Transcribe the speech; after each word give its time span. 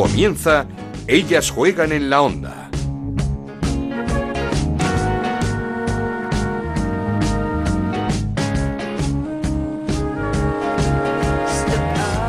Comienza 0.00 0.64
Ellas 1.06 1.50
juegan 1.50 1.92
en 1.92 2.08
la 2.08 2.22
onda. 2.22 2.70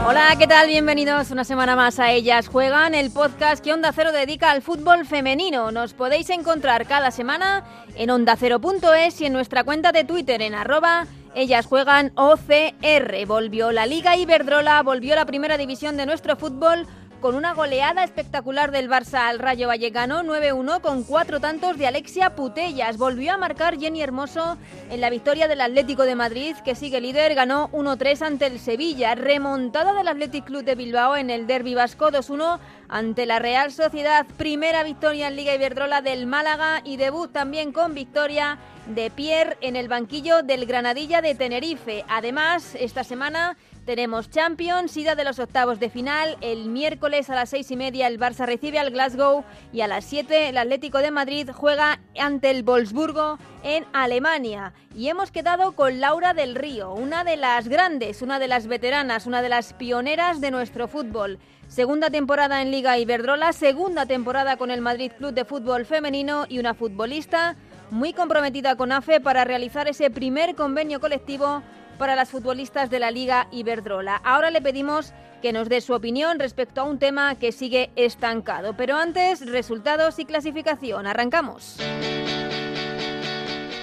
Hola, 0.06 0.36
¿qué 0.38 0.48
tal? 0.48 0.68
Bienvenidos 0.68 1.32
una 1.32 1.46
semana 1.46 1.78
más 1.78 1.98
a 2.00 2.12
Ellas 2.12 2.50
Juegan, 2.50 2.94
el 2.94 3.10
podcast 3.10 3.64
que 3.64 3.72
Onda 3.72 3.94
Cero 3.94 4.12
dedica 4.12 4.52
al 4.52 4.62
fútbol 4.62 5.06
femenino. 5.06 5.72
Nos 5.72 5.94
podéis 5.94 6.30
encontrar 6.30 6.86
cada 6.88 7.10
semana 7.10 7.64
en 7.96 8.10
ondacero.es 8.10 9.22
y 9.22 9.28
en 9.28 9.32
nuestra 9.32 9.64
cuenta 9.64 9.94
de 9.94 10.04
Twitter 10.04 10.42
en 10.42 10.56
arroba 10.56 11.08
ellas 11.34 11.66
juegan 11.66 12.12
OCR. 12.16 13.26
Volvió 13.26 13.72
la 13.72 13.86
Liga 13.86 14.18
Iberdrola, 14.18 14.84
volvió 14.84 15.16
la 15.16 15.26
primera 15.26 15.58
división 15.58 15.96
de 15.96 16.06
nuestro 16.06 16.36
fútbol 16.36 16.86
con 17.22 17.36
una 17.36 17.54
goleada 17.54 18.04
espectacular 18.04 18.72
del 18.72 18.90
Barça 18.90 19.30
al 19.30 19.38
Rayo 19.38 19.68
Vallecano, 19.68 20.24
9-1 20.24 20.82
con 20.82 21.04
cuatro 21.04 21.40
tantos 21.40 21.78
de 21.78 21.86
Alexia 21.86 22.36
Putellas. 22.36 22.98
Volvió 22.98 23.34
a 23.34 23.38
marcar 23.38 23.80
Jenny 23.80 24.02
Hermoso 24.02 24.58
en 24.90 25.00
la 25.00 25.12
victoria 25.12 25.48
del 25.48 25.62
Atlético 25.62 26.04
de 26.04 26.16
Madrid, 26.16 26.56
que 26.66 26.74
sigue 26.74 27.00
líder, 27.00 27.36
ganó 27.36 27.70
1-3 27.74 28.24
ante 28.24 28.48
el 28.48 28.60
Sevilla. 28.60 29.14
Remontada 29.14 29.94
del 29.94 30.08
Athletic 30.08 30.46
Club 30.46 30.64
de 30.64 30.74
Bilbao 30.74 31.16
en 31.16 31.30
el 31.30 31.46
Derby 31.46 31.76
Vasco, 31.76 32.12
2-1 32.12 32.60
ante 32.90 33.28
la 33.28 33.38
Real 33.38 33.72
Sociedad. 33.72 34.26
Primera 34.38 34.84
victoria 34.84 35.28
en 35.28 35.36
Liga 35.36 35.54
Iberdrola 35.54 36.02
del 36.02 36.26
Málaga 36.26 36.82
y 36.84 36.98
debut 36.98 37.32
también 37.32 37.72
con 37.72 37.94
victoria 37.94 38.58
de 38.88 39.12
Pierre 39.12 39.58
en 39.62 39.76
el 39.76 39.88
banquillo 39.88 40.42
del 40.42 40.66
Granadilla 40.66 41.22
de 41.22 41.36
Tenerife. 41.36 42.04
Además, 42.10 42.76
esta 42.76 43.04
semana 43.04 43.58
tenemos 43.86 44.30
Champions, 44.30 44.96
ida 44.96 45.16
de 45.16 45.24
los 45.24 45.40
octavos 45.40 45.80
de 45.80 45.90
final. 45.90 46.38
El 46.42 46.70
miércoles 46.70 47.30
a 47.30 47.36
las 47.36 47.50
seis 47.50 47.72
y 47.72 47.76
media 47.76 48.08
el 48.08 48.20
Barça 48.20 48.46
recibe 48.46 48.80
al 48.80 48.92
Glasgow 48.92 49.44
y 49.74 49.82
a 49.82 49.88
las 49.88 50.06
siete 50.06 50.50
el 50.50 50.58
Atlético 50.58 51.00
de 51.00 51.12
Madrid 51.12 51.50
juega 51.54 52.00
ante 52.20 52.52
el 52.52 52.64
Wolfsburgo 52.64 53.40
en 53.64 53.86
Alemania. 53.94 54.74
Y 54.96 55.10
hemos 55.10 55.32
quedado 55.32 55.72
con 55.74 56.00
Laura 56.00 56.34
del 56.34 56.56
Río, 56.56 56.94
una 56.94 57.24
de 57.24 57.38
las 57.38 57.68
grandes, 57.68 58.22
una 58.22 58.40
de 58.40 58.48
las 58.48 58.68
veteranas, 58.68 59.26
una 59.26 59.42
de 59.42 59.50
las 59.50 59.74
pioneras 59.74 60.42
de 60.42 60.52
nuestro 60.52 60.88
fútbol. 60.88 61.40
Segunda 61.68 62.10
temporada 62.10 62.62
en 62.62 62.70
Liga 62.70 62.98
Iberdrola, 62.98 63.54
segunda 63.54 64.06
temporada 64.06 64.58
con 64.58 64.72
el 64.72 64.82
Madrid 64.82 65.12
Club 65.18 65.34
de 65.34 65.46
Fútbol 65.46 65.86
Femenino 65.86 66.46
y 66.50 66.60
una 66.60 66.74
futbolista 66.74 67.56
muy 67.90 68.14
comprometida 68.14 68.76
con 68.76 68.92
AFE 68.92 69.22
para 69.22 69.44
realizar 69.44 69.88
ese 69.88 70.10
primer 70.10 70.56
convenio 70.56 71.00
colectivo 71.00 71.64
para 72.02 72.16
las 72.16 72.32
futbolistas 72.32 72.90
de 72.90 72.98
la 72.98 73.12
Liga 73.12 73.48
Iberdrola. 73.52 74.16
Ahora 74.24 74.50
le 74.50 74.60
pedimos 74.60 75.14
que 75.40 75.54
nos 75.54 75.70
dé 75.70 75.82
su 75.82 75.94
opinión 75.94 76.40
respecto 76.40 76.82
a 76.82 76.86
un 76.86 76.98
tema 76.98 77.36
que 77.36 77.52
sigue 77.52 77.92
estancado. 77.96 78.76
Pero 78.76 78.96
antes, 78.96 79.46
resultados 79.46 80.18
y 80.18 80.26
clasificación. 80.26 81.06
Arrancamos. 81.06 81.78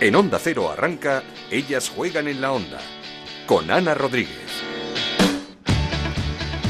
En 0.01 0.17
Onda 0.17 0.41
Cero 0.41 0.69
arranca 0.69 1.23
Ellas 1.49 1.89
juegan 1.91 2.27
en 2.27 2.41
la 2.41 2.51
onda 2.51 2.81
con 3.47 3.71
Ana 3.71 3.95
Rodríguez. 3.95 4.48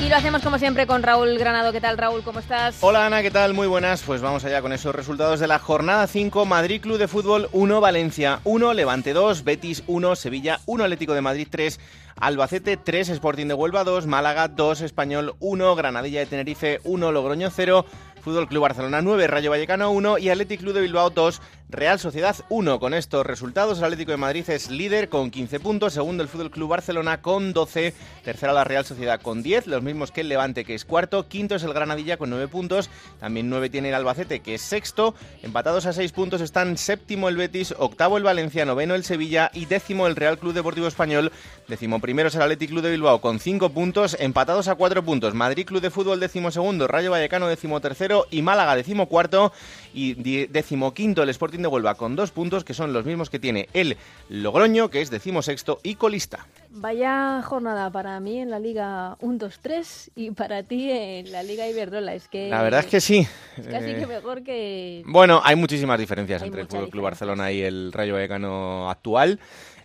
Y 0.00 0.08
lo 0.08 0.14
hacemos 0.14 0.42
como 0.42 0.60
siempre 0.60 0.86
con 0.86 1.02
Raúl 1.02 1.36
Granado. 1.38 1.72
¿Qué 1.72 1.80
tal, 1.80 1.98
Raúl? 1.98 2.22
¿Cómo 2.22 2.38
estás? 2.38 2.76
Hola, 2.82 3.06
Ana, 3.06 3.20
¿qué 3.20 3.32
tal? 3.32 3.52
Muy 3.52 3.66
buenas. 3.66 4.00
Pues 4.02 4.20
vamos 4.20 4.44
allá 4.44 4.62
con 4.62 4.72
esos 4.72 4.94
resultados 4.94 5.40
de 5.40 5.48
la 5.48 5.58
jornada 5.58 6.06
5. 6.06 6.46
Madrid 6.46 6.80
Club 6.80 6.98
de 6.98 7.08
Fútbol 7.08 7.48
1, 7.50 7.80
Valencia 7.80 8.40
1, 8.44 8.74
Levante 8.74 9.12
2, 9.12 9.42
Betis 9.42 9.82
1, 9.88 10.14
Sevilla 10.14 10.60
1, 10.66 10.84
Atlético 10.84 11.14
de 11.14 11.20
Madrid 11.20 11.48
3, 11.50 11.80
Albacete 12.14 12.76
3, 12.76 13.08
Sporting 13.08 13.46
de 13.48 13.54
Huelva 13.54 13.82
2, 13.82 14.06
Málaga 14.06 14.46
2, 14.46 14.82
Español 14.82 15.34
1, 15.40 15.74
Granadilla 15.74 16.20
de 16.20 16.26
Tenerife 16.26 16.80
1, 16.84 17.10
Logroño 17.10 17.50
0, 17.50 17.84
Fútbol 18.22 18.46
Club 18.46 18.62
Barcelona 18.62 19.02
9, 19.02 19.26
Rayo 19.26 19.50
Vallecano 19.50 19.90
1 19.90 20.18
y 20.18 20.28
Atlético 20.28 20.62
Club 20.62 20.74
de 20.74 20.82
Bilbao 20.82 21.10
2, 21.10 21.42
Real 21.70 21.98
Sociedad 21.98 22.34
1. 22.48 22.80
Con 22.80 22.94
estos 22.94 23.26
resultados, 23.26 23.78
el 23.78 23.84
Atlético 23.84 24.12
de 24.12 24.16
Madrid 24.16 24.48
es 24.48 24.70
líder 24.70 25.10
con 25.10 25.30
15 25.30 25.60
puntos, 25.60 25.92
segundo 25.92 26.22
el 26.22 26.28
Fútbol 26.30 26.50
Club 26.50 26.70
Barcelona 26.70 27.20
con 27.20 27.52
12, 27.52 27.92
tercera 28.24 28.54
la 28.54 28.64
Real 28.64 28.86
Sociedad 28.86 29.20
con 29.20 29.42
10, 29.42 29.66
los 29.66 29.82
mismos 29.82 30.10
que 30.10 30.22
el 30.22 30.30
Levante 30.30 30.64
que 30.64 30.74
es 30.74 30.86
cuarto, 30.86 31.28
quinto 31.28 31.56
es 31.56 31.62
el 31.64 31.74
Granadilla 31.74 32.16
con 32.16 32.30
9 32.30 32.48
puntos, 32.48 32.88
también 33.20 33.50
9 33.50 33.68
tiene 33.68 33.90
el 33.90 33.96
Albacete 33.96 34.40
que 34.40 34.54
es 34.54 34.62
sexto, 34.62 35.14
empatados 35.42 35.84
a 35.84 35.92
6 35.92 36.10
puntos 36.12 36.40
están 36.40 36.78
séptimo 36.78 37.28
el 37.28 37.36
Betis, 37.36 37.74
octavo 37.78 38.16
el 38.16 38.22
Valencia, 38.22 38.64
noveno 38.64 38.94
el 38.94 39.04
Sevilla 39.04 39.50
y 39.52 39.66
décimo 39.66 40.06
el 40.06 40.16
Real 40.16 40.38
Club 40.38 40.54
Deportivo 40.54 40.86
Español, 40.86 41.32
décimo 41.68 42.00
primero 42.00 42.28
es 42.28 42.34
el 42.34 42.42
Atlético 42.42 42.70
Club 42.70 42.84
de 42.84 42.92
Bilbao 42.92 43.20
con 43.20 43.40
5 43.40 43.68
puntos, 43.70 44.16
empatados 44.18 44.68
a 44.68 44.74
4 44.74 45.04
puntos, 45.04 45.34
Madrid 45.34 45.66
Club 45.66 45.82
de 45.82 45.90
Fútbol 45.90 46.18
décimo 46.18 46.50
segundo, 46.50 46.88
Rayo 46.88 47.10
Vallecano 47.10 47.46
décimo 47.46 47.82
tercero 47.82 48.26
y 48.30 48.40
Málaga 48.40 48.74
décimo 48.74 49.06
cuarto 49.06 49.52
y 49.92 50.14
décimo 50.46 50.94
quinto 50.94 51.22
el 51.22 51.28
Sporting 51.30 51.60
de 51.60 51.68
Huelva 51.68 51.94
con 51.94 52.16
dos 52.16 52.30
puntos 52.30 52.64
que 52.64 52.74
son 52.74 52.92
los 52.92 53.04
mismos 53.04 53.30
que 53.30 53.38
tiene 53.38 53.68
el 53.72 53.96
Logroño, 54.28 54.88
que 54.88 55.00
es 55.00 55.10
decimosexto 55.10 55.80
y 55.82 55.94
colista. 55.94 56.46
Vaya 56.70 57.42
jornada 57.42 57.90
para 57.90 58.20
mí 58.20 58.38
en 58.38 58.50
la 58.50 58.58
Liga 58.58 59.16
1-2-3 59.18 60.10
y 60.14 60.30
para 60.32 60.62
ti 60.62 60.90
en 60.90 61.32
la 61.32 61.42
Liga 61.42 61.68
Iberdrola. 61.68 62.14
Es 62.14 62.28
que 62.28 62.48
la 62.48 62.62
verdad 62.62 62.80
es 62.80 62.86
que 62.86 63.00
sí. 63.00 63.26
Es 63.56 63.66
casi 63.66 63.94
que 63.94 64.06
mejor 64.06 64.42
que. 64.42 65.02
Bueno, 65.06 65.40
hay 65.44 65.56
muchísimas 65.56 65.98
diferencias 65.98 66.42
entre 66.42 66.62
el 66.62 66.68
Club 66.68 67.02
Barcelona 67.02 67.50
y 67.52 67.62
el 67.62 67.92
Rayo 67.92 68.14
Vallecano 68.14 68.90
actual. 68.90 69.40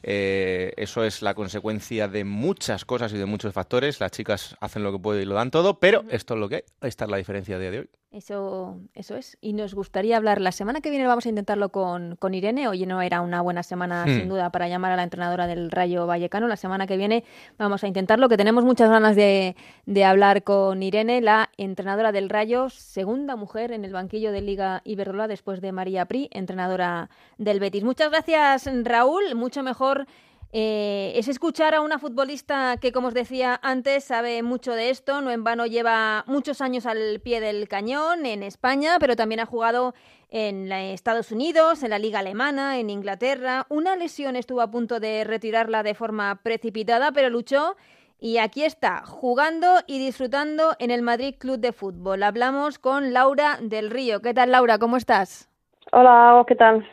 Eh, 0.06 0.74
eso 0.76 1.06
es 1.06 1.22
la 1.22 1.34
consecuencia 1.34 2.10
de 2.10 2.26
muchas 2.26 2.84
cosas 2.84 3.14
y 3.14 3.18
de 3.18 3.26
muchos 3.26 3.54
factores. 3.54 4.00
Las 4.02 4.12
chicas 4.12 4.56
hacen 4.60 4.84
lo 4.84 4.92
que 4.92 5.00
pueden 5.00 5.24
y 5.24 5.26
lo 5.26 5.36
dan 5.36 5.50
todo, 5.50 5.80
pero 5.80 6.04
esto 6.10 6.34
es 6.34 6.40
lo 6.40 6.50
que 6.50 6.56
hay. 6.56 6.64
Esta 6.82 7.06
es 7.06 7.12
la 7.12 7.18
diferencia 7.18 7.58
de 7.58 7.80
hoy. 7.80 7.90
Eso, 8.14 8.80
eso 8.94 9.16
es. 9.16 9.40
Y 9.42 9.54
nos 9.54 9.74
gustaría 9.74 10.18
hablar. 10.18 10.40
La 10.40 10.52
semana 10.52 10.82
que 10.82 10.92
viene 10.92 11.08
vamos 11.08 11.26
a 11.26 11.30
intentarlo 11.30 11.70
con, 11.70 12.16
con 12.18 12.36
Irene. 12.36 12.68
Hoy 12.68 12.86
no 12.86 13.02
era 13.02 13.22
una 13.22 13.42
buena 13.42 13.64
semana, 13.64 14.04
sin 14.06 14.28
hmm. 14.28 14.30
duda, 14.30 14.52
para 14.52 14.68
llamar 14.68 14.92
a 14.92 14.96
la 14.96 15.02
entrenadora 15.02 15.48
del 15.48 15.72
Rayo 15.72 16.06
Vallecano. 16.06 16.48
La 16.48 16.56
semana 16.56 16.86
que 16.86 16.96
viene 16.96 17.24
vamos 17.58 17.84
a 17.84 17.88
intentarlo, 17.88 18.30
que 18.30 18.38
tenemos 18.38 18.66
muchas 18.66 18.92
ganas 18.92 19.16
de, 19.16 19.56
de 19.88 20.06
hablar 20.06 20.44
con 20.44 20.84
Irene, 20.84 21.22
la 21.22 21.50
entrenadora 21.58 22.12
del 22.12 22.30
Rayo, 22.30 22.70
segunda 22.70 23.36
mujer 23.36 23.72
en 23.72 23.84
el 23.84 23.94
banquillo 23.94 24.32
de 24.32 24.42
Liga 24.42 24.84
Iberdrola 24.86 25.28
después 25.28 25.60
de 25.60 25.72
María 25.72 26.06
Pri, 26.06 26.30
entrenadora 26.32 27.10
del 27.40 27.60
Betis. 27.60 27.84
Muchas 27.84 28.12
gracias, 28.12 28.70
Raúl. 28.84 29.34
Mucho 29.34 29.64
mejor 29.64 30.06
eh, 30.56 31.14
es 31.16 31.28
escuchar 31.28 31.74
a 31.74 31.82
una 31.82 31.98
futbolista 31.98 32.78
que, 32.80 32.92
como 32.92 33.08
os 33.08 33.16
decía 33.16 33.60
antes, 33.64 34.04
sabe 34.04 34.44
mucho 34.44 34.74
de 34.74 34.92
esto. 34.92 35.20
No 35.22 35.32
en 35.32 35.44
vano 35.44 35.66
lleva 35.66 36.24
muchos 36.28 36.62
años 36.62 36.86
al 36.86 37.20
pie 37.22 37.42
del 37.42 37.68
cañón 37.68 38.28
en 38.28 38.44
España, 38.44 38.98
pero 39.00 39.16
también 39.16 39.40
ha 39.40 39.48
jugado 39.48 39.96
en 40.30 40.72
Estados 40.72 41.32
Unidos, 41.32 41.82
en 41.82 41.90
la 41.90 41.98
liga 41.98 42.20
alemana, 42.20 42.78
en 42.78 42.92
Inglaterra. 42.92 43.66
Una 43.70 43.96
lesión 43.96 44.36
estuvo 44.36 44.62
a 44.62 44.70
punto 44.70 45.00
de 45.00 45.24
retirarla 45.24 45.82
de 45.82 45.96
forma 45.96 46.40
precipitada, 46.44 47.12
pero 47.12 47.32
luchó. 47.32 47.76
Y 48.20 48.38
aquí 48.38 48.64
está, 48.64 49.04
jugando 49.08 49.80
y 49.88 49.98
disfrutando 49.98 50.76
en 50.78 50.92
el 50.92 51.02
Madrid 51.02 51.34
Club 51.40 51.58
de 51.58 51.74
Fútbol. 51.74 52.22
Hablamos 52.22 52.78
con 52.78 53.12
Laura 53.12 53.58
del 53.60 53.90
Río. 53.90 54.22
¿Qué 54.22 54.36
tal, 54.36 54.52
Laura? 54.52 54.78
¿Cómo 54.78 54.98
estás? 54.98 55.50
Hola, 55.92 56.44
¿qué 56.48 56.56
tal? 56.56 56.88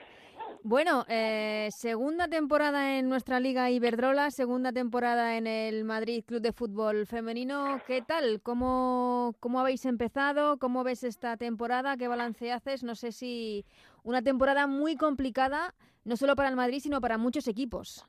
Bueno, 0.62 1.06
eh, 1.08 1.68
segunda 1.70 2.28
temporada 2.28 2.98
en 2.98 3.08
nuestra 3.08 3.40
liga 3.40 3.70
Iberdrola, 3.70 4.30
segunda 4.30 4.72
temporada 4.72 5.38
en 5.38 5.46
el 5.46 5.84
Madrid 5.84 6.22
Club 6.26 6.42
de 6.42 6.52
Fútbol 6.52 7.06
Femenino. 7.06 7.80
¿Qué 7.86 8.02
tal? 8.02 8.42
¿Cómo, 8.42 9.34
¿Cómo 9.40 9.60
habéis 9.60 9.86
empezado? 9.86 10.58
¿Cómo 10.58 10.84
ves 10.84 11.02
esta 11.02 11.38
temporada? 11.38 11.96
¿Qué 11.96 12.08
balance 12.08 12.52
haces? 12.52 12.84
No 12.84 12.94
sé 12.94 13.10
si 13.10 13.64
una 14.04 14.20
temporada 14.20 14.66
muy 14.66 14.96
complicada, 14.96 15.74
no 16.04 16.16
solo 16.16 16.36
para 16.36 16.50
el 16.50 16.56
Madrid, 16.56 16.80
sino 16.80 17.00
para 17.00 17.16
muchos 17.16 17.48
equipos. 17.48 18.06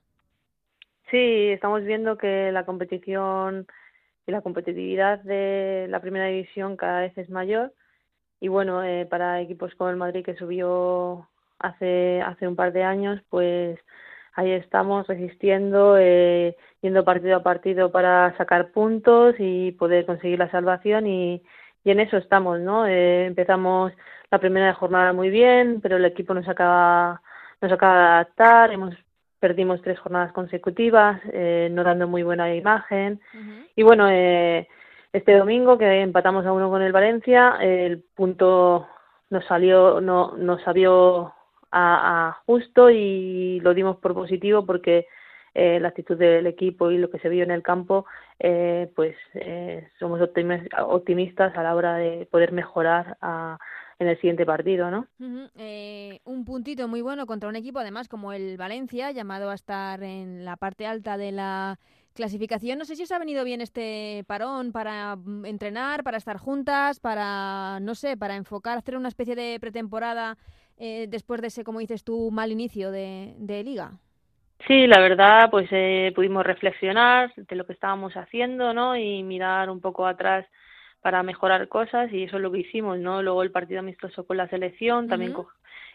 Sí, 1.10 1.52
estamos 1.52 1.84
viendo 1.86 2.18
que 2.18 2.52
la 2.52 2.66
competición 2.66 3.66
y 4.28 4.32
la 4.32 4.42
competitividad 4.42 5.20
de 5.20 5.88
la 5.90 6.02
primera 6.02 6.26
división 6.26 6.76
cada 6.76 7.00
vez 7.00 7.18
es 7.18 7.30
mayor. 7.30 7.74
Y 8.42 8.50
bueno, 8.50 8.84
eh, 8.84 9.06
para 9.06 9.40
equipos 9.40 9.74
como 9.76 9.90
el 9.90 9.96
Madrid 9.96 10.26
que 10.26 10.36
subió 10.36 11.30
hace, 11.62 12.22
hace 12.22 12.48
un 12.48 12.56
par 12.56 12.74
de 12.74 12.84
años, 12.84 13.22
pues 13.30 13.80
ahí 14.34 14.52
estamos 14.52 15.08
resistiendo, 15.08 15.98
eh, 15.98 16.56
yendo 16.82 17.06
partido 17.06 17.38
a 17.38 17.44
partido 17.44 17.92
para 17.92 18.36
sacar 18.38 18.72
puntos 18.72 19.36
y 19.40 19.72
poder 19.74 20.06
conseguir 20.06 20.40
la 20.40 20.52
salvación 20.52 21.08
y, 21.08 21.42
y 21.84 21.92
en 21.92 22.00
eso 22.00 22.18
estamos, 22.18 22.60
¿no? 22.60 22.88
Eh, 22.88 23.26
empezamos 23.26 23.92
la 24.30 24.40
primera 24.40 24.74
jornada 24.74 25.14
muy 25.14 25.30
bien, 25.30 25.82
pero 25.82 25.98
el 25.98 26.06
equipo 26.06 26.34
nos 26.34 26.48
acaba, 26.48 27.22
nos 27.62 27.72
acaba 27.72 27.98
de 27.98 28.06
adaptar, 28.06 28.72
hemos 28.72 28.96
perdimos 29.40 29.82
tres 29.82 30.00
jornadas 30.00 30.32
consecutivas, 30.34 31.20
eh, 31.34 31.68
no 31.72 31.84
dando 31.84 32.08
muy 32.08 32.22
buena 32.22 32.54
imagen 32.54 33.20
y 33.76 33.82
bueno, 33.82 34.08
eh, 34.08 34.68
este 35.12 35.36
domingo 35.36 35.80
que 35.80 36.02
empatamos 36.02 36.46
a 36.46 36.54
uno 36.54 36.70
con 36.70 36.84
el 36.84 36.92
Valencia, 36.92 37.58
el 37.60 38.04
punto 38.16 38.88
nos 39.32 39.44
salió, 39.46 40.00
no, 40.00 40.38
nos 40.38 40.62
salió 40.62 41.34
a, 41.72 42.42
justo 42.46 42.90
y 42.90 43.60
lo 43.62 43.74
dimos 43.74 43.98
por 43.98 44.14
positivo 44.14 44.66
porque 44.66 45.08
eh, 45.54 45.80
la 45.80 45.90
actitud 45.90 46.18
del 46.18 46.48
equipo 46.48 46.92
y 46.92 46.98
lo 46.98 47.10
que 47.10 47.20
se 47.20 47.30
vio 47.30 47.44
en 47.44 47.52
el 47.52 47.62
campo 47.62 48.06
eh, 48.40 48.90
pues 48.96 49.16
eh, 49.34 49.90
somos 50.00 50.22
optimistas 50.22 51.58
a 51.58 51.64
la 51.64 51.76
hora 51.76 51.96
de 51.96 52.26
poder 52.32 52.54
mejorar 52.54 53.18
en 54.00 54.08
el 54.08 54.16
siguiente 54.16 54.46
partido, 54.46 54.90
¿no? 54.90 55.08
un 56.24 56.46
puntito 56.46 56.88
muy 56.88 57.02
bueno 57.02 57.26
contra 57.26 57.50
un 57.50 57.56
equipo, 57.56 57.80
además, 57.80 58.08
como 58.08 58.34
el 58.34 58.58
Valencia, 58.58 59.12
llamado 59.12 59.50
a 59.50 59.56
estar 59.56 60.02
en 60.02 60.46
la 60.46 60.56
parte 60.56 60.88
alta 60.88 61.18
de 61.18 61.32
la 61.32 61.78
clasificación. 62.14 62.78
No 62.78 62.86
sé 62.86 62.96
si 62.96 63.04
os 63.04 63.12
ha 63.12 63.20
venido 63.20 63.44
bien 63.44 63.62
este 63.62 64.24
parón 64.28 64.72
para 64.72 65.16
mm, 65.16 65.46
entrenar, 65.46 66.04
para 66.04 66.18
estar 66.18 66.38
juntas, 66.38 67.00
para, 67.00 67.80
no 67.82 67.96
sé, 67.96 68.18
para 68.18 68.36
enfocar, 68.36 68.78
hacer 68.78 68.98
una 68.98 69.10
especie 69.10 69.36
de 69.36 69.60
pretemporada 69.60 70.38
eh, 70.84 71.06
después 71.08 71.42
de 71.42 71.48
ese, 71.50 71.64
como 71.64 71.78
dices 71.78 72.04
tú, 72.04 72.32
mal 72.32 72.52
inicio 72.52 72.90
de, 72.90 73.36
liga. 73.64 73.92
Sí, 74.66 74.88
la 74.88 75.00
verdad, 75.00 75.52
pues 75.52 75.68
eh, 75.70 76.12
pudimos 76.16 76.44
reflexionar 76.44 77.32
de 77.36 77.56
lo 77.56 77.68
que 77.68 77.74
estábamos 77.74 78.14
haciendo, 78.18 78.74
¿no? 78.74 78.98
Y 78.98 79.22
mirar 79.22 79.70
un 79.70 79.80
poco 79.80 80.08
atrás 80.08 80.48
para 81.00 81.22
mejorar 81.22 81.68
cosas 81.68 82.12
y 82.12 82.24
eso 82.24 82.38
es 82.38 82.42
lo 82.42 82.52
que 82.52 82.62
hicimos, 82.62 82.98
¿no? 82.98 83.22
Luego 83.22 83.44
el 83.44 83.52
partido 83.52 83.82
amistoso 83.82 84.26
con 84.26 84.38
la 84.38 84.48
selección, 84.48 85.08
también 85.08 85.36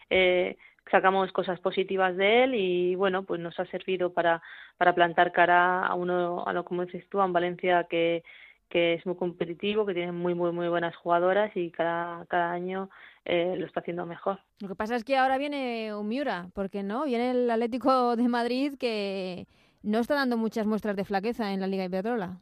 eh, 0.09 0.55
sacamos 0.89 1.33
cosas 1.33 1.59
positivas 1.59 2.15
de 2.15 2.45
él 2.45 2.55
y 2.55 2.95
bueno, 2.95 3.23
pues 3.23 3.41
nos 3.41 3.59
ha 3.59 3.65
servido 3.65 4.13
para, 4.13 4.41
para 4.77 4.95
plantar 4.95 5.33
cara 5.33 5.85
a 5.85 5.93
uno, 5.95 6.45
a 6.47 6.53
lo 6.53 6.63
como 6.63 6.85
dices 6.85 7.05
tú, 7.09 7.19
a 7.19 7.25
un 7.25 7.33
Valencia 7.33 7.87
que, 7.89 8.23
que 8.69 8.93
es 8.93 9.05
muy 9.05 9.17
competitivo, 9.17 9.85
que 9.85 9.93
tiene 9.93 10.13
muy, 10.13 10.33
muy, 10.33 10.53
muy 10.53 10.69
buenas 10.69 10.95
jugadoras 10.95 11.51
y 11.55 11.71
cada, 11.71 12.25
cada 12.27 12.51
año 12.51 12.89
eh, 13.29 13.55
lo 13.57 13.65
está 13.65 13.81
haciendo 13.81 14.05
mejor. 14.05 14.39
Lo 14.61 14.69
que 14.69 14.75
pasa 14.75 14.95
es 14.95 15.03
que 15.03 15.17
ahora 15.17 15.37
viene 15.37 15.93
un 15.93 16.07
Miura, 16.07 16.47
porque 16.53 16.81
no, 16.81 17.03
viene 17.03 17.31
el 17.31 17.51
Atlético 17.51 18.15
de 18.15 18.27
Madrid 18.29 18.75
que 18.79 19.47
no 19.83 19.99
está 19.99 20.15
dando 20.15 20.37
muchas 20.37 20.65
muestras 20.65 20.95
de 20.95 21.03
flaqueza 21.03 21.51
en 21.51 21.59
la 21.59 21.67
Liga 21.67 21.83
Iberdrola. 21.83 22.37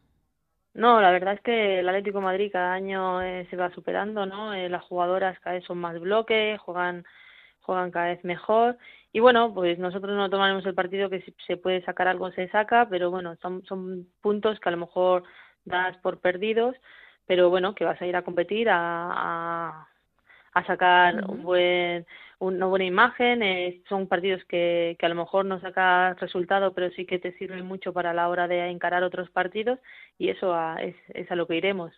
No, 0.75 1.01
la 1.01 1.09
verdad 1.09 1.33
es 1.33 1.41
que 1.41 1.79
el 1.79 1.89
Atlético 1.89 2.19
de 2.19 2.25
Madrid 2.25 2.51
cada 2.51 2.73
año 2.73 3.21
eh, 3.23 3.47
se 3.49 3.55
va 3.55 3.73
superando, 3.73 4.27
¿no? 4.27 4.53
Eh, 4.53 4.69
las 4.69 4.83
jugadoras 4.83 5.39
cada 5.39 5.55
vez 5.55 5.65
son 5.65 5.79
más 5.79 5.99
bloques, 5.99 6.59
juegan 6.59 7.03
juegan 7.61 7.89
cada 7.89 8.09
vez 8.09 8.23
mejor 8.23 8.77
y 9.11 9.19
bueno, 9.19 9.51
pues 9.53 9.79
nosotros 9.79 10.15
no 10.15 10.29
tomaremos 10.29 10.63
el 10.67 10.75
partido 10.75 11.09
que 11.09 11.21
si 11.21 11.33
se 11.47 11.57
puede 11.57 11.83
sacar 11.83 12.07
algo 12.07 12.29
se 12.31 12.47
saca, 12.49 12.87
pero 12.87 13.09
bueno, 13.09 13.35
son, 13.41 13.63
son 13.65 14.07
puntos 14.21 14.59
que 14.59 14.69
a 14.69 14.71
lo 14.71 14.77
mejor 14.77 15.23
das 15.63 15.97
por 15.97 16.19
perdidos, 16.19 16.75
pero 17.25 17.49
bueno, 17.49 17.73
que 17.73 17.85
vas 17.85 17.99
a 17.99 18.05
ir 18.05 18.15
a 18.15 18.21
competir, 18.21 18.69
a, 18.69 18.75
a, 18.77 19.87
sacar 20.63 21.29
un 21.29 21.43
buen, 21.43 22.05
una 22.39 22.65
buena 22.67 22.85
imagen. 22.85 23.43
Eh, 23.43 23.81
son 23.89 24.07
partidos 24.07 24.43
que, 24.45 24.95
que 24.99 25.05
a 25.05 25.09
lo 25.09 25.15
mejor 25.15 25.45
no 25.45 25.59
sacas 25.59 26.19
resultado, 26.19 26.73
pero 26.73 26.91
sí 26.91 27.05
que 27.05 27.19
te 27.19 27.37
sirven 27.37 27.65
mucho 27.65 27.91
para 27.91 28.13
la 28.13 28.29
hora 28.29 28.47
de 28.47 28.69
encarar 28.69 29.03
otros 29.03 29.29
partidos 29.31 29.79
y 30.17 30.29
eso 30.29 30.55
es, 30.77 30.95
es 31.09 31.29
a 31.31 31.35
lo 31.35 31.47
que 31.47 31.57
iremos. 31.57 31.93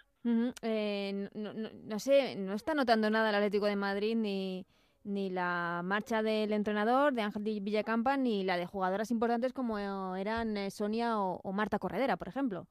eh, 0.61 1.29
no, 1.33 1.53
no, 1.53 1.69
no, 1.71 1.99
sé, 1.99 2.35
no 2.35 2.53
está 2.53 2.73
notando 2.73 3.09
nada 3.09 3.29
el 3.29 3.35
Atlético 3.35 3.65
de 3.65 3.75
Madrid 3.75 4.15
ni 4.15 4.65
ni 5.07 5.29
la 5.29 5.81
marcha 5.83 6.21
del 6.21 6.51
entrenador, 6.51 7.13
de 7.13 7.21
Ángel 7.21 7.41
Villacampa, 7.61 8.17
ni 8.17 8.43
la 8.43 8.57
de 8.57 8.65
jugadoras 8.65 9.09
importantes 9.09 9.53
como 9.53 10.15
eran 10.15 10.57
eh, 10.57 10.69
Sonia 10.69 11.17
o, 11.19 11.51
Marta 11.53 11.79
Corredera, 11.79 12.17
por 12.17 12.27
ejemplo. 12.27 12.67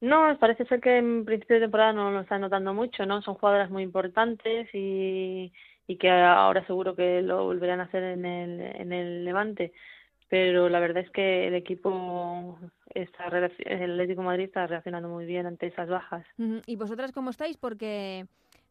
No, 0.00 0.36
parece 0.38 0.64
ser 0.66 0.80
que 0.80 0.98
en 0.98 1.24
principio 1.24 1.56
de 1.56 1.62
temporada 1.62 1.92
no 1.92 2.10
lo 2.10 2.20
están 2.20 2.40
notando 2.40 2.72
mucho, 2.72 3.04
¿no? 3.04 3.20
Son 3.22 3.34
jugadoras 3.34 3.70
muy 3.70 3.82
importantes 3.82 4.68
y, 4.72 5.52
que 5.98 6.10
ahora 6.10 6.64
seguro 6.66 6.94
que 6.94 7.22
lo 7.22 7.44
volverán 7.44 7.80
a 7.80 7.84
hacer 7.84 8.04
en 8.04 8.24
el, 8.24 8.60
en 8.60 8.92
el 8.92 9.24
Levante. 9.24 9.72
Pero 10.28 10.68
la 10.68 10.78
verdad 10.78 11.02
es 11.02 11.10
que 11.10 11.48
el 11.48 11.54
equipo, 11.54 12.58
está, 12.94 13.24
el 13.28 13.92
Atlético 13.92 14.22
Madrid 14.22 14.44
está 14.44 14.66
reaccionando 14.66 15.08
muy 15.08 15.24
bien 15.24 15.46
ante 15.46 15.68
esas 15.68 15.88
bajas. 15.88 16.26
¿Y 16.66 16.76
vosotras 16.76 17.12
cómo 17.12 17.30
estáis? 17.30 17.56
Porque 17.56 18.26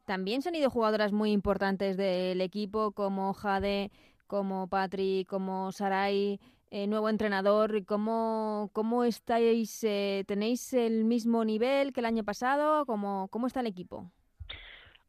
también 0.06 0.42
se 0.42 0.50
han 0.50 0.56
ido 0.56 0.70
jugadoras 0.70 1.12
muy 1.12 1.32
importantes 1.32 1.98
del 1.98 2.40
equipo 2.42 2.92
como 2.92 3.34
Jade, 3.34 3.92
como 4.28 4.68
Patri, 4.68 5.26
como 5.28 5.72
Sarai, 5.72 6.40
eh, 6.70 6.88
nuevo 6.88 7.10
entrenador. 7.10 7.86
¿Cómo, 7.86 8.70
cómo 8.74 9.04
estáis? 9.04 9.84
Eh, 9.84 10.24
¿Tenéis 10.28 10.74
el 10.74 11.06
mismo 11.06 11.46
nivel 11.46 11.94
que 11.94 12.02
el 12.02 12.06
año 12.06 12.24
pasado? 12.24 12.86
¿Cómo, 12.86 13.28
cómo 13.30 13.48
está 13.48 13.62
el 13.62 13.68
equipo? 13.68 14.12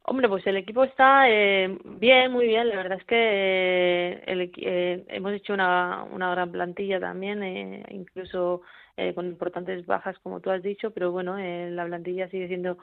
Hombre, 0.03 0.27
pues 0.29 0.47
el 0.47 0.57
equipo 0.57 0.83
está 0.83 1.29
eh, 1.29 1.77
bien, 1.83 2.31
muy 2.31 2.47
bien. 2.47 2.69
La 2.69 2.77
verdad 2.77 2.97
es 2.99 3.05
que 3.05 4.23
hemos 5.09 5.33
hecho 5.33 5.53
una, 5.53 6.03
una 6.11 6.31
gran 6.31 6.51
plantilla 6.51 6.99
también, 6.99 7.83
incluso 7.91 8.61
con 9.15 9.27
importantes 9.27 9.85
bajas, 9.85 10.17
como 10.19 10.39
tú 10.39 10.49
has 10.49 10.63
dicho, 10.63 10.91
pero 10.91 11.11
bueno, 11.11 11.37
la 11.37 11.85
plantilla 11.85 12.27
sigue 12.29 12.47
siendo 12.47 12.77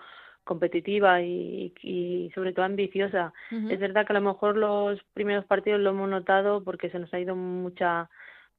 competitiva 0.45 1.21
y, 1.21 1.75
y 1.83 2.31
sobre 2.33 2.53
todo 2.53 2.65
ambiciosa. 2.65 3.33
Es 3.51 3.81
verdad 3.81 4.07
que 4.07 4.13
a 4.13 4.21
lo 4.21 4.33
mejor 4.33 4.57
los 4.57 5.03
primeros 5.13 5.45
partidos 5.47 5.81
lo 5.81 5.91
hemos 5.91 6.09
notado 6.09 6.63
porque 6.63 6.91
se 6.91 7.01
nos 7.01 7.13
ha 7.13 7.19
ido 7.19 7.35
mucha 7.35 8.09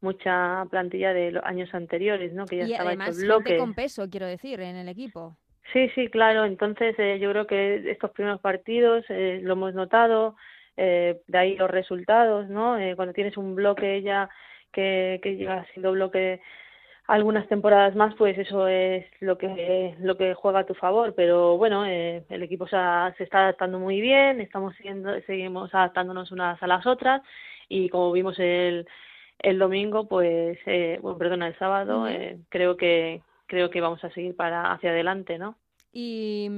mucha 0.02 0.66
plantilla 0.70 1.14
de 1.14 1.32
los 1.32 1.44
años 1.44 1.74
anteriores, 1.74 2.34
¿no? 2.34 2.46
Que 2.46 2.58
ya 2.58 2.68
y 2.68 2.72
estaba 2.74 2.90
además, 2.90 3.18
hecho 3.18 3.26
bloque. 3.26 3.58
con 3.58 3.74
peso, 3.74 4.10
quiero 4.10 4.28
decir, 4.28 4.60
en 4.60 4.76
el 4.76 4.90
equipo. 4.90 5.38
Sí, 5.74 5.90
sí, 5.96 6.08
claro. 6.10 6.46
Entonces 6.46 6.96
eh, 6.98 7.20
yo 7.20 7.32
creo 7.32 7.48
que 7.48 7.92
estos 7.92 8.12
primeros 8.12 8.40
partidos 8.40 9.06
eh, 9.10 9.40
lo 9.44 9.54
hemos 9.54 9.74
notado, 9.74 10.36
eh, 10.78 11.22
de 11.28 11.38
ahí 11.38 11.56
los 11.56 11.70
resultados, 11.70 12.48
¿no? 12.50 12.78
Eh, 12.78 12.96
cuando 12.96 13.14
tienes 13.14 13.38
un 13.38 13.56
bloque 13.56 14.02
ya 14.02 14.30
que, 14.72 15.20
que 15.24 15.36
llega 15.36 15.66
siendo 15.74 15.92
bloque 15.92 16.42
algunas 17.08 17.48
temporadas 17.48 17.96
más, 17.96 18.14
pues 18.16 18.38
eso 18.38 18.68
es 18.68 19.06
lo 19.22 19.38
que 19.38 19.96
lo 20.00 20.18
que 20.18 20.34
juega 20.34 20.60
a 20.60 20.66
tu 20.66 20.74
favor. 20.76 21.16
Pero 21.16 21.58
bueno, 21.58 21.86
eh, 21.86 22.24
el 22.30 22.44
equipo 22.44 22.68
se, 22.68 22.78
se, 23.18 23.24
está 23.24 23.40
adaptando 23.40 23.80
muy 23.80 24.02
bien, 24.02 24.42
estamos 24.42 24.76
siguiendo, 24.76 25.20
seguimos 25.22 25.74
adaptándonos 25.74 26.32
unas 26.32 26.62
a 26.62 26.68
las 26.68 26.86
otras 26.86 27.22
y 27.70 27.90
como 27.90 28.12
vimos 28.12 28.38
el, 28.40 28.88
el 29.40 29.60
domingo, 29.60 30.08
pues, 30.08 30.58
eh, 30.66 31.00
bueno, 31.02 31.18
perdona, 31.18 31.48
el 31.48 31.58
sábado, 31.58 32.08
eh, 32.08 32.40
creo 32.50 32.78
que 32.78 33.22
creo 33.46 33.70
que 33.70 33.80
vamos 33.80 34.04
a 34.04 34.10
seguir 34.12 34.36
para 34.36 34.74
hacia 34.74 34.90
adelante, 34.90 35.38
¿no? 35.38 35.56
Y 35.94 36.50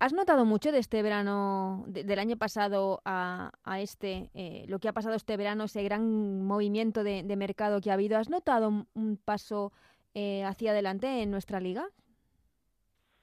¿Has 0.00 0.12
notado 0.12 0.44
mucho 0.44 0.70
de 0.70 0.78
este 0.78 1.02
verano, 1.02 1.84
del 1.88 2.20
año 2.20 2.36
pasado 2.36 3.00
a, 3.04 3.50
a 3.64 3.80
este, 3.80 4.30
eh, 4.32 4.64
lo 4.68 4.78
que 4.78 4.86
ha 4.88 4.92
pasado 4.92 5.16
este 5.16 5.36
verano, 5.36 5.64
ese 5.64 5.82
gran 5.82 6.44
movimiento 6.44 7.02
de, 7.02 7.24
mercado 7.36 7.80
que 7.80 7.90
ha 7.90 7.94
habido? 7.94 8.16
¿Has 8.16 8.30
notado 8.30 8.86
un, 8.94 9.16
paso 9.16 9.72
eh, 10.14 10.44
hacia 10.44 10.70
adelante 10.70 11.22
en 11.22 11.32
nuestra 11.32 11.58
liga? 11.58 11.88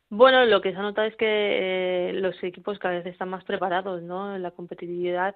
Bueno, 0.10 0.44
lo 0.46 0.62
que 0.62 0.74
se 0.74 0.78
ha 0.78 0.82
notado 0.82 1.08
es 1.08 1.16
que 1.16 2.10
eh, 2.10 2.14
los 2.14 2.36
equipos 2.44 2.78
cada 2.78 2.96
vez 2.96 3.06
están 3.06 3.30
más 3.30 3.46
preparados, 3.46 4.02
¿no? 4.02 4.38
La 4.38 4.52
competitividad, 4.52 5.36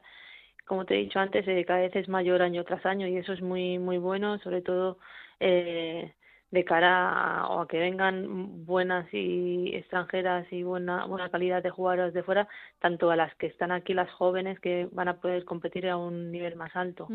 como 0.70 0.86
te 0.86 0.94
he 0.94 1.00
dicho 1.00 1.20
antes, 1.20 1.46
cada 1.66 1.80
vez 1.80 1.96
es 1.96 2.08
mayor 2.08 2.44
año 2.44 2.64
tras 2.64 2.86
año 2.86 3.08
y 3.08 3.18
eso 3.18 3.34
es 3.34 3.42
muy 3.42 3.80
muy 3.80 3.98
bueno, 3.98 4.38
sobre 4.38 4.62
todo 4.62 5.00
eh, 5.40 6.14
de 6.52 6.64
cara 6.64 7.10
a, 7.10 7.62
a 7.62 7.68
que 7.68 7.80
vengan 7.80 8.66
buenas 8.68 9.12
y 9.12 9.76
extranjeras 9.76 10.46
y 10.52 10.62
buena 10.62 11.06
buena 11.06 11.32
calidad 11.32 11.64
de 11.64 11.72
jugadoras 11.72 12.14
de 12.14 12.22
fuera, 12.22 12.48
tanto 12.80 13.10
a 13.10 13.16
las 13.16 13.34
que 13.38 13.48
están 13.48 13.72
aquí, 13.72 13.96
las 13.96 14.12
jóvenes, 14.12 14.60
que 14.60 14.88
van 14.92 15.08
a 15.08 15.20
poder 15.20 15.44
competir 15.44 15.90
a 15.90 15.98
un 15.98 16.32
nivel 16.32 16.56
más 16.56 16.76
alto. 16.76 17.08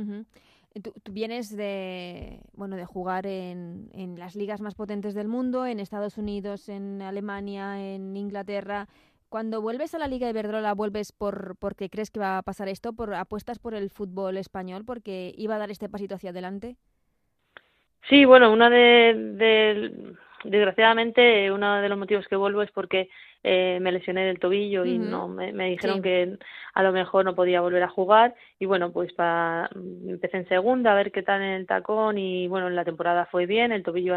Tú, 0.83 1.13
vienes 1.13 1.57
de 1.57 2.41
bueno 2.55 2.75
de 2.75 2.85
jugar 2.85 3.25
en, 3.29 3.89
en 3.93 4.19
las 4.19 4.35
ligas 4.35 4.61
más 4.61 4.75
potentes 4.75 5.15
del 5.15 5.29
mundo, 5.29 5.65
en 5.65 5.79
Estados 5.79 6.19
Unidos, 6.19 6.69
en 6.69 7.01
Alemania, 7.03 7.79
en 7.95 8.17
Inglaterra. 8.17 8.89
Cuando 9.29 9.61
vuelves 9.61 9.95
a 9.95 9.99
la 9.99 10.09
Liga 10.09 10.27
de 10.27 10.31
Iberdrola, 10.31 10.75
¿vuelves 10.75 11.13
por 11.13 11.57
porque 11.59 11.91
crees 11.91 12.11
que 12.11 12.21
va 12.21 12.39
a 12.39 12.43
pasar 12.43 12.69
esto? 12.69 12.93
¿Por 12.93 13.15
apuestas 13.15 13.59
por 13.59 13.75
el 13.75 13.91
fútbol 13.91 14.37
español? 14.37 14.85
¿Porque 14.87 15.33
iba 15.37 15.57
a 15.57 15.59
dar 15.59 15.71
este 15.71 15.89
pasito 15.89 16.15
hacia 16.15 16.31
adelante? 16.31 16.77
Sí, 18.09 18.25
bueno, 18.27 18.53
una 18.53 18.69
de, 18.69 19.15
de, 19.37 20.15
desgraciadamente 20.45 21.51
uno 21.51 21.81
de 21.81 21.89
los 21.89 21.99
motivos 21.99 22.27
que 22.29 22.37
vuelvo 22.37 22.63
es 22.63 22.71
porque 22.71 23.09
eh, 23.43 23.79
me 23.81 23.93
lesioné 23.93 24.25
del 24.27 24.39
tobillo 24.39 24.85
y 24.85 24.99
no 24.99 25.29
me, 25.29 25.53
me 25.53 25.71
dijeron 25.71 26.03
que 26.03 26.39
a 26.75 26.83
lo 26.83 26.93
mejor 26.93 27.25
no 27.25 27.35
podía 27.35 27.61
volver 27.61 27.83
a 27.83 27.89
jugar 27.89 28.35
y 28.59 28.67
bueno 28.67 28.93
pues 28.93 29.13
para 29.13 29.71
empecé 30.07 30.39
en 30.39 30.49
segunda 30.49 30.93
a 30.93 30.95
ver 30.95 31.13
qué 31.13 31.23
tal 31.23 31.43
en 31.43 31.49
el 31.49 31.67
tacón 31.67 32.19
y 32.19 32.47
bueno 32.47 32.69
en 32.69 32.77
la 32.77 32.85
temporada 32.85 33.27
fue 33.27 33.47
bien 33.47 33.73
el 33.73 33.83
tobillo 33.83 34.17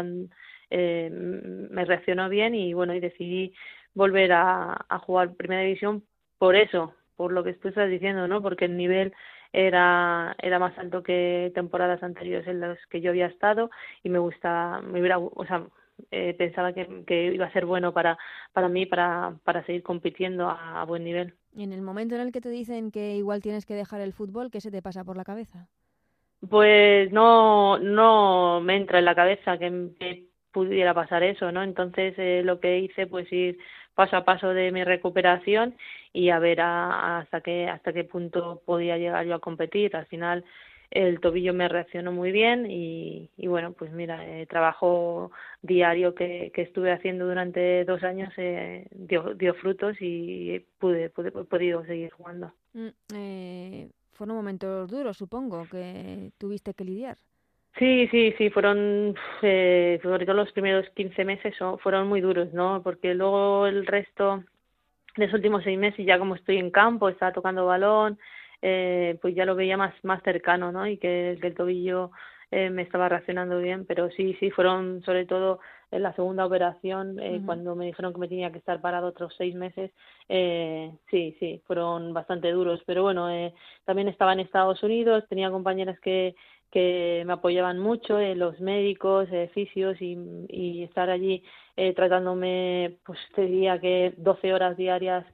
eh, 0.70 1.10
me 1.10 1.84
reaccionó 1.84 2.28
bien 2.28 2.54
y 2.54 2.74
bueno 2.74 2.94
y 2.94 3.00
decidí 3.00 3.52
volver 3.98 4.32
a, 4.32 4.86
a 4.88 4.98
jugar 4.98 5.34
primera 5.34 5.62
división 5.62 6.04
por 6.38 6.56
eso 6.56 6.94
por 7.16 7.32
lo 7.32 7.42
que 7.44 7.54
tú 7.54 7.68
estás 7.68 7.90
diciendo 7.90 8.28
no 8.28 8.40
porque 8.40 8.66
el 8.66 8.76
nivel 8.76 9.12
era, 9.52 10.36
era 10.40 10.58
más 10.58 10.76
alto 10.78 11.02
que 11.02 11.52
temporadas 11.54 12.02
anteriores 12.02 12.46
en 12.46 12.60
las 12.60 12.78
que 12.86 13.00
yo 13.00 13.10
había 13.10 13.26
estado 13.26 13.70
y 14.02 14.08
me 14.08 14.18
gusta, 14.18 14.80
me 14.82 15.00
hubiera, 15.00 15.18
o 15.18 15.44
sea, 15.46 15.64
eh, 16.10 16.34
pensaba 16.38 16.72
que, 16.72 17.04
que, 17.06 17.32
iba 17.32 17.46
a 17.46 17.52
ser 17.52 17.66
bueno 17.66 17.92
para, 17.92 18.18
para 18.52 18.68
mí 18.68 18.86
para, 18.86 19.34
para 19.44 19.64
seguir 19.64 19.82
compitiendo 19.82 20.48
a, 20.48 20.84
buen 20.84 21.04
nivel. 21.04 21.34
Y 21.54 21.64
en 21.64 21.72
el 21.72 21.82
momento 21.82 22.14
en 22.14 22.20
el 22.20 22.32
que 22.32 22.40
te 22.40 22.50
dicen 22.50 22.90
que 22.90 23.16
igual 23.16 23.42
tienes 23.42 23.66
que 23.66 23.74
dejar 23.74 24.00
el 24.00 24.12
fútbol, 24.12 24.50
¿qué 24.50 24.60
se 24.60 24.70
te 24.70 24.82
pasa 24.82 25.04
por 25.04 25.16
la 25.16 25.24
cabeza? 25.24 25.66
Pues 26.48 27.10
no, 27.10 27.78
no 27.78 28.60
me 28.60 28.76
entra 28.76 29.00
en 29.00 29.04
la 29.04 29.14
cabeza 29.14 29.58
que, 29.58 30.28
pudiera 30.52 30.94
pasar 30.94 31.22
eso, 31.22 31.52
¿no? 31.52 31.62
Entonces 31.62 32.14
eh, 32.16 32.40
lo 32.42 32.58
que 32.58 32.78
hice 32.78 33.06
pues 33.06 33.30
ir 33.32 33.58
paso 33.98 34.16
a 34.16 34.24
paso 34.24 34.54
de 34.54 34.70
mi 34.70 34.84
recuperación 34.84 35.74
y 36.12 36.30
a 36.30 36.38
ver 36.38 36.60
hasta 36.60 37.40
qué 37.40 37.68
hasta 37.68 37.92
qué 37.92 38.04
punto 38.04 38.62
podía 38.64 38.96
llegar 38.96 39.26
yo 39.26 39.34
a 39.34 39.40
competir. 39.40 39.96
Al 39.96 40.06
final 40.06 40.44
el 40.92 41.18
tobillo 41.18 41.52
me 41.52 41.66
reaccionó 41.66 42.12
muy 42.12 42.30
bien 42.30 42.70
y, 42.70 43.28
bueno, 43.48 43.72
pues 43.72 43.90
mira, 43.90 44.24
el 44.24 44.46
trabajo 44.46 45.32
diario 45.62 46.14
que, 46.14 46.52
que 46.54 46.62
estuve 46.62 46.92
haciendo 46.92 47.26
durante 47.26 47.84
dos 47.84 48.04
años 48.04 48.32
eh, 48.36 48.86
dio, 48.92 49.34
dio 49.34 49.54
frutos 49.54 49.96
y 49.98 50.64
pude, 50.78 51.10
pude, 51.10 51.30
he 51.30 51.44
podido 51.44 51.84
seguir 51.84 52.12
jugando. 52.12 52.52
Mm, 52.74 52.88
eh, 53.16 53.90
fueron 54.12 54.36
momentos 54.36 54.88
duros, 54.88 55.16
supongo, 55.16 55.66
que 55.68 56.30
tuviste 56.38 56.72
que 56.72 56.84
lidiar. 56.84 57.18
Sí, 57.76 58.08
sí, 58.10 58.34
sí, 58.38 58.50
fueron, 58.50 59.14
eh, 59.42 60.00
sobre 60.02 60.26
todo 60.26 60.36
los 60.36 60.52
primeros 60.52 60.88
15 60.96 61.24
meses 61.24 61.54
fueron 61.80 62.08
muy 62.08 62.20
duros, 62.20 62.52
¿no? 62.52 62.82
Porque 62.82 63.14
luego 63.14 63.66
el 63.66 63.86
resto 63.86 64.42
de 65.16 65.26
los 65.26 65.34
últimos 65.34 65.62
seis 65.62 65.78
meses, 65.78 66.04
ya 66.04 66.18
como 66.18 66.34
estoy 66.34 66.58
en 66.58 66.70
campo, 66.70 67.08
estaba 67.08 67.32
tocando 67.32 67.66
balón, 67.66 68.18
eh, 68.62 69.18
pues 69.22 69.34
ya 69.34 69.44
lo 69.44 69.54
veía 69.54 69.76
más, 69.76 69.94
más 70.02 70.22
cercano, 70.24 70.72
¿no? 70.72 70.86
Y 70.88 70.98
que, 70.98 71.32
el 71.40 71.54
tobillo 71.54 72.10
eh, 72.50 72.70
me 72.70 72.82
estaba 72.82 73.08
reaccionando 73.08 73.58
bien, 73.58 73.84
pero 73.86 74.10
sí, 74.10 74.36
sí, 74.40 74.50
fueron 74.50 75.02
sobre 75.02 75.24
todo 75.26 75.60
en 75.90 76.02
la 76.02 76.14
segunda 76.14 76.44
operación, 76.44 77.18
eh, 77.18 77.40
cuando 77.46 77.74
me 77.74 77.86
dijeron 77.86 78.12
que 78.12 78.18
me 78.18 78.28
tenía 78.28 78.52
que 78.52 78.58
estar 78.58 78.80
parado 78.80 79.08
otros 79.08 79.34
seis 79.38 79.54
meses, 79.54 79.90
eh, 80.28 80.92
sí, 81.10 81.34
sí, 81.40 81.62
fueron 81.66 82.12
bastante 82.12 82.50
duros, 82.52 82.82
pero 82.86 83.02
bueno, 83.02 83.30
eh, 83.30 83.54
también 83.84 84.08
estaba 84.08 84.34
en 84.34 84.40
Estados 84.40 84.82
Unidos, 84.82 85.24
tenía 85.28 85.50
compañeras 85.50 85.98
que, 86.00 86.34
que 86.70 87.22
me 87.26 87.32
apoyaban 87.32 87.78
mucho, 87.78 88.18
eh, 88.18 88.34
los 88.34 88.60
médicos, 88.60 89.28
eh, 89.32 89.50
fisios 89.54 89.96
y, 90.00 90.82
estar 90.82 91.10
allí 91.10 91.42
eh, 91.76 91.94
tratándome, 91.94 92.98
pues 93.04 93.18
te 93.34 93.42
diría 93.42 93.78
que 93.80 94.14
12 94.16 94.52
horas 94.52 94.76
diarias 94.76 95.24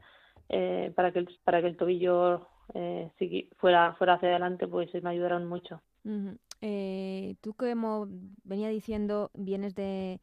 eh, 0.48 0.92
para 0.94 1.12
que 1.12 1.24
para 1.44 1.60
que 1.60 1.68
el 1.68 1.76
tobillo 1.76 2.46
eh, 2.74 3.10
fuera 3.58 3.94
fuera 3.94 4.14
hacia 4.14 4.28
adelante, 4.28 4.68
pues 4.68 4.90
me 5.02 5.10
ayudaron 5.10 5.46
mucho. 5.46 5.80
eh, 6.60 7.34
tú 7.40 7.54
como 7.54 8.06
venía 8.44 8.68
diciendo 8.68 9.30
vienes 9.34 9.74
de 9.74 10.20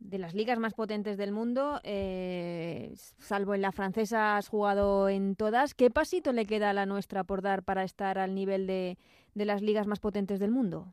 de 0.00 0.18
las 0.18 0.34
ligas 0.34 0.58
más 0.58 0.74
potentes 0.74 1.16
del 1.16 1.32
mundo, 1.32 1.80
eh, 1.82 2.92
salvo 3.18 3.54
en 3.54 3.62
la 3.62 3.72
francesa 3.72 4.36
has 4.36 4.48
jugado 4.48 5.08
en 5.08 5.34
todas. 5.34 5.74
¿Qué 5.74 5.90
pasito 5.90 6.32
le 6.32 6.44
queda 6.46 6.70
a 6.70 6.74
la 6.74 6.84
nuestra 6.84 7.24
por 7.24 7.40
dar 7.40 7.62
para 7.62 7.84
estar 7.84 8.18
al 8.18 8.34
nivel 8.34 8.66
de, 8.66 8.98
de 9.34 9.44
las 9.44 9.62
ligas 9.62 9.86
más 9.86 10.00
potentes 10.00 10.40
del 10.40 10.50
mundo? 10.50 10.86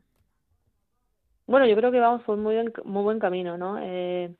Bueno, 1.46 1.66
yo 1.66 1.76
creo 1.76 1.90
que 1.90 2.00
vamos 2.00 2.22
por 2.22 2.36
muy, 2.36 2.54
bien, 2.54 2.72
muy 2.84 3.02
buen 3.02 3.18
camino, 3.18 3.58
¿no? 3.58 3.78
Eh, 3.78 4.34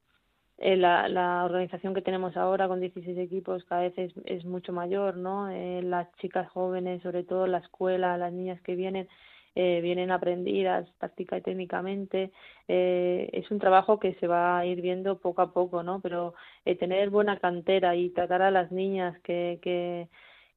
eh, 0.58 0.76
la, 0.76 1.08
la, 1.08 1.44
organización 1.44 1.94
que 1.94 2.02
tenemos 2.02 2.36
ahora 2.36 2.68
con 2.68 2.80
16 2.80 3.18
equipos 3.18 3.64
cada 3.64 3.82
vez 3.82 3.94
es, 3.96 4.12
es 4.24 4.44
mucho 4.44 4.72
mayor, 4.72 5.16
¿no? 5.16 5.50
Eh, 5.50 5.82
las 5.82 6.10
chicas 6.16 6.48
jóvenes, 6.50 7.02
sobre 7.02 7.24
todo 7.24 7.46
la 7.46 7.58
escuela, 7.58 8.16
las 8.16 8.32
niñas 8.32 8.60
que 8.62 8.76
vienen, 8.76 9.08
eh, 9.54 9.80
vienen 9.82 10.10
aprendidas 10.10 10.88
táctica 10.98 11.36
y 11.36 11.42
técnicamente. 11.42 12.32
Eh, 12.68 13.28
es 13.32 13.50
un 13.50 13.58
trabajo 13.58 13.98
que 13.98 14.14
se 14.14 14.26
va 14.26 14.58
a 14.58 14.66
ir 14.66 14.80
viendo 14.80 15.18
poco 15.18 15.42
a 15.42 15.52
poco, 15.52 15.82
¿no? 15.82 16.00
Pero 16.00 16.34
eh, 16.64 16.76
tener 16.76 17.10
buena 17.10 17.38
cantera 17.38 17.94
y 17.96 18.10
tratar 18.10 18.42
a 18.42 18.50
las 18.50 18.72
niñas 18.72 19.18
que, 19.20 19.58
que, 19.62 20.08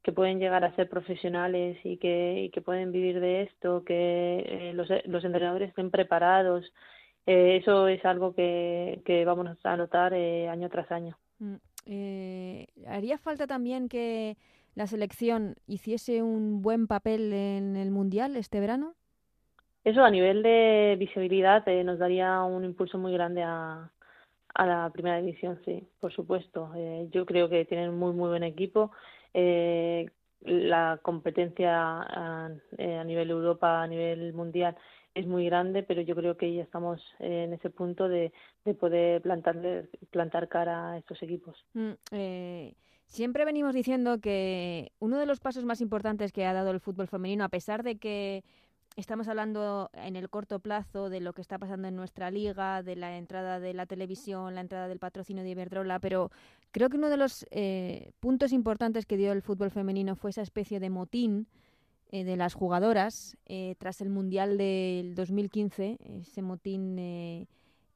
que 0.06 0.12
pueden 0.12 0.40
llegar 0.40 0.64
a 0.64 0.76
ser 0.76 0.88
profesionales 0.88 1.80
y 1.84 1.98
que, 1.98 2.44
y 2.44 2.50
que 2.52 2.62
pueden 2.62 2.92
vivir 2.92 3.20
de 3.20 3.42
esto, 3.42 3.84
que 3.84 4.38
eh, 4.46 4.72
los, 4.76 4.88
los 5.06 5.24
entrenadores 5.26 5.70
estén 5.70 5.90
preparados, 5.90 6.64
eh, 7.26 7.58
eso 7.60 7.88
es 7.88 8.06
algo 8.06 8.36
que, 8.36 9.02
que 9.04 9.26
vamos 9.26 9.48
a 9.64 9.76
notar 9.76 10.14
eh, 10.14 10.48
año 10.48 10.70
tras 10.70 10.92
año. 10.92 11.18
Mm, 11.40 11.56
eh, 11.88 12.68
¿Haría 12.86 13.18
falta 13.18 13.48
también 13.48 13.90
que 13.90 14.38
la 14.76 14.86
selección 14.86 15.56
hiciese 15.66 16.22
un 16.22 16.62
buen 16.62 16.86
papel 16.86 17.34
en 17.34 17.76
el 17.76 17.90
Mundial 17.90 18.36
este 18.36 18.60
verano? 18.60 18.94
Eso 19.84 20.04
a 20.04 20.12
nivel 20.12 20.44
de 20.44 20.98
visibilidad 21.00 21.68
eh, 21.68 21.84
nos 21.84 21.98
daría 21.98 22.44
un 22.44 22.64
impulso 22.64 23.00
muy 23.00 23.12
grande 23.12 23.42
a, 23.42 23.90
a 24.54 24.66
la 24.68 24.92
primera 24.92 25.18
división, 25.18 25.60
sí, 25.66 25.88
por 26.00 26.14
supuesto. 26.14 26.72
Eh, 26.76 27.08
yo 27.12 27.26
creo 27.26 27.50
que 27.50 27.66
tienen 27.66 27.98
muy, 27.98 28.14
muy 28.14 28.30
buen 28.30 28.44
equipo. 28.44 28.92
Eh, 29.38 30.10
la 30.42 31.00
competencia 31.02 32.02
a, 32.02 32.52
eh, 32.78 32.98
a 32.98 33.04
nivel 33.04 33.32
Europa, 33.32 33.82
a 33.82 33.88
nivel 33.88 34.34
mundial, 34.34 34.78
es 35.14 35.28
muy 35.28 35.46
grande, 35.46 35.84
pero 35.84 36.02
yo 36.02 36.16
creo 36.16 36.38
que 36.38 36.54
ya 36.54 36.64
estamos 36.64 37.02
en 37.20 37.52
ese 37.52 37.70
punto 37.70 38.08
de, 38.08 38.32
de 38.64 38.74
poder 38.76 39.22
plantar, 39.22 39.90
plantar 40.12 40.48
cara 40.48 40.92
a 40.92 40.98
estos 40.98 41.22
equipos. 41.22 41.66
Mm, 41.74 41.92
eh, 42.12 42.74
Siempre 43.08 43.46
venimos 43.46 43.74
diciendo 43.74 44.20
que 44.20 44.92
uno 45.00 45.18
de 45.18 45.26
los 45.26 45.40
pasos 45.40 45.64
más 45.64 45.80
importantes 45.80 46.32
que 46.32 46.46
ha 46.46 46.54
dado 46.54 46.72
el 46.72 46.80
fútbol 46.80 47.08
femenino, 47.08 47.44
a 47.44 47.50
pesar 47.50 47.84
de 47.84 47.98
que 47.98 48.44
estamos 48.96 49.28
hablando 49.28 49.90
en 49.94 50.16
el 50.16 50.30
corto 50.30 50.60
plazo 50.60 51.10
de 51.10 51.20
lo 51.20 51.34
que 51.34 51.42
está 51.42 51.58
pasando 51.58 51.88
en 51.88 51.96
nuestra 51.96 52.32
liga, 52.32 52.82
de 52.84 52.96
la 52.96 53.18
entrada 53.18 53.60
de 53.60 53.74
la 53.74 53.86
televisión, 53.86 54.56
la 54.56 54.62
entrada 54.62 54.88
del 54.88 55.00
patrocinio 55.00 55.44
de 55.44 55.50
Iberdrola, 55.50 56.00
pero 56.00 56.32
creo 56.72 56.90
que 56.90 56.98
uno 56.98 57.10
de 57.10 57.18
los 57.18 57.46
eh, 57.52 58.12
puntos 58.20 58.54
importantes 58.54 59.06
que 59.06 59.18
dio 59.18 59.32
el 59.32 59.42
fútbol 59.42 59.72
femenino 59.72 60.16
fue 60.16 60.30
esa 60.30 60.42
especie 60.42 60.80
de 60.80 60.90
motín 60.90 61.48
eh, 62.12 62.24
de 62.24 62.38
las 62.38 62.54
jugadoras 62.54 63.38
eh, 63.46 63.76
tras 63.78 64.00
el 64.00 64.10
Mundial 64.10 64.58
del 64.58 65.16
2015, 65.16 65.98
ese 66.22 66.42
motín 66.42 66.98
eh, 67.00 67.48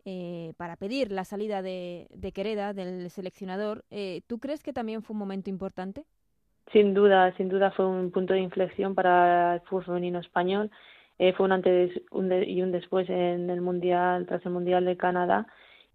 eh, 0.03 0.53
para 0.57 0.75
pedir 0.75 1.11
la 1.11 1.23
salida 1.23 1.61
de, 1.61 2.07
de 2.13 2.31
Quereda, 2.31 2.73
del 2.73 3.09
seleccionador. 3.11 3.85
¿Tú 4.27 4.39
crees 4.39 4.63
que 4.63 4.73
también 4.73 5.03
fue 5.03 5.13
un 5.13 5.19
momento 5.19 5.49
importante? 5.49 6.05
Sin 6.71 6.93
duda, 6.93 7.35
sin 7.35 7.49
duda 7.49 7.71
fue 7.71 7.85
un 7.85 8.11
punto 8.11 8.33
de 8.33 8.41
inflexión 8.41 8.95
para 8.95 9.55
el 9.55 9.61
fútbol 9.61 9.85
femenino 9.85 10.19
español. 10.19 10.69
Eh, 11.17 11.33
fue 11.33 11.45
un 11.45 11.51
antes 11.51 11.91
un 12.11 12.29
de, 12.29 12.47
y 12.47 12.61
un 12.61 12.71
después 12.71 13.09
en 13.09 13.49
el 13.49 13.61
mundial, 13.61 14.25
tras 14.25 14.45
el 14.45 14.51
mundial 14.51 14.85
de 14.85 14.95
Canadá. 14.97 15.47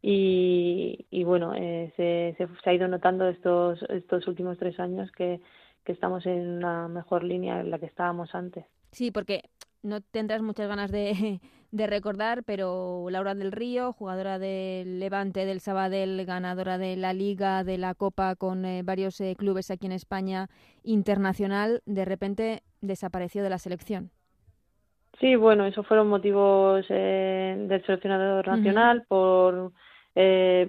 Y, 0.02 1.06
y 1.10 1.24
bueno, 1.24 1.54
eh, 1.54 1.92
se, 1.96 2.34
se, 2.36 2.46
se, 2.62 2.70
ha 2.70 2.74
ido 2.74 2.88
notando 2.88 3.28
estos, 3.28 3.82
estos 3.88 4.26
últimos 4.26 4.58
tres 4.58 4.78
años 4.78 5.10
que, 5.12 5.40
que 5.84 5.92
estamos 5.92 6.26
en 6.26 6.58
una 6.58 6.88
mejor 6.88 7.24
línea 7.24 7.60
en 7.60 7.70
la 7.70 7.78
que 7.78 7.86
estábamos 7.86 8.34
antes. 8.34 8.66
Sí, 8.90 9.10
porque 9.10 9.44
no 9.82 10.00
tendrás 10.00 10.42
muchas 10.42 10.68
ganas 10.68 10.90
de, 10.90 11.40
de, 11.74 11.86
recordar, 11.86 12.44
pero 12.44 13.06
Laura 13.10 13.34
del 13.34 13.52
Río, 13.52 13.92
jugadora 13.92 14.38
del 14.38 15.00
Levante, 15.00 15.44
del 15.44 15.60
Sabadell, 15.60 16.24
ganadora 16.24 16.78
de 16.78 16.96
la 16.96 17.12
Liga, 17.12 17.64
de 17.64 17.78
la 17.78 17.94
Copa 17.94 18.36
con 18.36 18.64
eh, 18.64 18.82
varios 18.84 19.20
eh, 19.20 19.34
clubes 19.36 19.70
aquí 19.70 19.86
en 19.86 19.92
España, 19.92 20.48
internacional, 20.82 21.82
de 21.86 22.04
repente 22.04 22.62
desapareció 22.80 23.42
de 23.42 23.50
la 23.50 23.58
selección. 23.58 24.10
Sí, 25.20 25.36
bueno, 25.36 25.66
esos 25.66 25.86
fueron 25.86 26.08
motivos 26.08 26.84
eh, 26.88 27.56
del 27.68 27.84
seleccionador 27.84 28.46
nacional 28.46 28.98
uh 28.98 29.02
-huh. 29.02 29.06
por 29.08 29.72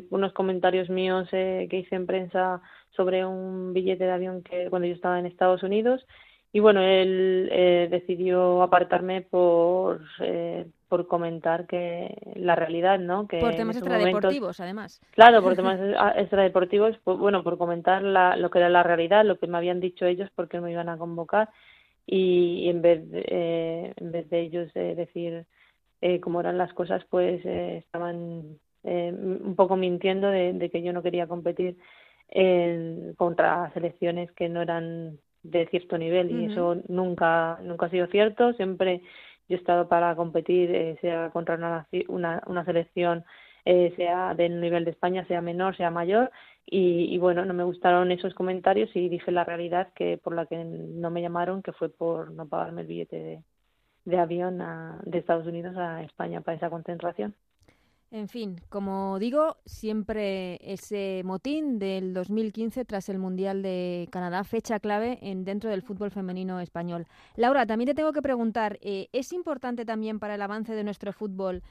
unos 0.09 0.33
comentarios 0.33 0.89
míos 0.89 1.27
que 1.29 1.69
hice 1.71 1.95
en 1.95 2.07
prensa 2.07 2.61
sobre 2.95 3.23
un 3.23 3.73
billete 3.73 4.03
de 4.03 4.11
avión 4.11 4.41
que 4.41 4.71
cuando 4.71 4.87
yo 4.87 4.95
estaba 4.95 5.19
en 5.19 5.27
Estados 5.27 5.61
Unidos 5.61 6.03
y 6.55 6.61
bueno 6.61 6.81
él 6.81 7.49
eh, 7.51 7.89
decidió 7.91 8.61
apartarme 8.61 9.21
por 9.23 9.99
eh, 10.21 10.65
por 10.87 11.05
comentar 11.05 11.67
que 11.67 12.15
la 12.35 12.55
realidad 12.55 12.97
no 12.97 13.27
que 13.27 13.39
por 13.39 13.55
temas 13.55 13.75
extradeportivos 13.75 14.61
además. 14.61 15.01
Claro 15.11 15.43
por 15.43 15.53
temas 15.57 15.81
extradeportivos 16.15 16.95
pues, 17.03 17.17
bueno 17.17 17.43
por 17.43 17.57
comentar 17.57 18.01
la, 18.03 18.37
lo 18.37 18.49
que 18.49 18.59
era 18.59 18.69
la 18.69 18.83
realidad 18.83 19.25
lo 19.25 19.37
que 19.37 19.47
me 19.47 19.57
habían 19.57 19.81
dicho 19.81 20.05
ellos 20.05 20.29
porque 20.33 20.61
me 20.61 20.71
iban 20.71 20.87
a 20.87 20.97
convocar. 20.97 21.49
Y, 22.07 22.61
y 22.63 22.69
en 22.69 22.81
vez 22.81 23.11
de, 23.11 23.25
eh, 23.27 23.93
en 23.97 24.11
vez 24.13 24.29
de 24.29 24.39
ellos 24.39 24.73
decir 24.73 25.45
cómo 26.21 26.39
eran 26.39 26.57
las 26.57 26.71
cosas 26.71 27.03
pues 27.09 27.45
estaban 27.45 28.59
un 28.83 29.55
poco 29.57 29.75
mintiendo 29.75 30.29
de, 30.29 30.53
de, 30.53 30.69
que 30.69 30.81
yo 30.81 30.93
no 30.93 31.03
quería 31.03 31.27
competir 31.27 31.75
en, 32.29 33.13
contra 33.17 33.73
selecciones 33.73 34.31
que 34.31 34.47
no 34.47 34.61
eran 34.61 35.17
de 35.51 35.67
cierto 35.67 35.97
nivel 35.97 36.31
y 36.31 36.33
uh 36.33 36.37
-huh. 36.37 36.51
eso 36.51 36.81
nunca 36.87 37.59
nunca 37.63 37.85
ha 37.87 37.89
sido 37.89 38.07
cierto. 38.07 38.53
Siempre 38.53 39.01
yo 39.47 39.55
he 39.57 39.59
estado 39.59 39.87
para 39.87 40.15
competir 40.15 40.71
eh, 40.71 40.97
sea 41.01 41.29
contra 41.31 41.55
una, 41.55 41.87
una, 42.07 42.41
una 42.47 42.65
selección 42.65 43.23
eh, 43.65 43.93
sea 43.95 44.33
del 44.35 44.59
nivel 44.61 44.85
de 44.85 44.91
España 44.91 45.25
sea 45.27 45.41
menor 45.41 45.75
sea 45.77 45.91
mayor. 45.91 46.31
Y, 46.67 47.13
y, 47.13 47.17
bueno 47.19 47.45
no 47.45 47.53
me 47.53 47.63
gustaron 47.63 48.11
esos 48.11 48.33
comentarios 48.33 48.89
y 48.95 49.07
dije 49.07 49.31
la 49.31 49.43
realidad 49.43 49.89
que 49.93 50.17
por 50.17 50.33
la 50.35 50.47
que 50.47 50.57
no 50.63 51.11
me 51.11 51.21
llamaron 51.21 51.61
que 51.61 51.73
fue 51.73 51.89
por 51.89 52.31
no 52.31 52.47
pagarme 52.47 52.81
el 52.81 52.87
billete 52.87 53.17
de, 53.17 53.43
de 54.05 54.17
avión 54.17 54.61
a, 54.61 54.99
de 55.05 55.19
Estados 55.19 55.45
Unidos 55.45 55.77
a 55.77 56.01
España 56.03 56.41
para 56.41 56.57
esa 56.57 56.71
concentración 56.71 57.35
en 58.11 58.27
fin, 58.27 58.61
como 58.69 59.19
digo, 59.19 59.57
siempre 59.65 60.59
ese 60.61 61.21
motín 61.25 61.79
del 61.79 62.13
2015 62.13 62.85
tras 62.85 63.09
el 63.09 63.19
Mundial 63.19 63.61
de 63.61 64.07
Canadá, 64.11 64.43
fecha 64.43 64.79
clave 64.79 65.19
en 65.21 65.43
dentro 65.43 65.69
del 65.69 65.81
fútbol 65.81 66.11
femenino 66.11 66.59
español. 66.59 67.05
Laura, 67.35 67.65
también 67.65 67.87
te 67.87 67.95
tengo 67.95 68.13
que 68.13 68.21
preguntar, 68.21 68.77
eh, 68.81 69.07
¿es 69.11 69.33
importante 69.33 69.85
también 69.85 70.19
para 70.19 70.35
el 70.35 70.41
avance 70.41 70.73
de 70.73 70.83
nuestro 70.83 71.11
fútbol 71.13 71.63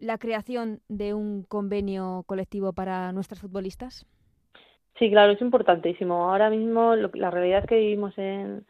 la 0.00 0.18
creación 0.18 0.80
de 0.88 1.14
un 1.14 1.42
convenio 1.42 2.24
colectivo 2.26 2.72
para 2.72 3.12
nuestras 3.12 3.40
futbolistas? 3.40 4.06
Sí, 4.98 5.10
claro, 5.10 5.32
es 5.32 5.40
importantísimo. 5.40 6.30
Ahora 6.30 6.50
mismo 6.50 6.96
la 6.96 7.30
realidad 7.30 7.66
que 7.66 7.76
vivimos 7.76 8.16
en, 8.18 8.66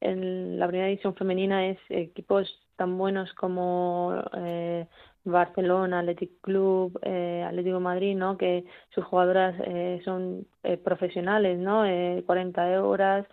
en 0.00 0.58
la 0.58 0.66
primera 0.68 0.88
división 0.88 1.14
femenina 1.14 1.66
es 1.66 1.78
equipos 1.90 2.48
tan 2.76 2.96
buenos 2.96 3.32
como 3.34 4.14
eh, 4.36 4.86
Barcelona, 5.26 6.00
Athletic 6.00 6.40
Club, 6.40 6.98
eh, 7.02 7.44
Atlético 7.46 7.80
Madrid, 7.80 8.16
¿no? 8.16 8.36
Que 8.36 8.64
sus 8.90 9.04
jugadoras 9.04 9.54
eh, 9.66 10.00
son 10.04 10.46
eh, 10.62 10.76
profesionales, 10.76 11.58
¿no? 11.58 11.84
Eh, 11.86 12.22
40 12.26 12.82
horas, 12.84 13.26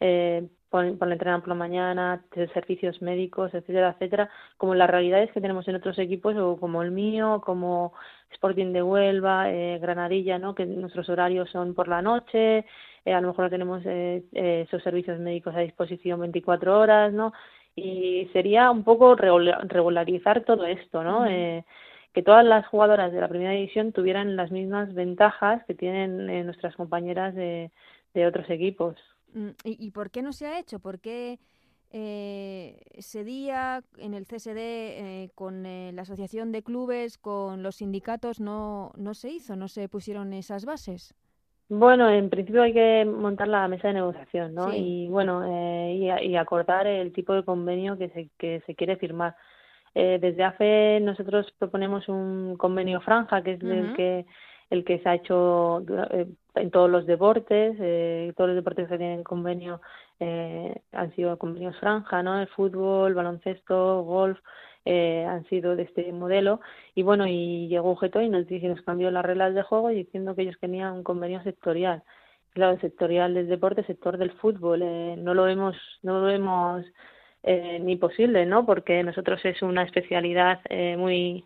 eh, 0.00 0.46
por, 0.70 0.98
por 0.98 1.12
entrenar 1.12 1.40
por 1.40 1.48
la 1.50 1.54
mañana, 1.54 2.24
servicios 2.52 3.00
médicos, 3.02 3.54
etcétera, 3.54 3.90
etcétera, 3.90 4.30
como 4.56 4.74
las 4.74 4.90
realidades 4.90 5.30
que 5.32 5.40
tenemos 5.40 5.66
en 5.68 5.76
otros 5.76 5.98
equipos, 5.98 6.36
o 6.36 6.56
como 6.58 6.82
el 6.82 6.90
mío, 6.90 7.42
como 7.44 7.92
Sporting 8.32 8.72
de 8.72 8.82
Huelva, 8.82 9.50
eh, 9.50 9.78
Granadilla, 9.80 10.38
¿no? 10.38 10.54
Que 10.54 10.66
nuestros 10.66 11.08
horarios 11.08 11.50
son 11.50 11.74
por 11.74 11.88
la 11.88 12.02
noche, 12.02 12.64
eh, 13.06 13.14
a 13.14 13.20
lo 13.20 13.28
mejor 13.28 13.44
no 13.44 13.50
tenemos 13.50 13.82
eh, 13.86 14.24
eh, 14.32 14.64
esos 14.66 14.82
servicios 14.82 15.18
médicos 15.20 15.54
a 15.54 15.60
disposición 15.60 16.20
24 16.20 16.78
horas, 16.78 17.12
¿no? 17.12 17.32
Y 17.76 18.28
sería 18.32 18.70
un 18.70 18.82
poco 18.82 19.14
regularizar 19.14 20.44
todo 20.44 20.64
esto, 20.66 21.04
¿no? 21.04 21.26
eh, 21.26 21.64
que 22.12 22.22
todas 22.22 22.44
las 22.44 22.66
jugadoras 22.68 23.12
de 23.12 23.20
la 23.20 23.28
primera 23.28 23.52
división 23.52 23.92
tuvieran 23.92 24.36
las 24.36 24.50
mismas 24.50 24.92
ventajas 24.94 25.62
que 25.66 25.74
tienen 25.74 26.28
eh, 26.30 26.42
nuestras 26.42 26.74
compañeras 26.74 27.34
de, 27.34 27.70
de, 28.14 28.26
otros 28.26 28.48
equipos. 28.48 28.96
Mm, 29.34 29.50
¿Y, 29.64 29.86
¿Y, 29.86 29.90
por 29.90 30.10
qué 30.10 30.22
no 30.22 30.32
se 30.32 30.46
ha 30.46 30.58
hecho? 30.58 30.78
¿Por 30.78 30.98
qué 30.98 31.38
eh, 31.90 32.80
ese 32.92 33.24
día 33.24 33.82
en 33.98 34.14
el 34.14 34.26
CSD 34.26 34.58
eh, 34.58 35.30
con 35.34 35.64
eh, 35.66 35.92
la 35.92 36.02
asociación 36.02 36.52
de 36.52 36.62
clubes, 36.62 37.16
con 37.16 37.62
los 37.62 37.76
sindicatos, 37.76 38.40
no, 38.40 38.92
no 38.96 39.14
se 39.14 39.30
hizo, 39.30 39.56
no 39.56 39.68
se 39.68 39.88
pusieron 39.88 40.32
esas 40.32 40.64
bases? 40.64 41.14
Bueno, 41.68 42.08
en 42.08 42.30
principio 42.30 42.62
hay 42.62 42.72
que 42.72 43.04
montar 43.04 43.48
la 43.48 43.66
mesa 43.66 43.88
de 43.88 43.94
negociación, 43.94 44.54
¿no? 44.54 44.70
Sí. 44.70 44.76
Y 44.78 45.08
bueno, 45.08 45.42
eh, 45.44 45.94
y, 46.22 46.28
y, 46.28 46.36
acordar 46.36 46.86
el 46.86 47.12
tipo 47.12 47.32
de 47.34 47.44
convenio 47.44 47.98
que 47.98 48.08
se, 48.10 48.28
que 48.38 48.62
se 48.66 48.74
quiere 48.74 48.96
firmar. 48.96 49.34
Eh, 49.94 50.18
desde 50.20 50.44
AFE 50.44 51.00
nosotros 51.00 51.52
proponemos 51.58 52.08
un 52.08 52.56
convenio 52.56 53.00
franja, 53.00 53.42
que 53.42 53.52
es 53.54 53.62
uh 53.62 53.66
-huh. 53.66 53.72
el 53.72 53.96
que 53.96 54.26
el 54.70 54.84
que 54.84 54.98
se 54.98 55.08
ha 55.08 55.14
hecho 55.14 55.82
eh, 56.10 56.26
en 56.54 56.70
todos 56.70 56.90
los 56.90 57.06
deportes, 57.06 57.76
eh, 57.78 58.32
todos 58.36 58.48
los 58.48 58.56
deportes 58.56 58.88
que 58.88 58.98
tienen 58.98 59.22
convenio 59.22 59.80
eh, 60.18 60.74
han 60.92 61.14
sido 61.14 61.38
convenios 61.38 61.76
franja, 61.78 62.22
¿no? 62.22 62.40
El 62.40 62.48
fútbol, 62.48 63.14
baloncesto, 63.14 64.02
golf, 64.02 64.38
eh, 64.86 65.26
han 65.28 65.44
sido 65.46 65.76
de 65.76 65.82
este 65.82 66.12
modelo. 66.12 66.60
Y 66.94 67.02
bueno 67.02 67.26
y 67.26 67.68
llegó 67.68 67.92
UGT 67.92 68.16
y 68.22 68.28
nos 68.28 68.46
dice 68.46 68.68
nos 68.68 68.82
cambió 68.82 69.10
las 69.10 69.24
reglas 69.24 69.54
de 69.54 69.62
juego 69.62 69.88
diciendo 69.90 70.34
que 70.34 70.42
ellos 70.42 70.56
querían 70.56 70.94
un 70.94 71.02
convenio 71.02 71.42
sectorial. 71.42 72.02
Claro 72.54 72.78
sectorial 72.80 73.34
del 73.34 73.48
deporte 73.48 73.84
sector 73.84 74.16
del 74.16 74.30
fútbol 74.32 74.80
eh, 74.82 75.16
no 75.18 75.34
lo 75.34 75.42
vemos 75.44 75.76
no 76.02 76.20
lo 76.20 76.26
vemos 76.26 76.86
eh, 77.42 77.78
ni 77.82 77.96
posible 77.96 78.46
no 78.46 78.64
porque 78.64 79.02
nosotros 79.02 79.44
es 79.44 79.60
una 79.60 79.82
especialidad 79.82 80.60
eh, 80.70 80.96
muy 80.96 81.44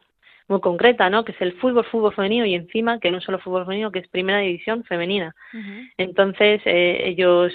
muy 0.48 0.60
concreta 0.60 1.10
no 1.10 1.24
que 1.24 1.32
es 1.32 1.40
el 1.40 1.54
fútbol 1.54 1.84
fútbol 1.84 2.14
femenino 2.14 2.44
y 2.44 2.54
encima 2.54 3.00
que 3.00 3.10
no 3.10 3.20
solo 3.20 3.38
fútbol 3.38 3.64
femenino 3.64 3.90
que 3.90 4.00
es 4.00 4.08
primera 4.08 4.38
división 4.40 4.84
femenina. 4.84 5.34
Uh 5.52 5.56
-huh. 5.56 5.92
entonces 5.98 6.60
eh, 6.64 7.08
ellos 7.08 7.52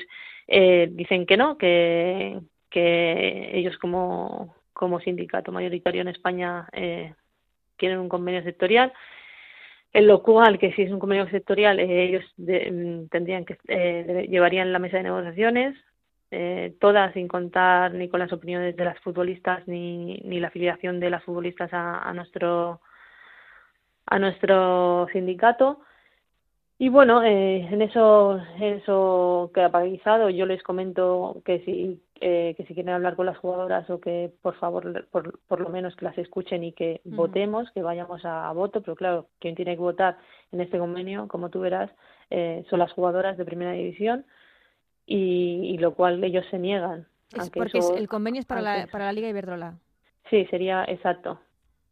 eh, 0.48 0.90
dicen 0.92 1.26
que 1.26 1.38
no 1.38 1.58
que 1.58 2.40
que 2.70 3.52
ellos 3.58 3.78
como 3.78 4.56
como 4.76 5.00
sindicato 5.00 5.52
mayoritario 5.52 6.02
en 6.02 6.10
España 6.10 6.68
eh, 6.74 7.16
quieren 7.78 8.00
un 8.00 8.10
convenio 8.10 8.44
sectorial, 8.44 8.94
en 9.94 10.08
lo 10.08 10.22
cual 10.22 10.60
que 10.60 10.74
si 10.74 10.84
es 10.84 10.92
un 10.92 11.00
convenio 11.00 11.28
sectorial 11.30 11.80
eh, 11.80 12.04
ellos 12.04 12.26
de, 12.36 12.70
mm, 12.70 13.08
tendrían 13.10 13.46
que 13.46 13.58
eh, 13.68 14.28
llevarían 14.30 14.72
la 14.74 14.80
mesa 14.80 14.98
de 14.98 15.04
negociaciones 15.04 15.78
eh, 16.32 16.76
todas 16.82 17.14
sin 17.14 17.28
contar 17.28 17.94
ni 17.94 18.10
con 18.10 18.20
las 18.20 18.34
opiniones 18.34 18.76
de 18.76 18.84
las 18.84 19.00
futbolistas 19.00 19.66
ni, 19.68 20.18
ni 20.26 20.40
la 20.40 20.50
afiliación 20.50 21.00
de 21.00 21.10
las 21.10 21.24
futbolistas 21.24 21.70
a 21.72 22.12
nuestro 22.14 22.82
a 24.08 24.20
nuestro 24.20 25.08
sindicato 25.14 25.80
y 26.78 26.90
bueno, 26.90 27.24
eh, 27.24 27.68
en 27.72 27.82
eso, 27.82 28.42
eso 28.60 29.52
queda 29.54 29.70
paralizado. 29.72 30.30
Yo 30.30 30.46
les 30.46 30.62
comento 30.62 31.42
que 31.46 31.60
si, 31.60 32.02
eh, 32.20 32.54
que 32.58 32.66
si 32.66 32.74
quieren 32.74 32.94
hablar 32.94 33.16
con 33.16 33.26
las 33.26 33.38
jugadoras 33.38 33.90
o 33.90 34.02
que 34.02 34.32
por 34.42 34.56
favor, 34.56 35.06
por, 35.08 35.40
por 35.48 35.62
lo 35.62 35.70
menos 35.70 35.96
que 35.96 36.06
las 36.06 36.18
escuchen 36.18 36.64
y 36.64 36.74
que 36.74 37.02
uh 37.06 37.10
-huh. 37.10 37.16
votemos, 37.16 37.72
que 37.72 37.82
vayamos 37.82 38.26
a, 38.26 38.50
a, 38.50 38.54
voto. 38.54 38.82
Pero 38.82 38.96
claro, 38.96 39.28
quien 39.40 39.56
tiene 39.56 39.76
que 39.76 39.82
votar 39.82 40.18
en 40.52 40.60
este 40.60 40.78
convenio, 40.78 41.28
como 41.30 41.50
tú 41.50 41.62
verás, 41.62 41.90
eh, 42.30 42.66
son 42.70 42.80
las 42.80 42.92
jugadoras 42.92 43.38
de 43.38 43.46
primera 43.46 43.72
división 43.72 44.26
y, 45.06 45.72
y 45.74 45.78
lo 45.78 45.94
cual 45.94 46.22
ellos 46.24 46.46
se 46.52 46.60
niegan. 46.60 47.08
Es 47.34 47.50
porque 47.50 47.78
eso, 47.78 47.96
el 47.96 48.08
convenio 48.08 48.42
es 48.42 48.46
para 48.46 48.62
la, 48.62 48.88
para 48.92 49.06
la 49.06 49.14
Liga 49.14 49.30
Iberdrola. 49.30 49.76
Sí, 50.30 50.46
sería 50.48 50.84
exacto. 50.86 51.40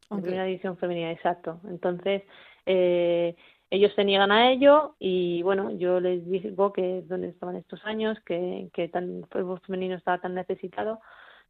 Okay. 0.09 0.17
En 0.17 0.23
primera 0.23 0.43
división 0.45 0.77
femenina, 0.77 1.11
exacto. 1.11 1.59
Entonces, 1.69 2.23
eh, 2.65 3.35
ellos 3.73 3.91
se 3.95 4.05
niegan 4.05 4.31
a 4.31 4.51
ello 4.51 4.95
y 4.99 5.41
bueno, 5.41 5.71
yo 5.71 5.99
les 5.99 6.23
digo 6.29 6.71
que 6.71 7.01
donde 7.07 7.29
estaban 7.29 7.55
estos 7.55 7.83
años, 7.86 8.19
que, 8.23 8.69
que 8.71 8.88
tan, 8.88 9.21
el 9.21 9.25
fútbol 9.25 9.62
femenino 9.62 9.95
estaba 9.95 10.19
tan 10.19 10.36
necesitado. 10.36 11.01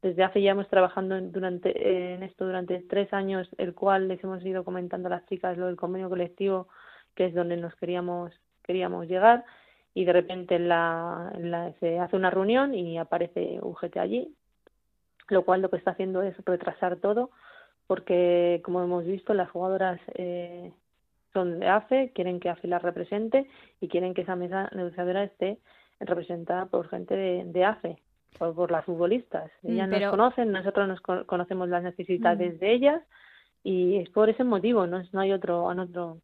Desde 0.02 0.24
hace 0.24 0.42
ya 0.42 0.52
hemos 0.52 0.70
trabajando 0.70 1.18
en, 1.18 1.34
durante, 1.34 2.14
en 2.14 2.24
esto 2.24 2.46
durante 2.46 2.80
tres 2.84 3.12
años, 3.12 3.50
el 3.58 3.74
cual 3.74 4.08
les 4.08 4.24
hemos 4.24 4.42
ido 4.46 4.64
comentando 4.64 5.08
a 5.08 5.12
las 5.12 5.26
chicas 5.26 5.58
lo 5.58 5.68
del 5.68 5.76
convenio 5.76 6.08
colectivo, 6.08 6.70
que 7.14 7.26
es 7.26 7.34
donde 7.34 7.58
nos 7.58 7.76
queríamos, 7.76 8.32
queríamos 8.64 9.10
llegar, 9.10 9.44
y 9.94 10.06
de 10.06 10.14
repente 10.14 10.60
la, 10.60 11.34
la, 11.38 11.74
se 11.82 12.00
hace 12.00 12.16
una 12.16 12.30
reunión 12.30 12.74
y 12.74 12.98
aparece 13.00 13.60
UGT 13.62 13.98
allí, 13.98 14.34
lo 15.28 15.44
cual 15.44 15.62
lo 15.62 15.70
que 15.70 15.76
está 15.76 15.92
haciendo 15.92 16.22
es 16.22 16.38
retrasar 16.46 16.96
todo, 17.02 17.32
porque 17.86 18.62
como 18.64 18.82
hemos 18.82 19.04
visto, 19.04 19.34
las 19.34 19.50
jugadoras 19.52 20.00
eh, 20.16 20.72
son 21.34 21.60
de 21.60 21.68
AFE, 21.68 22.12
quieren 22.14 22.40
que 22.40 22.50
AFE 22.50 22.68
las 22.68 22.82
represente 22.82 23.48
y 23.82 23.88
quieren 23.88 24.14
que 24.14 24.22
esa 24.22 24.36
mesa 24.36 24.70
negociadora 24.74 25.24
esté 25.24 25.58
representada 26.00 26.68
por 26.68 26.88
gente 26.90 27.16
de, 27.16 27.44
de 27.46 27.66
AFE, 27.66 27.98
por, 28.38 28.54
por, 28.56 28.72
las 28.72 28.86
futbolistas. 28.86 29.52
Ellas 29.64 29.90
Pero... 29.90 30.08
nos 30.08 30.12
conocen, 30.12 30.52
nosotros 30.52 30.88
nos 30.88 31.02
conocemos 31.02 31.70
las 31.70 31.84
necesidades 31.84 32.56
mm. 32.56 32.60
de 32.60 32.74
ellas 32.74 33.02
y 33.64 33.98
es 33.98 34.10
por 34.10 34.30
ese 34.30 34.44
motivo, 34.44 34.86
no, 34.88 35.02
no 35.12 35.20
hay 35.20 35.32
otro, 35.32 35.66
otro 35.66 36.20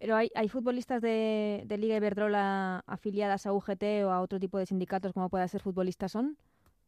pero 0.00 0.16
hay, 0.16 0.30
hay 0.34 0.48
futbolistas 0.48 1.02
de, 1.02 1.62
de 1.66 1.76
Liga 1.76 1.96
Iberdrola 1.96 2.82
afiliadas 2.86 3.46
a 3.46 3.52
UGT 3.52 3.82
o 4.06 4.10
a 4.10 4.22
otro 4.22 4.40
tipo 4.40 4.56
de 4.56 4.64
sindicatos 4.64 5.12
como 5.12 5.28
pueda 5.28 5.46
ser 5.46 5.60
futbolistas 5.60 6.12
son? 6.12 6.38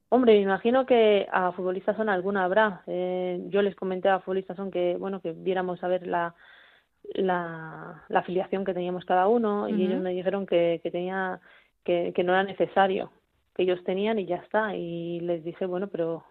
Hombre, 0.09 0.35
me 0.35 0.41
imagino 0.41 0.87
que 0.87 1.27
a 1.31 1.53
futbolistas 1.53 1.97
son 1.97 2.09
alguna 2.09 2.45
habrá. 2.45 2.83
Eh, 2.87 3.43
yo 3.49 3.61
les 3.61 3.75
comenté 3.77 4.09
a 4.09 4.21
futbolistas 4.21 4.57
son 4.57 4.71
que 4.71 4.97
bueno 4.99 5.21
que 5.21 5.33
viéramos 5.33 5.85
a 5.85 5.89
ver 5.89 6.07
la, 6.07 6.35
la, 7.15 8.05
la 8.09 8.19
afiliación 8.21 8.65
que 8.65 8.75
teníamos 8.75 9.05
cada 9.05 9.29
uno 9.29 9.69
y 9.69 9.73
uh 9.73 9.77
-huh. 9.77 9.85
ellos 9.87 10.01
me 10.01 10.13
dijeron 10.13 10.47
que, 10.47 10.81
que 10.83 10.91
tenía 10.91 11.41
que, 11.85 12.13
que 12.15 12.25
no 12.25 12.33
era 12.33 12.45
necesario 12.45 13.13
que 13.55 13.65
ellos 13.65 13.83
tenían 13.85 14.19
y 14.19 14.27
ya 14.27 14.37
está 14.37 14.75
y 14.77 15.21
les 15.21 15.45
dije 15.45 15.67
bueno 15.67 15.89
pero 15.89 16.25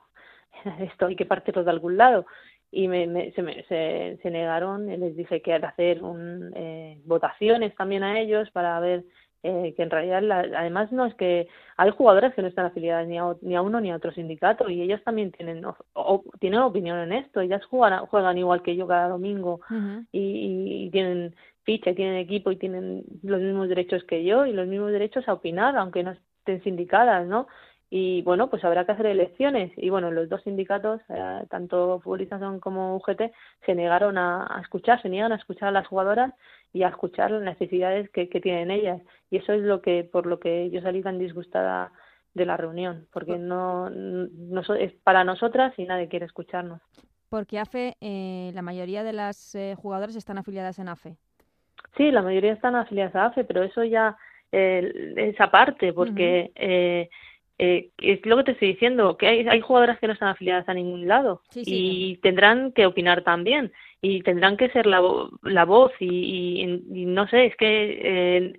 esto 0.80 1.08
hay 1.08 1.16
que 1.16 1.26
partirlo 1.26 1.64
de 1.64 1.72
algún 1.72 1.98
lado 1.98 2.26
y 2.72 2.88
me, 2.88 3.06
me, 3.06 3.32
se, 3.34 3.42
me, 3.42 3.64
se, 3.66 4.18
se 4.22 4.32
negaron 4.32 4.90
y 4.90 4.98
les 4.98 5.16
dije 5.16 5.42
que 5.42 5.54
al 5.54 5.66
hacer 5.66 6.04
un, 6.04 6.54
eh, 6.56 7.00
votaciones 7.06 7.76
también 7.76 8.04
a 8.04 8.18
ellos 8.20 8.50
para 8.52 8.80
ver 8.80 9.04
eh, 9.44 9.74
que 9.76 9.84
en 9.84 9.90
realidad 9.90 10.22
la, 10.22 10.40
además 10.56 10.92
no 10.92 11.06
es 11.06 11.16
que 11.16 11.48
hay 11.78 11.90
jugadoras 11.92 12.34
que 12.36 12.44
no 12.44 12.48
están 12.48 12.68
afiliadas 12.68 13.08
ni 13.08 13.18
a, 13.18 13.36
ni 13.42 13.56
a 13.56 13.62
uno 13.62 13.82
ni 13.82 13.92
a 13.92 13.96
otro 13.96 14.12
sindicato 14.12 14.70
y 14.70 14.82
ellas 14.82 15.04
también 15.04 15.32
tienen 15.32 15.66
o, 15.66 15.76
o, 15.94 16.24
tienen 16.40 16.60
opinión 16.60 17.00
en 17.00 17.14
esto 17.14 17.42
ellas 17.42 17.66
juegan, 17.66 18.06
juegan 18.06 18.38
igual 18.38 18.62
que 18.62 18.76
yo 18.76 18.88
cada 18.88 19.10
domingo 19.10 19.62
uh 19.70 19.74
-huh. 19.74 20.06
y, 20.12 20.86
y, 20.86 20.90
tienen 20.92 21.36
ficha 21.64 21.96
tienen 21.96 22.18
equipo 22.18 22.52
y 22.52 22.58
tienen 22.58 23.04
los 23.24 23.42
mismos 23.42 23.68
derechos 23.68 24.04
que 24.04 24.24
yo 24.24 24.46
y 24.46 24.54
los 24.54 24.68
mismos 24.68 24.92
derechos 24.92 25.28
a 25.28 25.34
opinar 25.34 25.76
aunque 25.76 26.04
no 26.04 26.12
estén 26.12 26.62
sindicadas 26.64 27.28
no 27.28 27.48
y 27.94 28.22
bueno, 28.22 28.50
pues 28.50 28.64
habrá 28.64 28.86
que 28.86 28.94
hacer 28.94 29.06
elecciones. 29.06 29.70
Y 29.76 29.90
bueno, 29.90 30.12
los 30.12 30.30
dos 30.30 30.42
sindicatos, 30.44 31.02
eh, 31.10 31.44
tanto 31.50 32.00
Futbolistas 32.00 32.42
como 32.62 32.96
UGT, 32.96 33.34
se 33.66 33.76
negaron 33.76 34.18
a, 34.18 34.48
a, 34.50 34.62
escuchar, 34.62 35.02
se 35.02 35.10
niegan 35.10 35.34
a 35.34 35.36
escuchar 35.36 35.68
a 35.68 35.72
las 35.74 35.88
jugadoras 35.88 36.34
y 36.72 36.84
a 36.84 36.88
escuchar 36.88 37.32
las 37.32 37.42
necesidades 37.42 38.10
que, 38.12 38.30
que 38.30 38.40
tienen 38.40 38.72
ellas. 38.72 39.02
Y 39.30 39.38
eso 39.38 39.52
es 39.52 39.62
lo 39.64 39.82
que, 39.82 40.06
por 40.06 40.26
lo 40.26 40.40
que 40.40 40.70
yo 40.70 40.82
salí 40.82 41.04
tan 41.04 41.20
disgustada 41.20 41.92
de 42.34 42.46
la 42.46 42.56
reunión, 42.56 43.08
porque 43.12 43.38
no, 43.38 43.90
no 43.90 44.62
es 44.80 44.94
para 45.04 45.26
nosotras 45.26 45.74
y 45.78 45.84
nadie 45.84 46.08
quiere 46.08 46.26
escucharnos. 46.26 46.80
Porque 47.28 47.60
AFE, 47.60 47.98
eh, 48.00 48.52
la 48.54 48.62
mayoría 48.62 49.04
de 49.04 49.12
las 49.12 49.54
eh, 49.54 49.76
jugadoras 49.76 50.16
están 50.16 50.38
afiliadas 50.38 50.80
en 50.80 50.88
AFE. 50.88 51.18
Sí, 51.98 52.10
la 52.10 52.22
mayoría 52.22 52.54
están 52.54 52.76
afiliadas 52.76 53.16
a 53.16 53.26
AFE, 53.26 53.44
pero 53.44 53.64
eso 53.64 53.84
ya 53.84 54.16
eh, 54.54 55.14
es 55.18 55.42
aparte, 55.42 55.92
porque 55.92 56.52
uh 56.56 56.60
-huh. 56.60 57.10
Eh, 57.64 57.92
es 58.00 58.26
lo 58.26 58.38
que 58.38 58.44
te 58.46 58.52
estoy 58.54 58.70
diciendo, 58.70 59.18
que 59.18 59.28
hay, 59.28 59.48
hay 59.48 59.62
jugadoras 59.62 60.00
que 60.00 60.08
no 60.08 60.14
están 60.14 60.30
afiliadas 60.30 60.68
a 60.68 60.74
ningún 60.74 61.08
lado 61.08 61.44
y 61.54 62.18
tendrán 62.18 62.72
que 62.72 62.88
opinar 62.88 63.24
también 63.24 63.72
y 64.02 64.24
tendrán 64.24 64.58
que 64.58 64.70
ser 64.70 64.88
la, 64.88 65.00
la 65.44 65.64
voz 65.66 65.92
y, 66.00 66.64
y, 66.64 67.06
no 67.06 67.28
sé, 67.28 67.46
es 67.46 67.56
que 67.58 68.00
eh, 68.04 68.54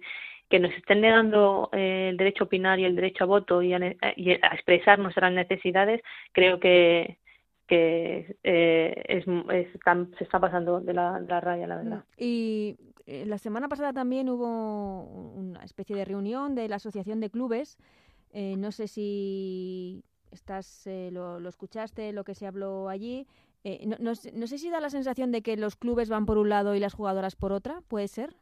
que 0.48 0.60
nos 0.60 0.72
estén 0.74 1.00
negando 1.00 1.68
eh, 1.72 2.10
el 2.10 2.16
derecho 2.16 2.44
a 2.44 2.46
opinar 2.46 2.78
y 2.78 2.84
el 2.84 2.94
derecho 2.94 3.24
a 3.24 3.26
voto 3.26 3.60
y 3.60 3.72
a, 3.72 3.78
y 4.14 4.30
a 4.30 4.54
expresar 4.54 5.00
nuestras 5.00 5.32
necesidades, 5.32 6.00
creo 6.32 6.60
que, 6.60 7.18
que 7.66 8.36
eh, 8.44 9.02
es, 9.08 9.24
se 9.24 10.24
está 10.24 10.38
pasando 10.38 10.80
de 10.80 10.92
la, 10.92 11.18
raya, 11.40 11.66
la 11.66 11.76
verdad. 11.76 12.04
Y 12.16 12.76
eh, 13.06 13.24
la 13.26 13.38
semana 13.38 13.68
pasada 13.68 13.92
también 13.92 14.28
hubo 14.28 15.02
una 15.34 15.64
especie 15.64 15.96
de 15.96 16.04
reunión 16.04 16.54
de 16.54 16.68
la 16.68 16.76
Asociación 16.76 17.18
de 17.18 17.30
Clubes. 17.30 17.78
Eh, 18.32 18.56
no 18.56 18.72
sé 18.72 18.88
si 18.88 20.02
estás 20.30 20.88
lo, 21.10 21.38
lo, 21.40 21.48
escuchaste, 21.48 22.12
lo 22.12 22.24
que 22.24 22.34
se 22.34 22.46
habló 22.46 22.88
allí. 22.88 23.26
No, 23.64 23.96
no, 24.00 24.12
no, 24.34 24.46
sé 24.46 24.58
si 24.58 24.70
da 24.70 24.80
la 24.80 24.90
sensación 24.90 25.30
de 25.30 25.42
que 25.42 25.56
los 25.56 25.76
clubes 25.76 26.08
van 26.08 26.26
por 26.26 26.38
un 26.38 26.48
lado 26.48 26.74
y 26.74 26.80
las 26.80 26.94
jugadoras 26.94 27.36
por 27.36 27.52
otra, 27.52 27.80
¿puede 27.88 28.08
ser? 28.08 28.34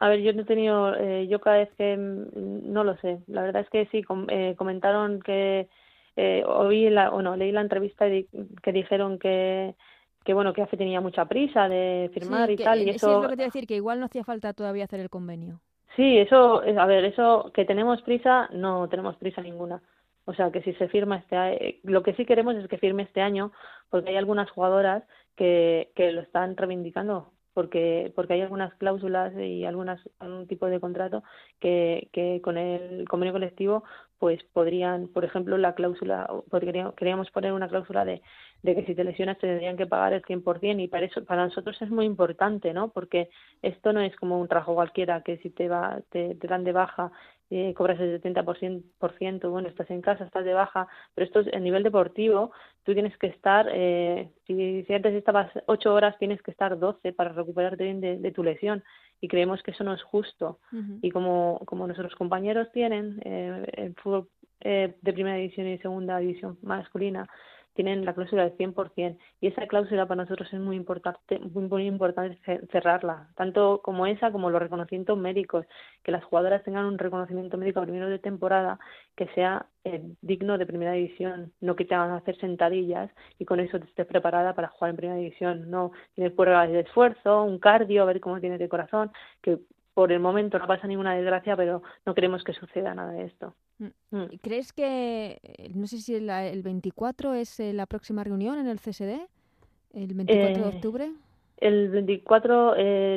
a 0.00 0.08
ver, 0.08 0.20
yo 0.22 0.32
no 0.32 0.42
he 0.42 0.46
tenido, 0.46 1.22
yo 1.24 1.40
cada 1.40 1.58
vez 1.58 1.70
que, 1.76 1.96
mm, 1.96 2.72
no 2.72 2.84
lo 2.84 2.96
sé, 2.98 3.18
la 3.26 3.42
verdad 3.42 3.62
es 3.62 3.68
que 3.68 3.86
sí, 3.92 4.02
comentaron 4.02 5.20
que 5.20 5.68
eh, 6.20 6.42
oí 6.44 6.90
la, 6.90 7.10
o 7.10 7.22
no, 7.22 7.36
leí 7.36 7.52
la 7.52 7.60
entrevista 7.60 8.06
que 8.06 8.72
dijeron 8.72 9.20
que, 9.20 9.76
que 10.24 10.34
bueno 10.34 10.52
que 10.52 10.62
AFE 10.62 10.76
tenía 10.76 11.00
mucha 11.00 11.26
prisa 11.26 11.68
de 11.68 12.10
firmar 12.12 12.50
y 12.50 12.56
tal 12.56 12.82
y 12.82 12.90
eso 12.90 13.18
es 13.18 13.22
lo 13.22 13.28
que 13.28 13.36
te 13.36 13.44
decir 13.44 13.68
que 13.68 13.76
igual 13.76 14.00
no 14.00 14.06
hacía 14.06 14.24
falta 14.24 14.52
todavía 14.52 14.82
hacer 14.82 14.98
el 14.98 15.10
convenio 15.10 15.60
sí 15.98 16.18
eso 16.18 16.62
a 16.62 16.86
ver 16.86 17.04
eso 17.04 17.50
que 17.52 17.64
tenemos 17.66 18.00
prisa 18.02 18.48
no 18.52 18.88
tenemos 18.88 19.16
prisa 19.16 19.42
ninguna. 19.42 19.82
O 20.24 20.34
sea 20.34 20.52
que 20.52 20.62
si 20.62 20.72
se 20.74 20.88
firma 20.88 21.16
este 21.18 21.36
eh, 21.36 21.80
lo 21.82 22.02
que 22.02 22.14
sí 22.14 22.24
queremos 22.24 22.54
es 22.56 22.68
que 22.68 22.78
firme 22.78 23.02
este 23.02 23.20
año 23.20 23.52
porque 23.90 24.10
hay 24.10 24.16
algunas 24.16 24.50
jugadoras 24.50 25.02
que 25.36 25.90
que 25.96 26.12
lo 26.12 26.22
están 26.22 26.56
reivindicando 26.56 27.32
porque 27.58 28.12
porque 28.14 28.34
hay 28.34 28.42
algunas 28.42 28.72
cláusulas 28.74 29.34
y 29.36 29.64
algunas 29.64 29.98
algún 30.20 30.46
tipo 30.46 30.66
de 30.66 30.78
contrato 30.78 31.24
que, 31.58 32.08
que 32.12 32.40
con 32.40 32.56
el 32.56 33.08
convenio 33.08 33.32
colectivo 33.32 33.82
pues 34.20 34.40
podrían 34.52 35.08
por 35.08 35.24
ejemplo 35.24 35.58
la 35.58 35.74
cláusula 35.74 36.30
queríamos 36.96 37.32
poner 37.32 37.52
una 37.52 37.66
cláusula 37.66 38.04
de, 38.04 38.22
de 38.62 38.76
que 38.76 38.84
si 38.84 38.94
te 38.94 39.02
lesionas 39.02 39.38
te 39.38 39.48
tendrían 39.48 39.76
que 39.76 39.88
pagar 39.88 40.12
el 40.12 40.22
100% 40.22 40.80
y 40.80 40.86
para 40.86 41.06
eso 41.06 41.24
para 41.24 41.46
nosotros 41.46 41.76
es 41.82 41.90
muy 41.90 42.06
importante 42.06 42.72
no 42.72 42.90
porque 42.90 43.28
esto 43.60 43.92
no 43.92 44.02
es 44.02 44.14
como 44.14 44.38
un 44.38 44.46
trabajo 44.46 44.76
cualquiera 44.76 45.24
que 45.24 45.38
si 45.38 45.50
te 45.50 45.68
va 45.68 46.00
te, 46.10 46.36
te 46.36 46.46
dan 46.46 46.62
de 46.62 46.70
baja 46.70 47.10
eh, 47.50 47.72
cobras 47.74 47.98
el 48.00 48.20
70%, 48.20 49.50
bueno, 49.50 49.68
estás 49.68 49.90
en 49.90 50.02
casa, 50.02 50.24
estás 50.24 50.44
de 50.44 50.52
baja, 50.52 50.86
pero 51.14 51.26
esto 51.26 51.40
es 51.40 51.54
a 51.54 51.58
nivel 51.58 51.82
deportivo, 51.82 52.52
tú 52.84 52.92
tienes 52.92 53.16
que 53.18 53.28
estar, 53.28 53.68
eh, 53.72 54.30
si, 54.46 54.84
si, 54.84 54.92
antes 54.92 55.14
estabas 55.14 55.50
8 55.66 55.94
horas, 55.94 56.18
tienes 56.18 56.42
que 56.42 56.50
estar 56.50 56.78
12 56.78 57.12
para 57.12 57.32
recuperarte 57.32 57.84
bien 57.84 58.00
de, 58.00 58.32
tu 58.32 58.42
lesión 58.42 58.82
y 59.20 59.28
creemos 59.28 59.62
que 59.62 59.72
eso 59.72 59.84
no 59.84 59.94
es 59.94 60.02
justo. 60.02 60.58
Y 61.02 61.10
como, 61.10 61.60
como 61.64 61.86
nuestros 61.86 62.14
compañeros 62.14 62.70
tienen 62.72 63.20
eh, 63.24 63.64
el 63.72 63.94
fútbol 63.94 64.28
eh, 64.60 64.94
de 65.00 65.12
primera 65.12 65.36
división 65.36 65.68
y 65.68 65.78
segunda 65.78 66.18
división 66.18 66.58
masculina, 66.62 67.28
tienen 67.78 68.04
la 68.04 68.12
cláusula 68.12 68.42
del 68.42 68.56
100% 68.56 69.16
y 69.40 69.46
esa 69.46 69.68
cláusula 69.68 70.04
para 70.06 70.22
nosotros 70.22 70.52
es 70.52 70.58
muy 70.58 70.74
importante 70.74 71.38
muy, 71.38 71.86
importante 71.86 72.40
cerrarla 72.72 73.28
tanto 73.36 73.80
como 73.84 74.04
esa 74.04 74.32
como 74.32 74.50
los 74.50 74.60
reconocimientos 74.60 75.16
médicos 75.16 75.64
que 76.02 76.10
las 76.10 76.24
jugadoras 76.24 76.64
tengan 76.64 76.86
un 76.86 76.98
reconocimiento 76.98 77.56
médico 77.56 77.80
primero 77.82 78.08
de 78.08 78.18
temporada 78.18 78.80
que 79.14 79.28
sea 79.28 79.66
eh, 79.84 80.02
digno 80.22 80.58
de 80.58 80.66
primera 80.66 80.90
división 80.90 81.52
no 81.60 81.76
que 81.76 81.84
te 81.84 81.94
hagan 81.94 82.16
hacer 82.16 82.36
sentadillas 82.38 83.12
y 83.38 83.44
con 83.44 83.60
eso 83.60 83.78
te 83.78 83.86
estés 83.86 84.06
preparada 84.06 84.56
para 84.56 84.66
jugar 84.66 84.90
en 84.90 84.96
primera 84.96 85.20
división 85.20 85.70
no 85.70 85.92
tienes 86.16 86.32
pruebas 86.32 86.68
de 86.70 86.80
esfuerzo 86.80 87.44
un 87.44 87.60
cardio 87.60 88.02
a 88.02 88.06
ver 88.06 88.18
cómo 88.18 88.40
tienes 88.40 88.58
de 88.58 88.68
corazón 88.68 89.12
que 89.40 89.60
por 89.98 90.12
el 90.12 90.20
momento 90.20 90.60
no 90.60 90.68
pasa 90.68 90.86
ninguna 90.86 91.16
desgracia, 91.16 91.56
pero 91.56 91.82
no 92.06 92.14
queremos 92.14 92.44
que 92.44 92.52
suceda 92.52 92.94
nada 92.94 93.10
de 93.14 93.24
esto. 93.24 93.56
Mm. 93.78 93.86
Mm. 94.12 94.26
¿Crees 94.40 94.72
que, 94.72 95.40
eh, 95.42 95.72
no 95.74 95.88
sé 95.88 95.98
si 95.98 96.14
el 96.14 96.62
24 96.62 97.34
es 97.34 97.58
eh, 97.58 97.72
la 97.72 97.86
próxima 97.86 98.22
reunión 98.22 98.60
en 98.60 98.68
el 98.68 98.78
CSD, 98.78 99.26
el 99.94 100.14
24 100.14 100.62
de 100.62 100.70
eh, 100.70 100.72
octubre? 100.72 101.12
El 101.56 101.88
24 101.88 102.74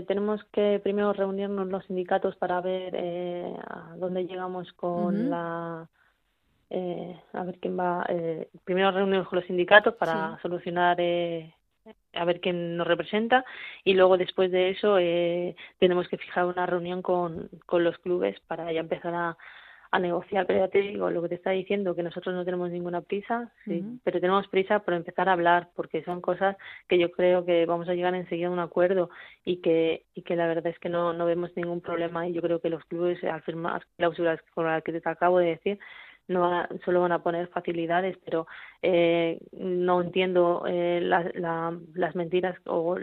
tenemos 0.08 0.44
que 0.46 0.82
primero 0.82 1.14
reunirnos 1.14 1.68
los 1.68 1.86
sindicatos 1.86 2.36
para 2.38 2.60
ver 2.62 2.98
a 2.98 3.94
dónde 3.98 4.26
llegamos 4.26 4.74
con 4.74 5.30
la... 5.30 5.88
a 7.34 7.44
ver 7.44 7.60
quién 7.60 7.78
va. 7.78 8.04
primero 8.64 8.90
reunirnos 8.90 9.28
con 9.28 9.38
los 9.38 9.46
sindicatos 9.46 9.94
para 9.94 10.40
solucionar 10.42 10.98
a 12.14 12.26
ver 12.26 12.40
quién 12.42 12.78
nos 12.78 12.88
representa. 12.88 13.46
Y 13.84 13.94
luego 13.94 14.18
después 14.18 14.52
de 14.52 14.70
eso 14.70 14.98
eh, 15.00 15.56
tenemos 15.80 16.08
que 16.08 16.18
fijar 16.18 16.46
una 16.46 16.66
reunión 16.66 17.02
con, 17.02 17.50
con 17.66 17.84
los 17.84 17.98
clubes 18.00 18.40
para 18.48 18.72
ya 18.72 18.82
empezar 18.82 19.14
a, 19.14 19.38
a 19.92 20.00
negociar, 20.00 20.48
pero 20.48 20.60
ya 20.60 20.68
te 20.70 20.80
digo, 20.80 21.10
lo 21.10 21.22
que 21.22 21.30
te 21.30 21.36
está 21.36 21.52
diciendo, 21.52 21.94
que 21.96 22.04
nosotros 22.04 22.34
no 22.34 22.46
tenemos 22.46 22.72
ninguna 22.72 23.02
prisa, 23.02 23.52
sí, 23.66 23.84
pero 24.06 24.22
tenemos 24.22 24.48
prisa 24.48 24.80
por 24.80 24.94
empezar 24.94 25.28
a 25.28 25.34
hablar, 25.34 25.70
porque 25.76 26.02
son 26.04 26.22
cosas 26.22 26.56
que 26.88 26.98
yo 26.98 27.12
creo 27.12 27.46
que 27.46 27.66
vamos 27.66 27.90
a 27.90 27.94
llegar 27.94 28.16
enseguida 28.16 28.48
a 28.48 28.52
un 28.52 28.60
acuerdo 28.60 29.10
y 29.44 29.58
que, 29.58 30.06
y 30.16 30.22
que 30.22 30.38
la 30.38 30.48
verdad 30.48 30.68
es 30.68 30.80
que 30.80 30.88
no, 30.88 31.12
no 31.12 31.26
vemos 31.26 31.52
ningún 31.58 31.82
problema. 31.82 32.26
Y 32.26 32.32
yo 32.32 32.42
creo 32.42 32.62
que 32.62 32.70
los 32.70 32.86
clubes 32.86 33.22
al 33.26 33.42
firmar 33.42 33.86
cláusulas 33.98 34.40
como 34.56 34.68
las 34.68 34.82
que 34.82 34.94
te 34.94 35.10
acabo 35.10 35.40
de 35.40 35.48
decir, 35.48 35.78
no 36.28 36.68
solo 36.86 37.02
van 37.02 37.12
a 37.12 37.24
poner 37.24 37.48
facilidades, 37.48 38.18
pero 38.24 38.48
eh, 38.82 39.40
no 39.52 40.02
entiendo 40.02 40.64
eh, 40.68 41.00
las 41.02 42.16
mentiras 42.16 42.56
o 42.66 42.98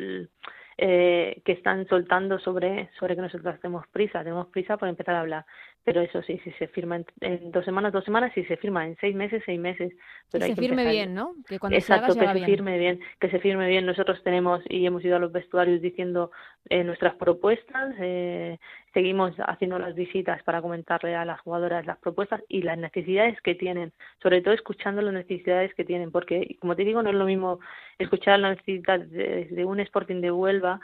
eh, 0.80 1.42
que 1.44 1.52
están 1.52 1.86
soltando 1.88 2.38
sobre 2.38 2.90
sobre 2.98 3.16
que 3.16 3.22
nosotros 3.22 3.60
tenemos 3.60 3.86
prisa, 3.88 4.22
tenemos 4.22 4.46
prisa 4.48 4.76
por 4.76 4.88
empezar 4.88 5.16
a 5.16 5.20
hablar 5.20 5.46
pero 5.88 6.02
eso 6.02 6.22
sí, 6.22 6.38
si 6.44 6.50
se 6.52 6.68
firma 6.68 7.00
en, 7.22 7.50
dos 7.50 7.64
semanas, 7.64 7.94
dos 7.94 8.04
semanas, 8.04 8.30
si 8.34 8.44
se 8.44 8.58
firma 8.58 8.86
en 8.86 8.94
seis 9.00 9.16
meses, 9.16 9.42
seis 9.46 9.58
meses. 9.58 9.90
Pero 10.30 10.44
que 10.44 10.54
se 10.54 10.60
firme 10.60 10.86
bien, 10.90 11.14
¿no? 11.14 11.34
Que 11.48 11.58
cuando 11.58 11.78
Exacto, 11.78 12.12
se 12.12 12.20
que 12.20 12.26
se 12.26 12.44
firme 12.44 12.78
bien, 12.78 13.00
que 13.18 13.30
se 13.30 13.38
firme 13.38 13.66
bien. 13.68 13.86
Nosotros 13.86 14.22
tenemos 14.22 14.60
y 14.68 14.84
hemos 14.84 15.02
ido 15.02 15.16
a 15.16 15.18
los 15.18 15.32
vestuarios 15.32 15.80
diciendo 15.80 16.30
eh, 16.68 16.84
nuestras 16.84 17.14
propuestas, 17.14 17.94
eh, 18.00 18.58
seguimos 18.92 19.32
haciendo 19.38 19.78
las 19.78 19.94
visitas 19.94 20.42
para 20.42 20.60
comentarle 20.60 21.16
a 21.16 21.24
las 21.24 21.40
jugadoras 21.40 21.86
las 21.86 21.96
propuestas 21.96 22.42
y 22.48 22.60
las 22.60 22.76
necesidades 22.76 23.40
que 23.40 23.54
tienen, 23.54 23.94
sobre 24.22 24.42
todo 24.42 24.52
escuchando 24.52 25.00
las 25.00 25.14
necesidades 25.14 25.72
que 25.72 25.86
tienen, 25.86 26.10
porque 26.10 26.58
como 26.60 26.76
te 26.76 26.84
digo, 26.84 27.02
no 27.02 27.08
es 27.08 27.16
lo 27.16 27.24
mismo 27.24 27.60
escuchar 27.98 28.40
las 28.40 28.58
necesidades 28.58 29.10
de, 29.10 29.64
un 29.64 29.80
Sporting 29.80 30.20
de 30.20 30.30
Huelva 30.30 30.80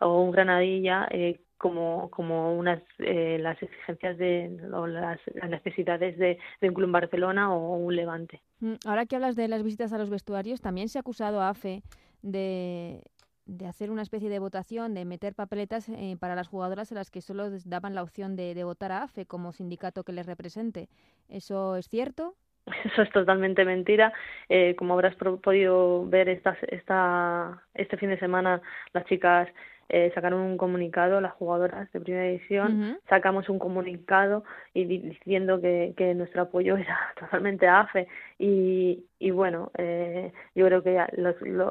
o 0.00 0.20
un 0.20 0.32
Granadilla 0.32 1.06
eh, 1.12 1.38
como, 1.58 2.08
como 2.10 2.56
unas, 2.56 2.80
eh, 2.98 3.38
las 3.40 3.60
exigencias 3.62 4.16
de, 4.16 4.58
o 4.72 4.86
las, 4.86 5.20
necesidades 5.48 6.16
de, 6.18 6.38
un 6.62 6.74
club 6.74 6.90
Barcelona 6.90 7.52
o 7.52 7.76
un 7.76 7.94
Levante. 7.94 8.40
Mm, 8.60 8.74
ahora 8.86 9.06
que 9.06 9.16
hablas 9.16 9.36
de 9.36 9.48
las 9.48 9.62
visitas 9.62 9.92
a 9.92 9.98
los 9.98 10.08
vestuarios, 10.08 10.60
también 10.60 10.88
se 10.88 10.98
ha 10.98 11.00
acusado 11.00 11.40
a 11.40 11.50
AFE 11.50 11.82
de, 12.22 13.02
de 13.46 13.66
hacer 13.66 13.90
una 13.90 14.02
especie 14.02 14.28
de 14.28 14.38
votación, 14.38 14.94
de 14.94 15.04
meter 15.04 15.34
papeletas 15.34 15.88
eh, 15.88 16.16
para 16.18 16.36
las 16.36 16.48
jugadoras 16.48 16.92
a 16.92 16.94
las 16.94 17.10
que 17.10 17.20
solo 17.20 17.50
daban 17.64 17.94
la 17.94 18.02
opción 18.02 18.36
de, 18.36 18.54
de 18.54 18.64
votar 18.64 18.92
a 18.92 19.02
AFE 19.02 19.26
como 19.26 19.52
sindicato 19.52 20.04
que 20.04 20.12
les 20.12 20.26
represente. 20.26 20.88
¿Eso 21.28 21.76
es 21.76 21.88
cierto? 21.88 22.34
Eso 22.84 23.02
es 23.02 23.10
totalmente 23.10 23.64
mentira. 23.64 24.12
Eh, 24.48 24.74
como 24.76 24.94
habrás 24.94 25.16
podido 25.16 26.06
ver 26.06 26.28
esta, 26.28 26.56
esta, 26.68 27.62
este 27.74 27.96
fin 27.96 28.10
de 28.10 28.18
semana, 28.18 28.60
las 28.92 29.04
chicas 29.06 29.48
eh, 29.88 30.12
sacaron 30.14 30.40
un 30.40 30.58
comunicado, 30.58 31.20
las 31.20 31.32
jugadoras 31.32 31.90
de 31.92 32.00
primera 32.00 32.24
división, 32.26 32.98
sacamos 33.08 33.48
un 33.48 33.58
comunicado 33.58 34.44
y 34.74 34.84
diciendo 34.84 35.60
que, 35.60 35.94
que 35.96 36.14
nuestro 36.14 36.42
apoyo 36.42 36.76
era 36.76 36.98
totalmente 37.18 37.66
AFE 37.66 38.06
y, 38.38 39.04
y 39.18 39.30
bueno, 39.30 39.70
eh, 39.78 40.32
yo 40.54 40.66
creo 40.66 40.82
que 40.82 40.98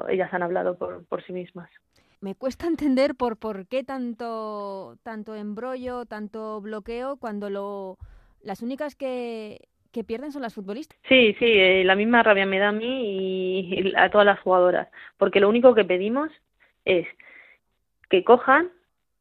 ellas 0.10 0.34
han 0.34 0.44
hablado 0.44 0.78
por, 0.78 1.06
por 1.06 1.24
sí 1.24 1.34
mismas. 1.34 1.70
Me 2.20 2.34
cuesta 2.34 2.66
entender 2.68 3.16
por, 3.16 3.38
por 3.38 3.68
qué 3.68 3.84
tanto, 3.84 4.98
tanto 5.04 5.36
embrollo, 5.36 6.06
tanto 6.06 6.60
bloqueo 6.62 7.18
cuando 7.18 7.50
lo, 7.50 7.98
las 8.42 8.64
únicas 8.64 8.96
que, 8.96 9.68
que 9.92 10.04
pierden 10.04 10.32
son 10.32 10.42
las 10.42 10.56
futbolistas. 10.56 10.98
Sí, 11.08 11.36
sí, 11.38 11.46
eh, 11.46 11.84
la 11.84 11.96
misma 11.96 12.24
rabia 12.24 12.46
me 12.46 12.60
da 12.60 12.70
a 12.70 12.72
mí 12.72 13.62
y 13.70 13.94
a 13.96 14.10
todas 14.10 14.26
las 14.26 14.40
jugadoras, 14.40 14.88
porque 15.18 15.40
lo 15.40 15.50
único 15.50 15.76
que 15.76 15.86
pedimos 15.86 16.32
es 16.86 17.06
que 18.10 18.24
cojan, 18.24 18.70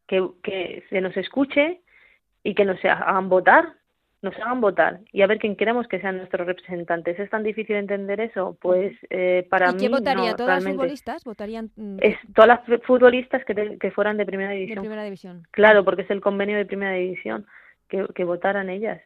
que, 0.06 0.26
que 0.42 0.84
se 0.90 1.00
nos 1.00 1.16
escuche 1.16 1.80
y 2.42 2.54
que 2.54 2.64
nos 2.64 2.84
hagan 2.84 3.28
votar, 3.28 3.74
nos 4.22 4.34
hagan 4.36 4.60
votar 4.60 5.00
y 5.12 5.22
a 5.22 5.26
ver 5.26 5.38
quién 5.38 5.56
queremos 5.56 5.86
que 5.88 6.00
sean 6.00 6.18
nuestros 6.18 6.46
representantes. 6.46 7.18
¿Es 7.18 7.30
tan 7.30 7.42
difícil 7.42 7.76
entender 7.76 8.20
eso? 8.20 8.56
Pues 8.60 8.96
eh, 9.10 9.46
para 9.50 9.70
¿Y 9.70 9.76
qué 9.76 9.88
votaría? 9.88 10.34
¿Todas 10.34 10.62
las 10.62 10.72
futbolistas? 10.72 11.24
¿Votarían? 11.24 11.70
Es, 12.00 12.16
todas 12.34 12.48
las 12.48 12.82
futbolistas 12.84 13.44
que, 13.44 13.78
que 13.78 13.90
fueran 13.90 14.16
de 14.16 14.26
primera 14.26 14.50
división. 14.50 14.76
De 14.76 14.80
primera 14.80 15.04
división. 15.04 15.46
Claro, 15.50 15.84
porque 15.84 16.02
es 16.02 16.10
el 16.10 16.20
convenio 16.20 16.56
de 16.56 16.66
primera 16.66 16.92
división. 16.92 17.46
que, 17.88 18.24
votaran 18.24 18.68
ellas. 18.68 19.00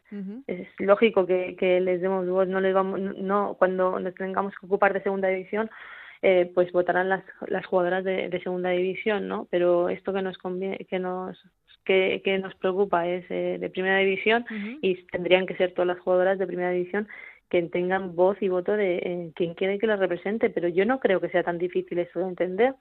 Es 0.47 0.67
lógico 0.79 1.25
que, 1.25 1.55
que, 1.55 1.79
les 1.79 2.01
demos 2.01 2.27
voz, 2.27 2.47
no 2.47 2.59
les 2.59 2.73
vamos, 2.73 2.99
no, 2.99 3.55
cuando 3.59 3.99
nos 3.99 4.15
tengamos 4.15 4.53
que 4.57 4.65
ocupar 4.65 4.93
de 4.93 5.03
segunda 5.03 5.27
división, 5.27 5.69
eh, 6.21 6.51
pues 6.53 6.71
votarán 6.71 7.09
las, 7.09 7.23
las 7.47 7.65
jugadoras 7.65 8.03
de, 8.03 8.29
de, 8.29 8.41
segunda 8.41 8.69
división, 8.69 9.27
¿no? 9.27 9.47
Pero 9.49 9.89
esto 9.89 10.13
que 10.13 10.21
nos 10.21 10.37
conviene, 10.37 10.85
que 10.89 10.99
nos 10.99 11.37
que, 11.83 12.21
que 12.23 12.37
nos 12.37 12.53
preocupa 12.55 13.07
es 13.07 13.25
eh, 13.29 13.57
de 13.59 13.69
primera 13.69 13.97
división 13.97 14.45
y 14.81 15.03
tendrían 15.05 15.45
que 15.45 15.55
ser 15.55 15.73
todas 15.73 15.87
las 15.87 15.99
jugadoras 15.99 16.37
de 16.37 16.47
primera 16.47 16.71
división 16.71 17.07
que 17.49 17.61
tengan 17.63 18.15
voz 18.15 18.37
y 18.41 18.49
voto 18.49 18.77
de 18.77 18.97
eh, 18.97 19.31
quien 19.35 19.55
quiere 19.55 19.77
que 19.77 19.87
las 19.87 19.99
represente, 19.99 20.49
pero 20.49 20.67
yo 20.67 20.85
no 20.85 20.99
creo 20.99 21.19
que 21.19 21.29
sea 21.29 21.43
tan 21.43 21.57
difícil 21.57 21.99
eso 21.99 22.19
de 22.19 22.27
entender. 22.27 22.75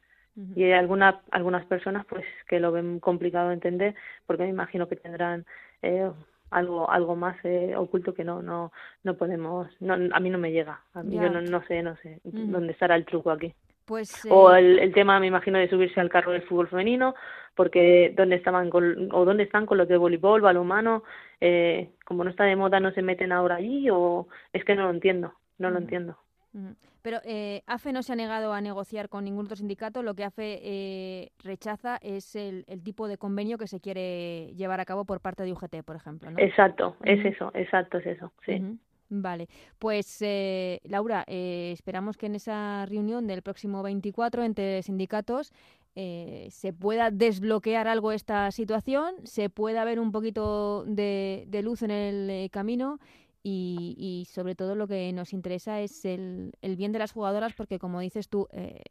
Y 0.55 0.63
hay 0.63 0.73
alguna, 0.73 1.23
algunas 1.33 1.67
personas 1.67 2.07
pues 2.07 2.25
que 2.47 2.61
lo 2.61 2.71
ven 2.71 3.01
complicado 3.01 3.49
de 3.49 3.55
entender 3.55 3.95
porque 4.27 4.45
me 4.45 4.49
imagino 4.49 4.89
que 4.89 4.95
tendrán 4.95 5.45
eh, 5.83 6.09
algo 6.51 6.91
algo 6.91 7.17
más 7.17 7.37
eh, 7.45 7.75
oculto 7.77 8.15
que 8.15 8.25
no 8.25 8.43
no 8.43 8.73
no 9.05 9.15
podemos 9.15 9.69
no, 9.81 9.95
a 9.95 10.21
mí 10.21 10.31
no 10.31 10.39
me 10.39 10.53
llega. 10.53 10.81
A 10.95 11.03
mí 11.03 11.17
yo 11.17 11.31
no, 11.31 11.41
no 11.41 11.63
sé 11.67 11.83
no 11.83 11.97
sé 11.97 12.21
dónde 12.25 12.73
estará 12.73 12.97
el 12.97 13.05
truco 13.05 13.31
aquí. 13.31 13.55
Pues, 13.87 14.25
o 14.31 14.55
el, 14.55 14.79
el, 14.79 14.95
tema 14.95 15.19
me 15.19 15.27
imagino 15.27 15.59
de 15.59 15.69
subirse 15.69 16.01
al 16.01 16.11
carro 16.11 16.31
del 16.31 16.43
fútbol 16.43 16.69
femenino 16.69 17.17
porque 17.57 18.15
dónde 18.17 18.37
estaban 18.37 18.71
con, 18.71 19.09
o 19.13 19.25
dónde 19.25 19.43
están 19.43 19.67
con 19.67 19.79
los 19.79 19.89
de 19.89 19.97
voleibol 19.97 20.41
balonmano 20.41 21.03
eh, 21.41 21.91
como 22.05 22.23
no 22.23 22.31
está 22.31 22.45
de 22.45 22.55
moda 22.55 22.79
no 22.79 22.93
se 22.93 23.03
meten 23.03 23.33
ahora 23.33 23.57
allí 23.57 23.89
o 23.91 24.29
es 24.53 24.65
que 24.65 24.77
no 24.77 24.85
lo 24.85 24.91
entiendo 24.91 25.35
no 25.59 25.71
lo 25.71 25.79
entiendo 25.79 26.17
pero 27.03 27.19
eh, 27.25 27.63
AFE 27.67 27.93
no 27.93 28.03
se 28.03 28.13
ha 28.13 28.17
negado 28.17 28.53
a 28.53 28.61
negociar 28.61 29.09
con 29.09 29.25
ningún 29.25 29.45
otro 29.45 29.57
sindicato. 29.57 30.03
Lo 30.03 30.15
que 30.15 30.25
AFE 30.25 30.61
eh, 30.63 31.33
rechaza 31.43 31.99
es 32.03 32.35
el, 32.37 32.65
tipo 32.83 33.09
de 33.09 33.19
convenio 33.19 33.59
que 33.59 33.67
se 33.67 33.81
quiere 33.81 34.53
llevar 34.55 34.81
a 34.81 34.85
cabo 34.85 35.05
por 35.05 35.21
parte 35.21 35.45
de 35.45 35.53
UGT, 35.53 35.83
por 35.85 35.97
ejemplo. 35.97 36.31
¿no? 36.31 36.39
Exacto, 36.39 36.97
es 37.05 37.25
eso, 37.25 37.51
exacto, 37.55 37.99
es 37.99 38.07
eso, 38.07 38.33
sí. 38.45 38.79
Vale, 39.13 39.49
pues 39.81 40.23
eh, 40.23 40.81
Laura, 40.85 41.25
eh, 41.27 41.73
esperamos 41.73 42.17
que 42.17 42.27
en 42.27 42.37
esa 42.37 42.87
reunión 42.87 43.27
del 43.27 43.43
próximo 43.43 43.83
24 43.83 44.45
entre 44.45 44.85
sindicatos 44.85 45.53
eh, 45.97 46.47
se 46.51 46.73
pueda 46.73 47.11
desbloquear 47.11 47.89
algo 47.89 48.13
esta 48.13 48.53
situación, 48.53 49.15
se 49.25 49.51
pueda 49.51 49.85
ver 49.85 49.99
un 49.99 50.13
poquito 50.13 50.85
de, 50.85 51.45
de 51.49 51.63
luz 51.63 51.83
en 51.83 51.91
el 51.91 52.51
camino 52.53 53.01
y, 53.43 53.95
y, 53.99 54.27
sobre 54.27 54.55
todo 54.55 54.75
lo 54.75 54.87
que 54.87 55.13
nos 55.13 55.33
interesa 55.33 55.81
es 55.81 56.05
el, 56.05 56.53
el, 56.61 56.77
bien 56.77 56.93
de 56.93 56.99
las 56.99 57.13
jugadoras 57.13 57.55
porque 57.55 57.79
como 57.79 58.01
dices 58.01 58.29
tú 58.29 58.49
eh, 58.53 58.83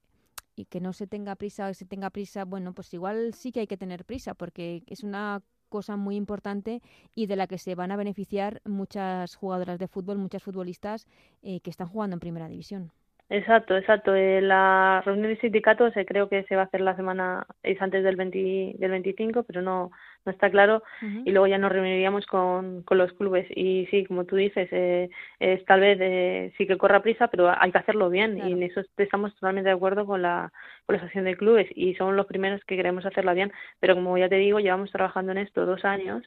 y 0.55 0.65
que 0.65 0.79
no 0.79 0.91
se 0.93 1.07
tenga 1.07 1.35
prisa 1.35 1.67
o 1.67 1.73
se 1.73 1.85
tenga 1.85 2.09
prisa 2.09 2.45
bueno 2.45 2.73
pues 2.73 2.93
igual 2.93 3.33
sí 3.33 3.51
que 3.51 3.61
hay 3.61 3.67
que 3.67 3.77
tener 3.77 4.05
prisa 4.05 4.33
porque 4.33 4.83
es 4.87 5.03
una 5.03 5.41
cosa 5.69 5.97
muy 5.97 6.15
importante 6.15 6.81
y 7.13 7.27
de 7.27 7.35
la 7.35 7.45
que 7.45 7.59
se 7.59 7.75
van 7.75 7.91
a 7.91 7.97
beneficiar 7.97 8.59
muchas 8.65 9.35
jugadoras 9.35 9.77
de 9.77 9.87
fútbol 9.87 10.17
muchas 10.17 10.43
futbolistas 10.43 11.07
eh, 11.43 11.59
que 11.61 11.69
están 11.69 11.87
jugando 11.87 12.15
en 12.15 12.19
primera 12.19 12.47
división 12.47 12.91
Exacto, 13.31 13.77
exacto. 13.77 14.15
Eh, 14.15 14.41
la 14.41 15.03
reunión 15.05 15.27
de 15.27 15.39
sindicatos 15.39 15.95
eh, 15.95 16.05
creo 16.05 16.29
que 16.29 16.43
se 16.45 16.55
va 16.55 16.63
a 16.63 16.65
hacer 16.65 16.81
la 16.81 16.95
semana, 16.95 17.45
es 17.61 17.79
antes 17.79 18.03
del, 18.03 18.15
20, 18.15 18.75
del 18.79 18.91
25, 18.91 19.43
pero 19.43 19.61
no, 19.61 19.91
no 20.25 20.31
está 20.31 20.49
claro. 20.49 20.83
Y 21.01 21.31
luego 21.31 21.47
ya 21.47 21.57
nos 21.57 21.71
reuniríamos 21.71 22.25
con, 22.25 22.83
con 22.83 22.97
los 22.97 23.11
clubes. 23.13 23.47
Y 23.55 23.87
sí, 23.91 24.05
como 24.05 24.25
tú 24.25 24.35
dices, 24.35 24.67
eh, 24.71 25.09
es, 25.39 25.63
tal 25.65 25.79
vez 25.79 25.97
eh, 26.01 26.53
sí 26.57 26.67
que 26.67 26.77
corra 26.77 27.01
prisa, 27.01 27.27
pero 27.27 27.49
hay 27.49 27.71
que 27.71 27.77
hacerlo 27.77 28.09
bien. 28.09 28.37
Y 28.37 28.51
en 28.51 28.63
eso 28.63 28.81
estamos 28.97 29.33
totalmente 29.35 29.69
de 29.69 29.75
acuerdo 29.75 30.05
con 30.05 30.21
la, 30.21 30.51
con 30.85 30.95
la 30.95 30.97
asociación 30.97 31.25
de 31.25 31.37
clubes. 31.37 31.67
Y 31.75 31.95
son 31.95 32.15
los 32.15 32.25
primeros 32.25 32.63
que 32.65 32.75
queremos 32.75 33.05
hacerla 33.05 33.33
bien. 33.33 33.51
Pero 33.79 33.95
como 33.95 34.17
ya 34.17 34.29
te 34.29 34.35
digo, 34.35 34.59
llevamos 34.59 34.91
trabajando 34.91 35.31
en 35.31 35.39
esto 35.39 35.65
dos 35.65 35.85
años. 35.85 36.23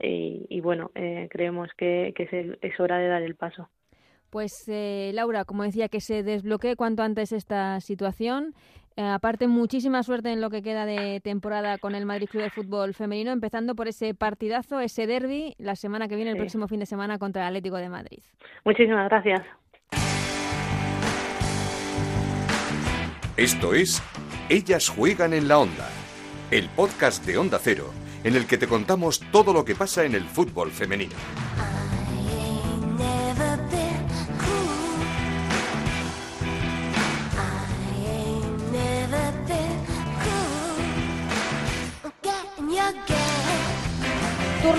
Y, 0.00 0.46
y 0.48 0.60
bueno, 0.60 0.90
eh, 0.94 1.28
creemos 1.30 1.70
que, 1.76 2.12
que 2.14 2.24
es, 2.24 2.58
es 2.60 2.80
hora 2.80 2.98
de 2.98 3.08
dar 3.08 3.22
el 3.22 3.34
paso. 3.34 3.70
Pues 4.30 4.68
eh, 4.68 5.12
Laura, 5.14 5.44
como 5.44 5.62
decía, 5.62 5.88
que 5.88 6.00
se 6.00 6.22
desbloquee 6.22 6.76
cuanto 6.76 7.02
antes 7.02 7.32
esta 7.32 7.80
situación. 7.80 8.54
Eh, 8.96 9.02
aparte, 9.02 9.46
muchísima 9.46 10.02
suerte 10.02 10.32
en 10.32 10.40
lo 10.40 10.48
que 10.48 10.62
queda 10.62 10.86
de 10.86 11.20
temporada 11.20 11.76
con 11.76 11.94
el 11.94 12.06
Madrid 12.06 12.28
Club 12.30 12.44
de 12.44 12.50
Fútbol 12.50 12.94
Femenino, 12.94 13.30
empezando 13.30 13.74
por 13.74 13.88
ese 13.88 14.14
partidazo, 14.14 14.80
ese 14.80 15.06
derby, 15.06 15.54
la 15.58 15.76
semana 15.76 16.08
que 16.08 16.16
viene, 16.16 16.30
el 16.30 16.38
próximo 16.38 16.66
fin 16.66 16.80
de 16.80 16.86
semana 16.86 17.18
contra 17.18 17.42
el 17.42 17.48
Atlético 17.48 17.76
de 17.76 17.90
Madrid. 17.90 18.20
Muchísimas 18.64 19.08
gracias. 19.10 19.42
Esto 23.36 23.74
es 23.74 24.02
Ellas 24.48 24.88
juegan 24.88 25.34
en 25.34 25.46
la 25.46 25.58
onda, 25.58 25.90
el 26.50 26.70
podcast 26.70 27.26
de 27.26 27.36
Onda 27.36 27.58
Cero, 27.60 27.90
en 28.24 28.34
el 28.34 28.46
que 28.46 28.56
te 28.56 28.66
contamos 28.66 29.20
todo 29.30 29.52
lo 29.52 29.66
que 29.66 29.74
pasa 29.74 30.04
en 30.04 30.14
el 30.14 30.22
fútbol 30.22 30.70
femenino. 30.70 31.16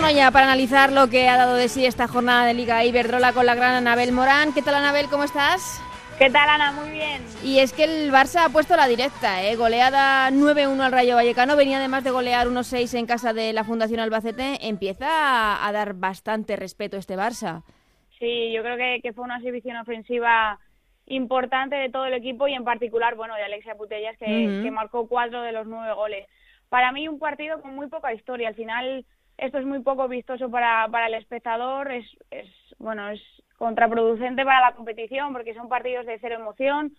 Para 0.07 0.45
analizar 0.45 0.93
lo 0.93 1.09
que 1.09 1.27
ha 1.27 1.35
dado 1.35 1.55
de 1.55 1.67
sí 1.67 1.85
esta 1.85 2.07
jornada 2.07 2.45
de 2.45 2.53
Liga 2.53 2.85
Iberdrola 2.85 3.33
con 3.33 3.45
la 3.45 3.55
gran 3.55 3.75
Anabel 3.75 4.13
Morán. 4.13 4.53
¿Qué 4.53 4.61
tal 4.61 4.75
Anabel? 4.75 5.07
¿Cómo 5.09 5.25
estás? 5.25 5.83
¿Qué 6.17 6.29
tal 6.29 6.47
Ana? 6.47 6.71
Muy 6.71 6.91
bien. 6.91 7.21
Y 7.43 7.59
es 7.59 7.73
que 7.73 7.83
el 7.83 8.09
Barça 8.09 8.45
ha 8.45 8.49
puesto 8.49 8.77
la 8.77 8.87
directa, 8.87 9.43
¿eh? 9.43 9.57
goleada 9.57 10.31
9-1 10.31 10.79
al 10.79 10.91
Rayo 10.93 11.15
Vallecano, 11.15 11.57
venía 11.57 11.77
además 11.77 12.05
de 12.05 12.11
golear 12.11 12.47
1-6 12.47 12.97
en 12.97 13.05
casa 13.05 13.33
de 13.33 13.51
la 13.51 13.65
Fundación 13.65 13.99
Albacete, 13.99 14.65
empieza 14.65 15.67
a, 15.67 15.71
dar 15.73 15.93
bastante 15.93 16.55
respeto 16.55 16.95
este 16.95 17.17
Barça. 17.17 17.63
Sí, 18.17 18.53
yo 18.53 18.63
creo 18.63 18.77
que, 18.77 19.11
fue 19.11 19.25
una 19.25 19.37
exhibición 19.37 19.75
ofensiva 19.75 20.57
importante 21.07 21.75
de 21.75 21.89
todo 21.89 22.05
el 22.05 22.13
equipo 22.13 22.47
y 22.47 22.53
en 22.53 22.63
particular, 22.63 23.15
bueno, 23.15 23.35
de 23.35 23.43
Alexia 23.43 23.75
Putellas 23.75 24.17
que, 24.17 24.61
que 24.63 24.71
marcó 24.71 25.05
cuatro 25.09 25.41
de 25.41 25.51
los 25.51 25.67
nueve 25.67 25.93
goles. 25.93 26.27
Para 26.69 26.93
mí 26.93 27.09
un 27.09 27.19
partido 27.19 27.61
con 27.61 27.75
muy 27.75 27.87
poca 27.87 28.13
historia, 28.13 28.47
al 28.47 28.55
final 28.55 29.05
esto 29.37 29.59
es 29.59 29.65
muy 29.65 29.81
poco 29.81 30.07
vistoso 30.07 30.49
para, 30.49 30.87
para 30.89 31.07
el 31.07 31.13
espectador, 31.13 31.91
es, 31.91 32.05
es, 32.31 32.47
bueno, 32.79 33.09
es 33.09 33.21
contraproducente 33.57 34.43
para 34.43 34.69
la 34.69 34.75
competición 34.75 35.33
porque 35.33 35.53
son 35.53 35.69
partidos 35.69 36.05
de 36.05 36.19
cero 36.19 36.35
emoción, 36.35 36.93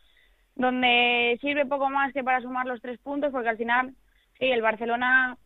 donde 0.54 1.38
sirve 1.40 1.66
poco 1.66 1.88
más 1.88 2.12
que 2.12 2.24
para 2.24 2.40
sumar 2.40 2.66
los 2.66 2.80
tres 2.80 2.98
puntos, 3.00 3.30
porque 3.32 3.48
al 3.48 3.56
final, 3.56 3.94
sí, 4.38 4.46
el 4.46 4.62
Barcelona 4.62 5.36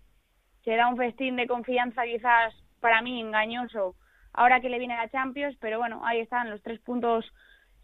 se 0.64 0.76
da 0.76 0.88
un 0.88 0.96
festín 0.96 1.36
de 1.36 1.46
confianza 1.46 2.04
quizás 2.04 2.54
para 2.80 3.02
mí 3.02 3.20
engañoso 3.20 3.94
ahora 4.34 4.60
que 4.60 4.68
le 4.68 4.78
viene 4.78 4.96
la 4.96 5.10
Champions, 5.10 5.56
pero 5.60 5.78
bueno, 5.78 6.02
ahí 6.04 6.20
están 6.20 6.50
los 6.50 6.62
tres 6.62 6.80
puntos 6.80 7.30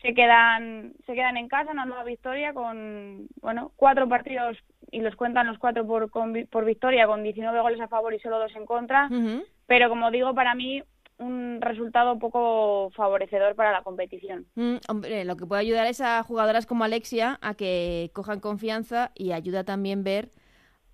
se 0.03 0.15
quedan 0.15 0.93
se 1.07 1.15
quedan 1.15 1.37
en 1.37 1.49
casa, 1.49 1.73
una 1.73 1.85
nueva 1.85 2.05
victoria 2.05 2.53
con 2.53 3.29
bueno 3.41 3.73
cuatro 3.77 4.09
partidos 4.09 4.57
y 4.91 5.01
los 5.01 5.17
cuentan 5.17 5.47
los 5.47 5.59
cuatro 5.59 5.87
por, 5.87 6.11
por 6.11 6.65
victoria 6.65 7.07
con 7.07 7.23
19 7.23 7.61
goles 7.61 7.81
a 7.81 7.89
favor 7.89 8.15
y 8.15 8.21
solo 8.21 8.39
dos 8.39 8.55
en 8.55 8.67
contra, 8.67 9.09
pero 9.67 9.89
como 9.89 10.11
digo 10.11 10.35
para 10.35 10.55
mí 10.55 10.83
un 11.19 11.61
resultado 11.61 12.19
poco 12.19 12.91
favorecedor 12.95 13.57
para 13.57 13.73
la 13.73 13.83
competición. 13.83 14.47
Mm, 14.55 14.77
hombre, 14.89 15.25
lo 15.25 15.37
que 15.37 15.47
puede 15.47 15.63
ayudar 15.63 15.87
es 15.89 16.01
a 16.01 16.23
jugadoras 16.23 16.65
como 16.65 16.85
Alexia 16.85 17.39
a 17.43 17.55
que 17.55 18.11
cojan 18.15 18.41
confianza 18.41 19.11
y 19.17 19.33
ayuda 19.33 19.65
también 19.65 20.05
ver 20.05 20.31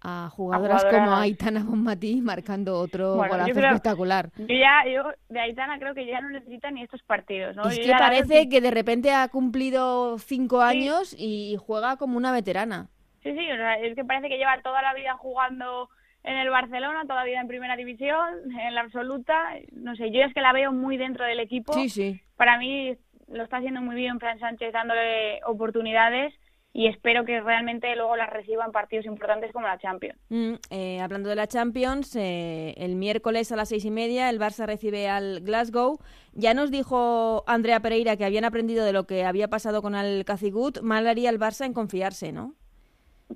a 0.05 0.29
jugadoras, 0.29 0.85
como 0.85 1.17
Aitana 1.17 1.65
Bonmatí 1.65 2.21
marcando 2.21 2.79
otro 2.79 3.15
golazo 3.15 3.51
espectacular. 3.51 4.31
Yo 4.37 4.55
ya, 4.55 4.85
yo 4.87 5.05
de 5.31 5.41
Aitana 5.41 5.79
creo 5.79 5.95
que 5.95 6.07
ya 6.07 6.21
no 6.21 6.29
necesita 6.29 6.71
ni 6.71 6.83
estos 6.83 7.03
partidos, 7.03 7.57
¿no? 7.57 7.67
Es 7.69 7.79
que 7.79 7.91
parece 7.91 8.49
que... 8.51 8.61
de 8.61 8.71
repente 8.71 9.13
ha 9.13 9.27
cumplido 9.29 10.19
cinco 10.19 10.61
años 10.61 11.17
y 11.19 11.57
juega 11.59 11.97
como 11.97 12.19
una 12.19 12.33
veterana. 12.33 12.89
Sí, 13.23 13.33
sí, 13.33 13.51
o 13.51 13.57
sea, 13.57 13.77
es 13.77 13.95
que 13.95 14.05
parece 14.05 14.29
que 14.29 14.37
lleva 14.37 14.61
toda 14.63 14.83
la 14.83 14.93
vida 14.93 15.15
jugando 15.15 15.89
en 16.23 16.37
el 16.37 16.51
Barcelona, 16.51 17.03
toda 17.05 17.21
la 17.21 17.25
vida 17.25 17.41
en 17.41 17.49
primera 17.49 17.75
división, 17.75 18.51
en 18.61 18.75
la 18.75 18.83
absoluta, 18.83 19.55
no 19.73 19.97
sé, 19.97 20.11
yo 20.11 20.21
es 20.21 20.35
que 20.35 20.43
la 20.43 20.53
veo 20.53 20.73
muy 20.73 20.99
dentro 20.99 21.25
del 21.25 21.41
equipo. 21.41 21.73
Sí, 21.73 21.89
sí. 21.89 22.21
Para 22.37 22.59
mí 22.59 22.95
lo 23.29 23.43
está 23.43 23.57
haciendo 23.57 23.81
muy 23.81 23.97
bien 23.97 24.21
Fran 24.21 24.39
Sánchez 24.39 24.73
dándole 24.73 25.41
oportunidades 25.47 26.35
y 26.77 26.89
espero 26.89 27.25
que 27.25 27.41
realmente 27.41 27.95
luego 27.95 28.17
las 28.17 28.29
reciban 28.29 28.73
partidos 28.73 29.07
importantes 29.07 29.53
como 29.53 29.69
la 29.69 29.79
Champions. 29.79 30.19
Mm, 30.29 30.55
eh, 30.71 31.01
hablando 31.01 31.29
de 31.29 31.37
la 31.37 31.47
Champions, 31.47 32.17
eh, 32.17 32.75
el 32.77 32.97
miércoles 32.97 33.53
a 33.53 33.57
las 33.57 33.69
seis 33.69 33.85
y 33.85 33.93
media 33.93 34.29
el 34.29 34.41
Barça 34.41 34.67
recibe 34.67 35.09
al 35.09 35.41
Glasgow. 35.43 36.01
Ya 36.33 36.53
nos 36.53 36.73
dijo 36.73 37.45
Andrea 37.47 37.79
Pereira 37.79 38.17
que 38.17 38.25
habían 38.25 38.45
aprendido 38.45 38.85
de 38.85 38.93
lo 38.93 39.07
que 39.07 39.25
había 39.25 39.47
pasado 39.47 39.83
con 39.83 39.95
el 39.95 40.25
Cacigut. 40.25 40.81
Mal 40.83 41.07
haría 41.07 41.31
el 41.31 41.39
Barça 41.39 41.65
en 41.65 41.75
confiarse, 41.75 42.33
¿no? 42.33 42.55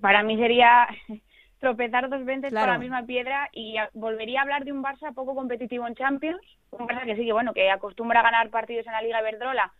Para 0.00 0.24
mí 0.24 0.36
sería 0.36 0.88
tropezar 1.60 2.10
dos 2.10 2.24
veces 2.24 2.52
con 2.52 2.66
la 2.66 2.78
misma 2.78 3.06
piedra 3.06 3.50
y 3.52 3.76
volvería 3.92 4.40
a 4.40 4.42
hablar 4.42 4.64
de 4.64 4.72
un 4.72 4.82
Barça 4.82 5.14
poco 5.14 5.36
competitivo 5.36 5.86
en 5.86 5.94
Champions. 5.94 6.42
Un 6.72 6.88
Barça 6.88 7.04
que 7.04 7.14
sí, 7.14 7.24
que 7.24 7.32
bueno, 7.32 7.54
que 7.54 7.70
acostumbra 7.70 8.18
a 8.18 8.24
ganar 8.24 8.50
partidos 8.50 8.84
en 8.88 8.94
la 8.94 9.02
Liga 9.02 9.22
Verdrola, 9.22 9.72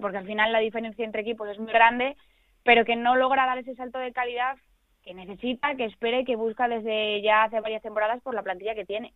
porque 0.00 0.16
al 0.16 0.26
final 0.26 0.50
la 0.50 0.60
diferencia 0.60 1.04
entre 1.04 1.20
equipos 1.20 1.50
es 1.50 1.58
muy 1.58 1.70
grande 1.70 2.16
pero 2.64 2.84
que 2.84 2.96
no 2.96 3.16
logra 3.16 3.46
dar 3.46 3.58
ese 3.58 3.74
salto 3.74 3.98
de 3.98 4.12
calidad 4.12 4.56
que 5.02 5.14
necesita, 5.14 5.74
que 5.74 5.86
espere, 5.86 6.24
que 6.24 6.36
busca 6.36 6.68
desde 6.68 7.22
ya 7.22 7.44
hace 7.44 7.60
varias 7.60 7.82
temporadas 7.82 8.22
por 8.22 8.34
la 8.34 8.42
plantilla 8.42 8.74
que 8.74 8.84
tiene. 8.84 9.12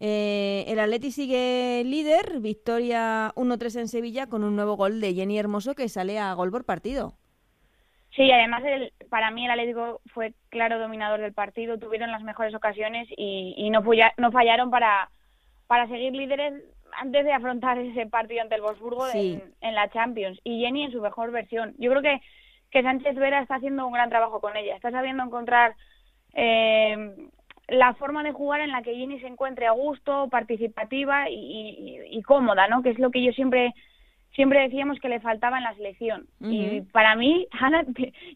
Eh, 0.00 0.64
el 0.68 0.78
Atleti 0.78 1.10
sigue 1.10 1.82
líder, 1.84 2.38
victoria 2.40 3.32
1-3 3.34 3.80
en 3.80 3.88
Sevilla 3.88 4.28
con 4.28 4.44
un 4.44 4.54
nuevo 4.54 4.76
gol 4.76 5.00
de 5.00 5.14
Jenny 5.14 5.38
Hermoso 5.38 5.74
que 5.74 5.88
sale 5.88 6.18
a 6.18 6.32
gol 6.34 6.52
por 6.52 6.64
partido. 6.64 7.14
Sí, 8.14 8.30
además 8.30 8.62
el, 8.64 8.92
para 9.10 9.30
mí 9.30 9.44
el 9.44 9.50
Atlético 9.50 10.00
fue 10.12 10.34
claro 10.48 10.78
dominador 10.78 11.20
del 11.20 11.32
partido, 11.32 11.78
tuvieron 11.78 12.10
las 12.10 12.22
mejores 12.22 12.54
ocasiones 12.54 13.08
y, 13.16 13.68
no, 13.70 13.82
no 14.16 14.32
fallaron 14.32 14.70
para, 14.70 15.10
para 15.66 15.88
seguir 15.88 16.12
líderes 16.12 16.54
antes 17.00 17.24
de 17.24 17.32
afrontar 17.32 17.78
ese 17.78 18.06
partido 18.06 18.42
ante 18.42 18.54
el 18.54 18.62
Wolfsburgo 18.62 19.06
en, 19.12 19.74
la 19.74 19.88
Champions. 19.90 20.40
Y 20.44 20.60
Jenny 20.60 20.84
en 20.84 20.92
su 20.92 21.00
mejor 21.00 21.30
versión. 21.30 21.74
Yo 21.78 21.90
creo 21.90 22.02
que, 22.02 22.20
que 22.70 22.82
Sánchez 22.82 23.16
Vera 23.16 23.40
está 23.40 23.56
haciendo 23.56 23.86
un 23.86 23.92
gran 23.92 24.08
trabajo 24.08 24.40
con 24.40 24.56
ella, 24.56 24.74
está 24.74 24.90
sabiendo 24.90 25.22
encontrar 25.22 25.74
eh, 26.34 27.14
la 27.68 27.94
forma 27.94 28.22
de 28.22 28.32
jugar 28.32 28.60
en 28.60 28.72
la 28.72 28.82
que 28.82 28.94
Jenny 28.94 29.20
se 29.20 29.26
encuentre 29.26 29.66
a 29.66 29.72
gusto, 29.72 30.28
participativa 30.28 31.26
y, 31.28 32.20
cómoda, 32.26 32.66
¿no? 32.68 32.82
Que 32.82 32.90
es 32.90 32.98
lo 32.98 33.10
que 33.10 33.22
yo 33.22 33.32
siempre 33.32 33.74
siempre 34.38 34.60
decíamos 34.60 35.00
que 35.00 35.08
le 35.08 35.18
faltaba 35.18 35.58
en 35.58 35.64
la 35.64 35.74
selección. 35.74 36.28
Y 36.38 36.82
para 36.92 37.16
mí, 37.16 37.48
Ana, 37.60 37.84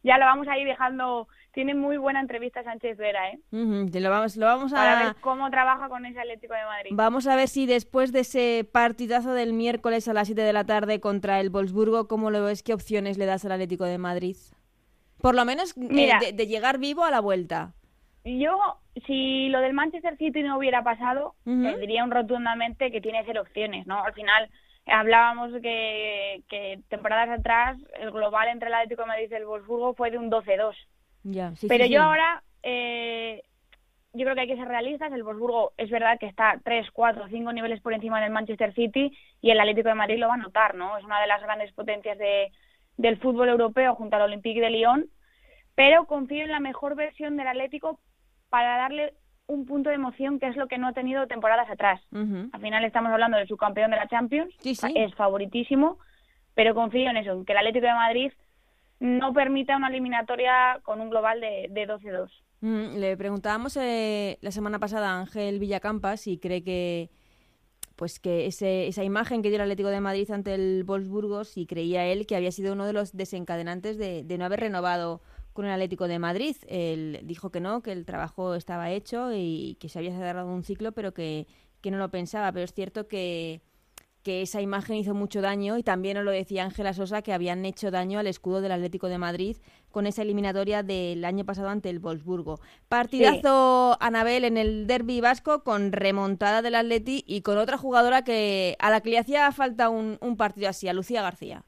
ya 0.02 0.18
lo 0.18 0.24
vamos 0.24 0.48
a 0.48 0.58
ir 0.58 0.66
dejando. 0.66 1.28
Tiene 1.52 1.74
muy 1.74 1.96
buena 1.96 2.18
entrevista 2.18 2.64
Sánchez 2.64 2.96
Vera, 2.96 3.30
¿eh? 3.30 3.38
lo, 3.52 4.10
vamos, 4.10 4.36
lo 4.36 4.46
vamos 4.46 4.72
a... 4.72 4.76
Para 4.76 5.04
ver 5.04 5.14
cómo 5.20 5.48
trabaja 5.50 5.88
con 5.88 6.04
ese 6.04 6.18
Atlético 6.18 6.54
de 6.54 6.64
Madrid. 6.64 6.90
Vamos 6.94 7.28
a 7.28 7.36
ver 7.36 7.46
si 7.46 7.66
después 7.66 8.10
de 8.10 8.20
ese 8.20 8.66
partidazo 8.72 9.32
del 9.32 9.52
miércoles 9.52 10.08
a 10.08 10.14
las 10.14 10.26
7 10.26 10.40
de 10.40 10.52
la 10.52 10.64
tarde 10.64 10.98
contra 10.98 11.38
el 11.38 11.50
Wolfsburgo, 11.50 12.08
¿cómo 12.08 12.30
lo 12.30 12.42
ves? 12.42 12.64
¿Qué 12.64 12.74
opciones 12.74 13.16
le 13.16 13.26
das 13.26 13.44
al 13.44 13.52
Atlético 13.52 13.84
de 13.84 13.98
Madrid? 13.98 14.36
Por 15.20 15.36
lo 15.36 15.44
menos 15.44 15.76
eh, 15.76 16.32
de, 16.32 16.46
llegar 16.48 16.78
vivo 16.78 17.04
a 17.04 17.10
la 17.12 17.20
vuelta. 17.20 17.74
Yo, 18.24 18.58
si 19.06 19.48
lo 19.50 19.60
del 19.60 19.74
Manchester 19.74 20.16
City 20.16 20.42
no 20.42 20.56
hubiera 20.56 20.82
pasado, 20.82 21.34
diría 21.44 22.02
un 22.02 22.10
rotundamente 22.10 22.90
que 22.90 23.00
tiene 23.00 23.22
cero 23.24 23.42
opciones, 23.42 23.86
¿no? 23.86 24.02
Al 24.02 24.14
final 24.14 24.48
hablábamos 24.86 25.52
que, 25.60 26.42
que 26.48 26.80
temporadas 26.88 27.38
atrás 27.38 27.78
el 28.00 28.10
global 28.10 28.48
entre 28.48 28.68
el 28.68 28.74
Atlético 28.74 29.02
de 29.02 29.08
Madrid 29.08 29.28
y 29.30 29.34
el 29.34 29.46
Wolfsburgo 29.46 29.94
fue 29.94 30.10
de 30.10 30.18
un 30.18 30.30
12-2. 30.30 30.74
Ya, 31.24 31.52
Pero 31.68 31.86
yo 31.86 32.02
ahora, 32.02 32.42
eh, 32.62 33.42
yo 34.12 34.24
creo 34.24 34.34
que 34.34 34.40
hay 34.42 34.48
que 34.48 34.56
ser 34.56 34.68
realistas. 34.68 35.12
El 35.12 35.22
Wolfsburgo 35.22 35.72
es 35.76 35.90
verdad 35.90 36.18
que 36.18 36.26
está 36.26 36.60
3, 36.64 36.90
4, 36.92 37.28
5 37.28 37.52
niveles 37.52 37.80
por 37.80 37.92
encima 37.92 38.20
del 38.20 38.32
Manchester 38.32 38.74
City 38.74 39.16
y 39.40 39.50
el 39.50 39.60
Atlético 39.60 39.88
de 39.88 39.94
Madrid 39.94 40.18
lo 40.18 40.28
va 40.28 40.34
a 40.34 40.38
notar, 40.38 40.74
¿no? 40.74 40.98
Es 40.98 41.04
una 41.04 41.20
de 41.20 41.28
las 41.28 41.42
grandes 41.42 41.72
potencias 41.72 42.18
de, 42.18 42.50
del 42.96 43.18
fútbol 43.18 43.48
europeo 43.48 43.94
junto 43.94 44.16
al 44.16 44.22
Olympique 44.22 44.60
de 44.60 44.70
Lyon. 44.70 45.06
Pero 45.74 46.06
confío 46.06 46.42
en 46.42 46.50
la 46.50 46.60
mejor 46.60 46.96
versión 46.96 47.36
del 47.36 47.46
Atlético 47.46 47.98
para 48.50 48.76
darle 48.76 49.14
un 49.46 49.66
punto 49.66 49.90
de 49.90 49.96
emoción 49.96 50.38
que 50.38 50.48
es 50.48 50.56
lo 50.56 50.66
que 50.68 50.78
no 50.78 50.88
ha 50.88 50.92
tenido 50.92 51.26
temporadas 51.26 51.68
atrás. 51.70 52.00
Al 52.12 52.60
final 52.60 52.84
estamos 52.84 53.12
hablando 53.12 53.36
de 53.36 53.46
su 53.46 53.56
campeón 53.56 53.90
de 53.90 53.96
la 53.96 54.08
Champions, 54.08 54.54
es 54.64 55.14
favoritísimo, 55.14 55.98
pero 56.54 56.74
confío 56.74 57.10
en 57.10 57.16
eso, 57.16 57.32
en 57.32 57.44
que 57.44 57.52
el 57.52 57.58
Atlético 57.58 57.86
de 57.86 57.92
Madrid 57.92 58.32
no 59.00 59.32
permita 59.32 59.76
una 59.76 59.88
eliminatoria 59.88 60.80
con 60.82 61.00
un 61.00 61.10
global 61.10 61.40
de, 61.40 61.66
de 61.70 61.88
12-2. 61.88 62.30
Le 62.98 63.16
preguntábamos 63.16 63.76
eh, 63.76 64.38
la 64.40 64.52
semana 64.52 64.78
pasada 64.78 65.10
a 65.10 65.20
Ángel 65.20 65.58
Villacampa 65.58 66.16
si 66.16 66.38
cree 66.38 66.62
que 66.62 67.10
pues 67.96 68.20
que 68.20 68.46
ese, 68.46 68.86
esa 68.86 69.04
imagen 69.04 69.42
que 69.42 69.48
dio 69.48 69.56
el 69.56 69.62
Atlético 69.62 69.88
de 69.88 70.00
Madrid 70.00 70.30
ante 70.30 70.54
el 70.54 70.84
Wolfsburgo, 70.84 71.44
si 71.44 71.66
creía 71.66 72.06
él 72.06 72.26
que 72.26 72.36
había 72.36 72.50
sido 72.50 72.72
uno 72.72 72.86
de 72.86 72.92
los 72.92 73.16
desencadenantes 73.16 73.98
de, 73.98 74.22
de 74.22 74.38
no 74.38 74.44
haber 74.44 74.60
renovado 74.60 75.20
con 75.52 75.64
el 75.64 75.72
Atlético 75.72 76.08
de 76.08 76.18
Madrid. 76.18 76.56
Él 76.68 77.20
dijo 77.24 77.50
que 77.50 77.60
no, 77.60 77.82
que 77.82 77.92
el 77.92 78.04
trabajo 78.04 78.54
estaba 78.54 78.90
hecho 78.90 79.30
y 79.32 79.76
que 79.80 79.88
se 79.88 79.98
había 79.98 80.16
cerrado 80.16 80.48
un 80.48 80.62
ciclo, 80.62 80.92
pero 80.92 81.12
que, 81.12 81.46
que 81.80 81.90
no 81.90 81.98
lo 81.98 82.10
pensaba. 82.10 82.52
Pero 82.52 82.64
es 82.64 82.72
cierto 82.72 83.08
que, 83.08 83.62
que 84.22 84.42
esa 84.42 84.60
imagen 84.60 84.96
hizo 84.96 85.14
mucho 85.14 85.40
daño 85.40 85.76
y 85.76 85.82
también 85.82 86.16
nos 86.16 86.24
lo 86.24 86.30
decía 86.30 86.64
Ángela 86.64 86.94
Sosa 86.94 87.22
que 87.22 87.32
habían 87.32 87.64
hecho 87.64 87.90
daño 87.90 88.18
al 88.18 88.26
escudo 88.26 88.60
del 88.60 88.72
Atlético 88.72 89.08
de 89.08 89.18
Madrid 89.18 89.56
con 89.90 90.06
esa 90.06 90.22
eliminatoria 90.22 90.82
del 90.82 91.24
año 91.24 91.44
pasado 91.44 91.68
ante 91.68 91.90
el 91.90 91.98
Wolfsburgo. 91.98 92.60
Partidazo 92.88 93.96
Anabel 94.00 94.44
en 94.44 94.56
el 94.56 94.86
derby 94.86 95.20
vasco 95.20 95.64
con 95.64 95.92
remontada 95.92 96.62
del 96.62 96.76
Atleti 96.76 97.24
y 97.26 97.42
con 97.42 97.58
otra 97.58 97.76
jugadora 97.76 98.22
que 98.22 98.76
a 98.78 98.90
la 98.90 99.00
que 99.00 99.10
le 99.10 99.18
hacía 99.18 99.50
falta 99.52 99.90
un, 99.90 100.18
un 100.20 100.36
partido 100.36 100.68
así, 100.68 100.88
a 100.88 100.94
Lucía 100.94 101.22
García. 101.22 101.64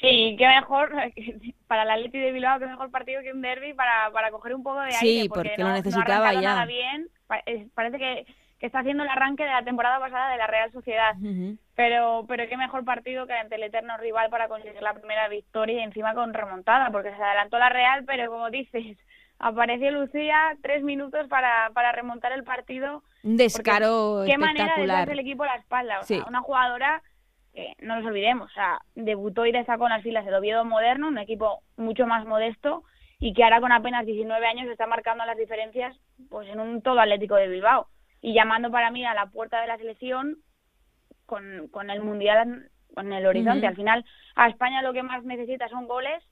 Sí, 0.00 0.36
qué 0.38 0.46
mejor 0.46 0.90
para 1.66 1.84
la 1.84 1.94
Atleti 1.94 2.18
de 2.18 2.32
Bilbao, 2.32 2.58
qué 2.58 2.66
mejor 2.66 2.90
partido 2.90 3.22
que 3.22 3.32
un 3.32 3.42
derby 3.42 3.72
para, 3.74 4.10
para 4.12 4.30
coger 4.30 4.54
un 4.54 4.62
poco 4.62 4.80
de 4.80 4.86
aire. 4.86 4.98
Sí, 4.98 5.28
porque, 5.28 5.56
no, 5.58 5.68
lo 5.68 5.72
necesitaba 5.72 6.32
ya. 6.34 6.40
Nada 6.40 6.66
bien. 6.66 7.08
Parece 7.74 7.98
que, 7.98 8.26
que, 8.58 8.66
está 8.66 8.80
haciendo 8.80 9.02
el 9.02 9.08
arranque 9.08 9.44
de 9.44 9.50
la 9.50 9.64
temporada 9.64 9.98
pasada 9.98 10.30
de 10.30 10.38
la 10.38 10.46
Real 10.46 10.70
Sociedad. 10.72 11.14
Pero 11.74 12.24
pero 12.28 12.48
qué 12.48 12.56
mejor 12.56 12.84
partido 12.84 13.26
que 13.26 13.34
ante 13.34 13.56
el 13.56 13.62
eterno 13.64 13.96
rival 13.98 14.30
para 14.30 14.48
conseguir 14.48 14.80
la 14.82 14.94
primera 14.94 15.28
victoria 15.28 15.80
y 15.80 15.84
encima 15.84 16.14
con 16.14 16.32
remontada, 16.32 16.90
porque 16.90 17.14
se 17.14 17.22
adelantó 17.22 17.58
la 17.58 17.68
Real, 17.68 18.04
pero 18.06 18.30
como 18.30 18.50
dices, 18.50 18.96
apareció 19.38 19.90
Lucía 19.90 20.56
tres 20.62 20.82
minutos 20.82 21.26
para, 21.28 21.70
para 21.74 21.92
remontar 21.92 22.32
el 22.32 22.44
partido. 22.44 23.02
Un 23.24 23.36
descaro 23.36 24.22
Qué 24.26 24.38
manera 24.38 24.76
de 24.76 24.86
darse 24.86 25.12
el 25.12 25.20
equipo 25.20 25.42
a 25.42 25.46
la 25.46 25.56
espalda. 25.56 26.00
O 26.00 26.04
sea, 26.04 26.24
una 26.28 26.40
jugadora 26.40 27.02
no 27.80 27.96
nos 27.96 28.06
olvidemos, 28.06 28.50
o 28.50 28.54
sea, 28.54 28.80
debutó 28.94 29.46
y 29.46 29.52
destacó 29.52 29.86
en 29.86 29.92
las 29.92 30.02
filas 30.02 30.24
del 30.24 30.34
Oviedo 30.34 30.64
Moderno, 30.64 31.08
un 31.08 31.18
equipo 31.18 31.62
mucho 31.76 32.06
más 32.06 32.24
modesto 32.24 32.84
y 33.18 33.34
que 33.34 33.42
ahora 33.42 33.60
con 33.60 33.72
apenas 33.72 34.06
19 34.06 34.46
años 34.46 34.68
está 34.68 34.86
marcando 34.86 35.24
las 35.24 35.36
diferencias 35.36 35.96
pues 36.28 36.48
en 36.48 36.60
un 36.60 36.82
todo 36.82 37.00
Atlético 37.00 37.34
de 37.34 37.48
Bilbao 37.48 37.88
y 38.20 38.32
llamando 38.32 38.70
para 38.70 38.90
mí 38.90 39.04
a 39.04 39.14
la 39.14 39.26
puerta 39.26 39.60
de 39.60 39.66
la 39.66 39.76
selección 39.76 40.38
con, 41.26 41.68
con 41.68 41.90
el 41.90 42.02
Mundial 42.02 42.70
con 42.94 43.12
el 43.12 43.26
horizonte. 43.26 43.66
Al 43.66 43.76
final 43.76 44.04
a 44.34 44.48
España 44.48 44.82
lo 44.82 44.92
que 44.92 45.02
más 45.02 45.24
necesita 45.24 45.68
son 45.68 45.86
goles 45.86 46.22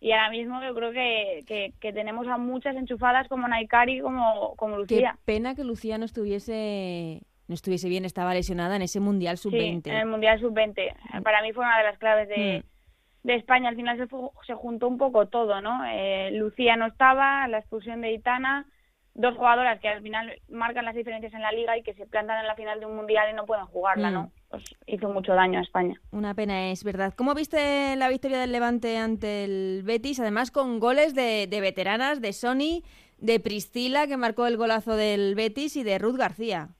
y 0.00 0.12
ahora 0.12 0.30
mismo 0.30 0.62
yo 0.62 0.74
creo 0.74 0.92
que, 0.92 1.72
que, 1.80 1.92
tenemos 1.92 2.26
a 2.26 2.36
muchas 2.36 2.76
enchufadas 2.76 3.26
como 3.28 3.48
Naikari 3.48 4.00
como, 4.00 4.54
como 4.56 4.76
Lucía. 4.76 5.12
Qué 5.16 5.32
pena 5.32 5.54
que 5.54 5.64
Lucía 5.64 5.98
no 5.98 6.04
estuviese 6.04 7.22
no 7.46 7.54
estuviese 7.54 7.88
bien, 7.88 8.04
estaba 8.04 8.34
lesionada 8.34 8.76
en 8.76 8.82
ese 8.82 9.00
Mundial 9.00 9.36
Sub-20. 9.36 9.82
Sí, 9.84 9.90
en 9.90 9.96
el 9.96 10.06
Mundial 10.06 10.40
Sub-20. 10.40 11.22
Para 11.22 11.42
mí 11.42 11.52
fue 11.52 11.64
una 11.64 11.78
de 11.78 11.84
las 11.84 11.98
claves 11.98 12.28
de, 12.28 12.64
mm. 12.64 13.26
de 13.26 13.34
España. 13.34 13.68
Al 13.68 13.76
final 13.76 13.98
se, 13.98 14.06
se, 14.46 14.54
juntó 14.54 14.88
un 14.88 14.98
poco 14.98 15.26
todo, 15.26 15.60
¿no? 15.60 15.84
Eh, 15.86 16.30
Lucía 16.32 16.76
no 16.76 16.86
estaba, 16.86 17.46
la 17.48 17.58
expulsión 17.58 18.00
de 18.00 18.12
Itana, 18.12 18.66
dos 19.14 19.36
jugadoras 19.36 19.78
que 19.80 19.88
al 19.88 20.02
final 20.02 20.32
marcan 20.48 20.84
las 20.84 20.94
diferencias 20.94 21.32
en 21.34 21.42
la 21.42 21.52
liga 21.52 21.76
y 21.78 21.82
que 21.82 21.94
se 21.94 22.06
plantan 22.06 22.40
en 22.40 22.46
la 22.46 22.56
final 22.56 22.80
de 22.80 22.86
un 22.86 22.96
Mundial 22.96 23.30
y 23.30 23.34
no 23.34 23.44
pueden 23.44 23.66
jugarla, 23.66 24.10
¿no? 24.10 24.22
Mm. 24.24 24.30
Pues 24.48 24.64
hizo 24.86 25.08
mucho 25.10 25.34
daño 25.34 25.58
a 25.58 25.62
España. 25.62 26.00
Una 26.12 26.34
pena, 26.34 26.70
es 26.70 26.82
verdad. 26.82 27.12
¿Cómo 27.14 27.34
viste 27.34 27.94
la 27.96 28.08
victoria 28.08 28.40
del 28.40 28.52
Levante 28.52 28.96
ante 28.96 29.44
el 29.44 29.82
Betis? 29.84 30.18
Además 30.18 30.50
con 30.50 30.80
goles 30.80 31.14
de, 31.14 31.46
de 31.46 31.60
veteranas, 31.60 32.20
de 32.20 32.32
Sony, 32.32 32.82
de 33.18 33.40
Priscila, 33.40 34.06
que 34.06 34.16
marcó 34.16 34.46
el 34.46 34.56
golazo 34.56 34.96
del 34.96 35.34
Betis, 35.34 35.76
y 35.76 35.82
de 35.82 35.98
Ruth 35.98 36.16
García. 36.16 36.70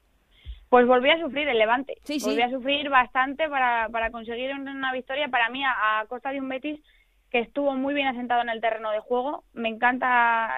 Pues 0.75 0.89
volví 0.89 1.09
a 1.09 1.21
sufrir 1.21 1.47
el 1.47 1.57
Levante. 1.57 1.99
Sí, 2.03 2.19
Volví 2.21 2.43
a 2.43 2.51
sufrir 2.51 2.91
bastante 2.91 3.49
para, 3.49 3.89
para 3.91 4.11
conseguir 4.11 4.53
una 4.57 4.93
victoria 4.93 5.29
para 5.29 5.49
mí 5.49 5.63
a, 5.65 6.05
costa 6.09 6.33
de 6.33 6.41
un 6.41 6.49
Betis 6.49 6.81
que 7.31 7.39
estuvo 7.39 7.75
muy 7.75 7.95
bien 7.95 8.09
asentado 8.09 8.43
en 8.43 8.49
el 8.49 8.61
terreno 8.61 8.91
de 8.91 8.99
juego. 8.99 9.45
Me 9.53 9.69
encanta 9.69 10.51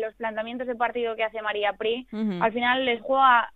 los 0.00 0.14
planteamientos 0.14 0.68
de 0.68 0.76
partido 0.76 1.16
que 1.16 1.24
hace 1.24 1.42
María 1.42 1.72
Pri. 1.72 2.06
Al 2.40 2.52
final 2.52 2.84
les 2.84 3.02
juega 3.02 3.52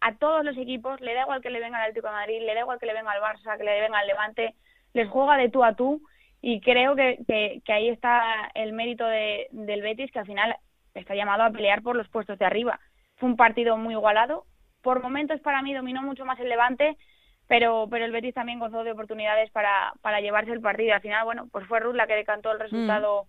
a 0.00 0.14
todos 0.16 0.44
los 0.44 0.58
equipos, 0.58 1.00
le 1.00 1.14
da 1.14 1.22
igual 1.22 1.40
que 1.40 1.50
le 1.50 1.60
venga 1.60 1.76
al 1.76 1.84
Atlético 1.84 2.08
de 2.08 2.14
Madrid, 2.14 2.40
le 2.40 2.54
da 2.54 2.62
igual 2.62 2.80
que 2.80 2.86
le 2.86 2.94
venga 2.94 3.12
al 3.12 3.22
Barça, 3.22 3.56
que 3.56 3.62
le 3.62 3.80
venga 3.80 4.00
al 4.00 4.08
Levante, 4.08 4.56
les 4.92 5.08
juega 5.08 5.36
de 5.36 5.50
tú 5.50 5.62
a 5.62 5.74
tú 5.74 6.02
y 6.42 6.60
creo 6.62 6.96
que, 6.96 7.20
que, 7.64 7.72
ahí 7.72 7.90
está 7.90 8.50
el 8.54 8.72
mérito 8.72 9.06
de, 9.06 9.46
del 9.52 9.82
Betis 9.82 10.10
que 10.10 10.18
al 10.18 10.26
final 10.26 10.56
está 10.94 11.14
llamado 11.14 11.44
a 11.44 11.52
pelear 11.52 11.80
por 11.80 11.94
los 11.94 12.08
puestos 12.08 12.40
de 12.40 12.44
arriba. 12.44 12.80
Fue 13.18 13.28
un 13.28 13.36
partido 13.36 13.76
muy 13.76 13.94
igualado, 13.94 14.46
por 14.82 15.02
momentos 15.02 15.40
para 15.40 15.62
mí 15.62 15.74
dominó 15.74 16.02
mucho 16.02 16.24
más 16.24 16.38
el 16.40 16.48
Levante, 16.48 16.96
pero, 17.46 17.88
pero 17.90 18.04
el 18.04 18.12
Betis 18.12 18.34
también 18.34 18.60
gozó 18.60 18.84
de 18.84 18.92
oportunidades 18.92 19.50
para, 19.50 19.92
para 20.02 20.20
llevarse 20.20 20.52
el 20.52 20.60
partido. 20.60 20.94
Al 20.94 21.00
final, 21.00 21.24
bueno, 21.24 21.48
pues 21.50 21.66
fue 21.66 21.80
Ruth 21.80 21.96
la 21.96 22.06
que 22.06 22.14
decantó 22.14 22.52
el 22.52 22.58
mm. 22.58 22.62
resultado 22.62 23.26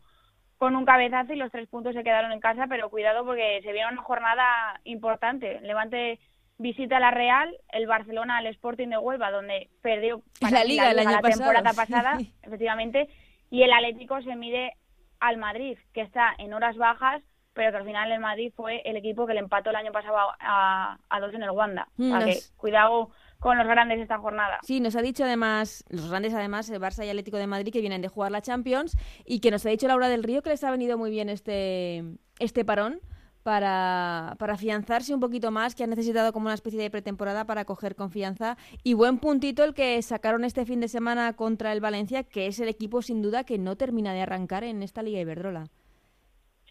con 0.58 0.76
un 0.76 0.86
cabezazo 0.86 1.34
y 1.34 1.38
los 1.38 1.52
tres 1.52 1.68
puntos 1.68 1.96
se 1.96 2.04
quedaron 2.04 2.32
en 2.32 2.40
casa, 2.40 2.68
pero 2.68 2.92
cuidado 2.92 3.26
porque 3.26 3.62
se 3.64 3.72
viene 3.72 3.92
una 3.92 4.04
jornada 4.04 4.80
importante. 4.84 5.60
Levante 5.62 6.20
visita 6.60 7.00
la 7.00 7.10
Real, 7.10 7.58
el 7.72 7.88
Barcelona 7.88 8.38
al 8.38 8.46
Sporting 8.46 8.90
de 8.90 8.98
Huelva, 9.00 9.32
donde 9.32 9.70
perdió 9.82 10.22
la 10.52 10.64
liga, 10.64 10.94
la, 10.94 11.20
temporada 11.20 11.74
pasada, 11.76 12.20
efectivamente, 12.44 13.10
y 13.50 13.64
el 13.64 13.74
Atlético 13.74 14.22
se 14.22 14.36
mide 14.36 14.74
al 15.20 15.38
Madrid, 15.38 15.80
que 15.94 16.02
está 16.02 16.32
en 16.38 16.54
horas 16.54 16.78
bajas 16.78 17.24
pero 17.54 17.72
que 17.72 17.78
al 17.78 17.86
final 17.86 18.12
el 18.12 18.20
Madrid 18.20 18.52
fue 18.56 18.82
el 18.86 18.96
equipo 18.98 19.28
que 19.28 19.34
le 19.34 19.40
empató 19.40 19.70
el 19.70 19.76
año 19.76 19.92
pasado 19.92 20.18
a, 20.40 20.98
a 21.10 21.20
dos 21.20 21.34
en 21.34 21.44
el 21.44 21.52
Wanda. 21.52 21.88
Mm, 21.98 22.20
que 22.20 22.40
cuidado 22.58 23.10
con 23.40 23.58
los 23.58 23.68
grandes 23.68 24.00
esta 24.00 24.20
jornada. 24.20 24.60
Sí, 24.62 24.80
nos 24.80 24.96
ha 24.96 25.02
dicho 25.02 25.24
además, 25.24 25.84
los 25.90 26.10
grandes 26.10 26.34
además, 26.34 26.70
el 26.70 26.80
Barça 26.80 27.06
y 27.06 27.10
Atlético 27.10 27.38
de 27.38 27.48
Madrid, 27.48 27.74
que 27.74 27.82
vienen 27.82 28.02
de 28.02 28.08
jugar 28.08 28.32
la 28.32 28.42
Champions, 28.42 28.96
y 29.26 29.40
que 29.40 29.50
nos 29.50 29.66
ha 29.66 29.70
dicho 29.70 29.88
Laura 29.88 30.10
del 30.10 30.24
Río 30.24 30.44
que 30.44 30.52
les 30.52 30.64
ha 30.64 30.70
venido 30.70 30.98
muy 30.98 31.10
bien 31.10 31.28
este, 31.28 32.04
este 32.40 32.64
parón, 32.64 33.02
para, 33.44 34.36
para 34.38 34.54
afianzarse 34.54 35.14
un 35.14 35.20
poquito 35.20 35.52
más, 35.52 35.76
que 35.76 35.84
han 35.84 35.90
necesitado 35.90 36.32
como 36.34 36.46
una 36.46 36.54
especie 36.54 36.80
de 36.80 36.92
pretemporada 36.92 37.46
para 37.46 37.66
coger 37.66 37.96
confianza. 37.96 38.58
Y 38.84 38.94
buen 38.94 39.18
puntito 39.18 39.64
el 39.64 39.74
que 39.74 40.02
sacaron 40.02 40.44
este 40.44 40.66
fin 40.66 40.80
de 40.80 40.88
semana 40.88 41.34
contra 41.34 41.74
el 41.74 41.82
Valencia, 41.82 42.24
que 42.24 42.48
es 42.48 42.60
el 42.60 42.68
equipo 42.68 43.02
sin 43.02 43.22
duda 43.22 43.44
que 43.44 43.58
no 43.58 43.76
termina 43.76 44.14
de 44.14 44.22
arrancar 44.22 44.64
en 44.64 44.84
esta 44.84 45.02
Liga 45.02 45.20
Iberdrola. 45.20 45.66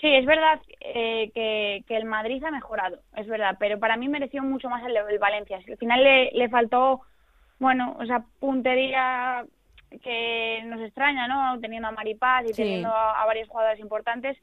Sí, 0.01 0.15
es 0.15 0.25
verdad 0.25 0.61
eh, 0.81 1.31
que, 1.35 1.85
que, 1.87 1.97
el 1.97 2.07
Madrid 2.07 2.43
ha 2.43 2.51
mejorado, 2.51 3.01
es 3.17 3.27
verdad, 3.27 3.57
pero 3.59 3.79
para 3.79 3.97
mí 3.97 4.09
mereció 4.09 4.43
mucho 4.43 4.71
más 4.71 4.83
el, 4.85 4.97
el 4.97 5.19
Valencia. 5.19 5.59
Al 5.59 5.77
final 5.77 6.03
le, 6.03 6.31
le 6.33 6.49
faltó, 6.49 7.03
bueno, 7.59 7.97
o 8.01 8.07
sea, 8.07 8.25
puntería 8.39 9.45
que 10.03 10.63
nos 10.65 10.81
extraña, 10.81 11.29
¿no? 11.29 11.61
Teniendo 11.61 11.89
a 11.89 11.93
Maripaz 11.93 12.45
y 12.49 12.53
teniendo 12.53 12.89
a, 12.89 13.21
a 13.21 13.27
varios 13.27 13.49
jugadores 13.49 13.81
importantes 13.81 14.39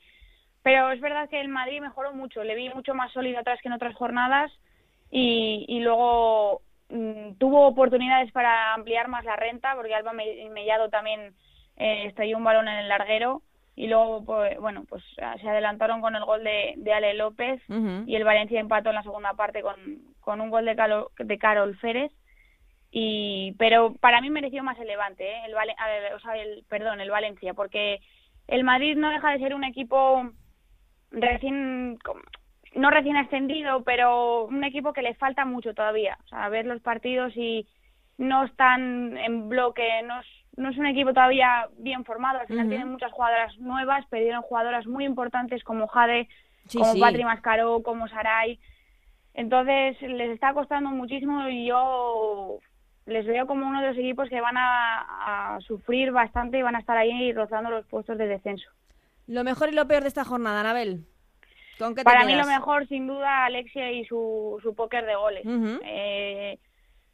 pero 0.68 0.92
es 0.92 1.00
verdad 1.00 1.30
que 1.30 1.40
el 1.40 1.48
Madrid 1.48 1.80
mejoró 1.80 2.14
mucho, 2.14 2.44
le 2.44 2.54
vi 2.54 2.68
mucho 2.68 2.94
más 2.94 3.14
sólido 3.14 3.40
atrás 3.40 3.58
que 3.62 3.70
en 3.70 3.74
otras 3.74 3.96
jornadas 3.96 4.52
y, 5.10 5.64
y 5.66 5.80
luego 5.80 6.62
mm, 6.90 7.36
tuvo 7.38 7.68
oportunidades 7.68 8.34
para 8.34 8.74
ampliar 8.74 9.08
más 9.08 9.24
la 9.24 9.38
renta 9.38 9.76
porque 9.76 9.96
Alba 9.96 10.12
Mellado 10.12 10.90
también 10.90 11.34
eh, 11.78 12.08
estalló 12.08 12.36
un 12.36 12.44
balón 12.44 12.68
en 12.68 12.80
el 12.80 12.90
larguero 12.90 13.44
y 13.78 13.88
luego 13.88 14.26
pues, 14.26 14.60
bueno 14.60 14.84
pues 14.90 15.04
se 15.16 15.24
adelantaron 15.24 16.02
con 16.02 16.16
el 16.16 16.26
gol 16.26 16.44
de, 16.44 16.74
de 16.78 16.94
Ale 16.94 17.14
López 17.14 17.62
y 18.08 18.16
el 18.16 18.24
Valencia 18.24 18.60
empató 18.60 18.90
en 18.90 18.96
la 18.96 19.04
segunda 19.04 19.34
parte 19.34 19.62
con, 19.62 19.76
con 20.20 20.42
un 20.42 20.50
gol 20.50 20.66
de, 20.66 20.76
Calo, 20.76 21.12
de 21.20 21.38
Carol 21.38 21.78
Férez 21.78 22.12
y 22.90 23.54
pero 23.60 23.94
para 24.02 24.20
mí 24.20 24.32
mereció 24.32 24.64
más 24.64 24.80
el 24.80 24.88
Levante 24.88 25.32
¿eh? 25.32 25.42
el, 25.46 25.54
o 25.54 26.20
sea, 26.20 26.36
el 26.36 26.66
perdón 26.68 27.02
el 27.02 27.12
Valencia 27.12 27.54
porque 27.54 28.00
el 28.48 28.64
Madrid 28.64 28.98
no 28.98 29.12
deja 29.12 29.32
de 29.32 29.40
ser 29.40 29.54
un 29.54 29.64
equipo 29.64 30.28
recién 31.12 32.00
no 32.76 32.90
recién 32.92 33.18
ascendido, 33.18 33.84
pero 33.84 34.46
un 34.46 34.64
equipo 34.64 34.94
que 34.94 35.02
le 35.02 35.16
falta 35.16 35.46
mucho 35.46 35.74
todavía. 35.74 36.18
O 36.26 36.28
sea, 36.28 36.48
ver 36.50 36.66
los 36.66 36.82
partidos 36.82 37.36
y 37.36 37.68
no 38.18 38.44
están 38.44 39.18
en 39.18 39.50
bloque, 39.50 40.02
no 40.04 40.22
no 40.58 40.70
es 40.70 40.78
un 40.78 40.88
equipo 40.88 41.14
todavía 41.14 41.70
bien 41.78 42.04
formado. 42.04 42.40
Al 42.40 42.48
final 42.48 42.68
tienen 42.68 42.92
muchas 42.92 43.12
jugadoras 43.12 43.58
nuevas, 43.60 44.06
perdieron 44.08 44.42
jugadoras 44.42 44.86
muy 44.88 45.06
importantes 45.06 45.64
como 45.64 45.88
Jade, 45.88 46.28
como 46.74 46.94
sí. 46.94 47.00
Patri 47.00 47.24
Mascaró, 47.24 47.82
como 47.84 48.08
Saray. 48.08 48.60
Entonces 49.34 50.02
les 50.02 50.32
está 50.32 50.54
costando 50.54 50.90
muchísimo 50.90 51.48
y 51.48 51.68
yo 51.68 52.60
les 53.06 53.26
veo 53.26 53.46
como 53.48 53.68
uno 53.68 53.82
de 53.82 53.88
los 53.90 53.98
equipos 53.98 54.28
que 54.30 54.42
van 54.42 54.58
a, 54.58 55.56
a 55.56 55.62
sufrir 55.62 56.12
bastante 56.12 56.58
y 56.58 56.64
van 56.64 56.76
a 56.76 56.80
estar 56.80 56.98
ahí 56.98 57.32
rozando 57.32 57.70
los 57.70 57.86
puestos 57.86 58.18
de 58.18 58.28
descenso. 58.28 58.70
Lo 59.28 59.44
mejor 59.44 59.70
y 59.70 59.74
lo 59.74 59.88
peor 59.88 60.02
de 60.02 60.08
esta 60.08 60.26
jornada, 60.26 60.62
Anabel. 60.62 61.06
¿Con 61.78 61.94
qué 61.94 62.02
te 62.02 62.06
Para 62.06 62.26
mí 62.26 62.34
lo 62.36 62.46
mejor, 62.48 62.88
sin 62.88 63.06
duda, 63.06 63.46
Alexia 63.46 63.92
y 63.92 64.04
su, 64.06 64.60
su 64.64 64.74
póker 64.74 65.06
de 65.06 65.16
goles. 65.16 65.44
eh, 65.86 66.58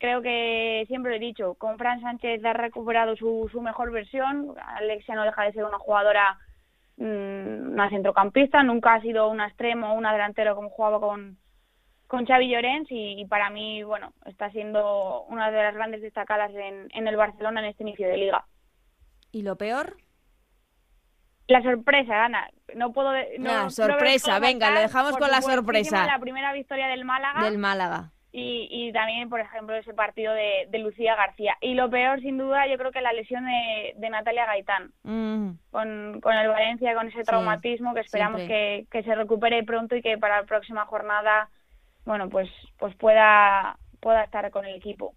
creo 0.04 0.22
que 0.22 0.84
siempre 0.89 1.12
lo 1.12 1.16
he 1.16 1.20
dicho, 1.20 1.54
con 1.54 1.78
Fran 1.78 2.01
Sánchez 2.01 2.43
ha 2.43 2.51
recuperado 2.51 3.16
su, 3.16 3.47
su 3.49 3.62
mejor 3.62 3.89
versión. 3.89 4.54
Alexia 4.76 5.16
no 5.16 5.24
deja 5.24 5.43
de 5.43 5.54
ser 5.54 5.64
una 5.64 5.80
jugadora, 5.80 6.38
mmm, 6.97 7.72
una 7.72 7.89
centrocampista, 7.89 8.64
nunca 8.64 8.95
ha 8.95 9.01
sido 9.01 9.30
una 9.30 9.47
extremo 9.47 9.93
o 9.93 9.97
una 9.97 10.12
delantera 10.12 10.56
como 10.56 10.70
jugaba 10.72 10.99
con, 10.99 11.38
con 12.08 12.26
Xavi 12.26 12.49
Llorens 12.49 12.91
y, 12.91 13.22
y, 13.22 13.26
para 13.28 13.49
mí, 13.49 13.82
bueno, 13.84 14.12
está 14.26 14.51
siendo 14.51 15.22
una 15.30 15.49
de 15.51 15.64
las 15.64 15.74
grandes 15.74 16.01
destacadas 16.01 16.51
en, 16.54 16.89
en 16.93 17.08
el 17.08 17.16
Barcelona 17.16 17.62
en 17.62 17.68
este 17.68 17.84
inicio 17.84 18.06
de 18.10 18.18
liga. 18.18 18.43
¿Y 19.32 19.43
lo 19.43 19.56
peor? 19.56 19.95
La 21.47 21.64
sorpresa, 21.64 22.26
Ana. 22.26 22.49
No 22.76 22.91
puedo. 22.91 23.14
No, 23.39 23.70
sorpresa, 23.70 24.34
no 24.34 24.41
venga, 24.41 24.70
lo 24.70 24.82
dejamos 24.82 25.16
con 25.16 25.32
la 25.32 25.41
sorpresa. 25.41 26.06
La 26.06 26.20
primera 26.20 26.51
victoria 26.51 26.88
del 26.88 27.06
Málaga. 27.06 27.41
Del 27.45 27.58
Málaga. 27.58 28.12
Y, 28.36 28.68
y 28.72 28.92
también, 28.92 29.30
por 29.30 29.40
ejemplo, 29.40 29.76
ese 29.76 29.94
partido 29.94 30.34
de, 30.34 30.68
de, 30.68 30.80
Lucía 30.80 31.16
García. 31.16 31.56
Y 31.62 31.76
lo 31.76 31.88
peor, 31.92 32.20
sin 32.20 32.40
duda, 32.40 32.66
yo 32.68 32.80
creo 32.80 32.92
que 32.92 33.00
la 33.00 33.14
lesión 33.14 33.46
de, 33.46 33.94
de 33.96 34.10
Natalia 34.10 34.48
Gaitán. 34.48 34.92
Mm. 35.04 35.52
Con, 35.70 36.20
con 36.20 36.34
el 36.34 36.48
Valencia, 36.48 36.96
con 36.96 37.08
ese 37.08 37.24
traumatismo 37.24 37.92
sí, 37.92 37.94
que 37.94 38.02
esperamos 38.02 38.42
que, 38.42 38.88
que, 38.90 39.04
se 39.04 39.14
recupere 39.14 39.64
pronto 39.64 39.96
y 39.96 40.02
que 40.02 40.18
para 40.18 40.42
la 40.42 40.48
próxima 40.48 40.86
jornada, 40.88 41.48
bueno, 42.06 42.28
pues, 42.30 42.50
pues 42.80 42.96
pueda, 42.96 43.78
pueda 44.00 44.24
estar 44.24 44.50
con 44.50 44.66
el 44.66 44.78
equipo. 44.78 45.14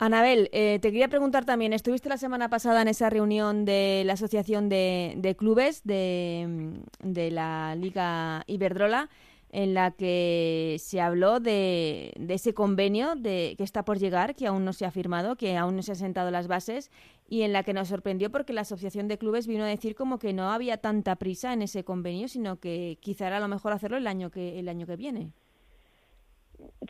Anabel, 0.00 0.48
eh, 0.52 0.78
te 0.80 0.88
quería 0.90 1.08
preguntar 1.08 1.44
también, 1.44 1.74
estuviste 1.74 2.08
la 2.08 2.16
semana 2.16 2.48
pasada 2.48 2.82
en 2.82 2.88
esa 2.88 3.10
reunión 3.10 3.66
de 3.66 4.02
la 4.06 4.14
Asociación 4.14 4.70
de, 4.70 5.12
de 5.18 5.36
Clubes 5.36 5.84
de, 5.84 6.80
de, 7.00 7.30
la 7.30 7.76
Liga 7.76 8.42
Iberdrola, 8.46 9.10
en 9.52 9.74
la 9.74 9.90
que 9.90 10.76
se 10.78 11.00
habló 11.00 11.40
de, 11.40 12.12
de, 12.16 12.34
ese 12.34 12.54
convenio 12.54 13.16
de, 13.16 13.54
que 13.56 13.64
está 13.64 13.84
por 13.84 13.98
llegar, 13.98 14.34
que 14.34 14.46
aún 14.46 14.64
no 14.64 14.72
se 14.72 14.86
ha 14.86 14.90
firmado, 14.90 15.36
que 15.36 15.56
aún 15.56 15.76
no 15.76 15.82
se 15.82 15.92
han 15.92 15.96
sentado 15.96 16.30
las 16.30 16.46
bases, 16.46 16.90
y 17.28 17.42
en 17.42 17.52
la 17.52 17.62
que 17.62 17.72
nos 17.72 17.88
sorprendió 17.88 18.30
porque 18.30 18.52
la 18.52 18.62
Asociación 18.62 19.08
de 19.08 19.18
Clubes 19.18 19.46
vino 19.46 19.64
a 19.64 19.68
decir 19.68 19.94
como 19.94 20.18
que 20.18 20.32
no 20.32 20.50
había 20.50 20.78
tanta 20.78 21.16
prisa 21.16 21.52
en 21.52 21.62
ese 21.62 21.84
convenio, 21.84 22.28
sino 22.28 22.60
que 22.60 22.98
quizá 23.00 23.26
era 23.26 23.40
lo 23.40 23.48
mejor 23.48 23.72
hacerlo 23.72 23.96
el 23.96 24.06
año 24.06 24.30
que, 24.30 24.58
el 24.58 24.68
año 24.68 24.86
que 24.86 24.96
viene. 24.96 25.32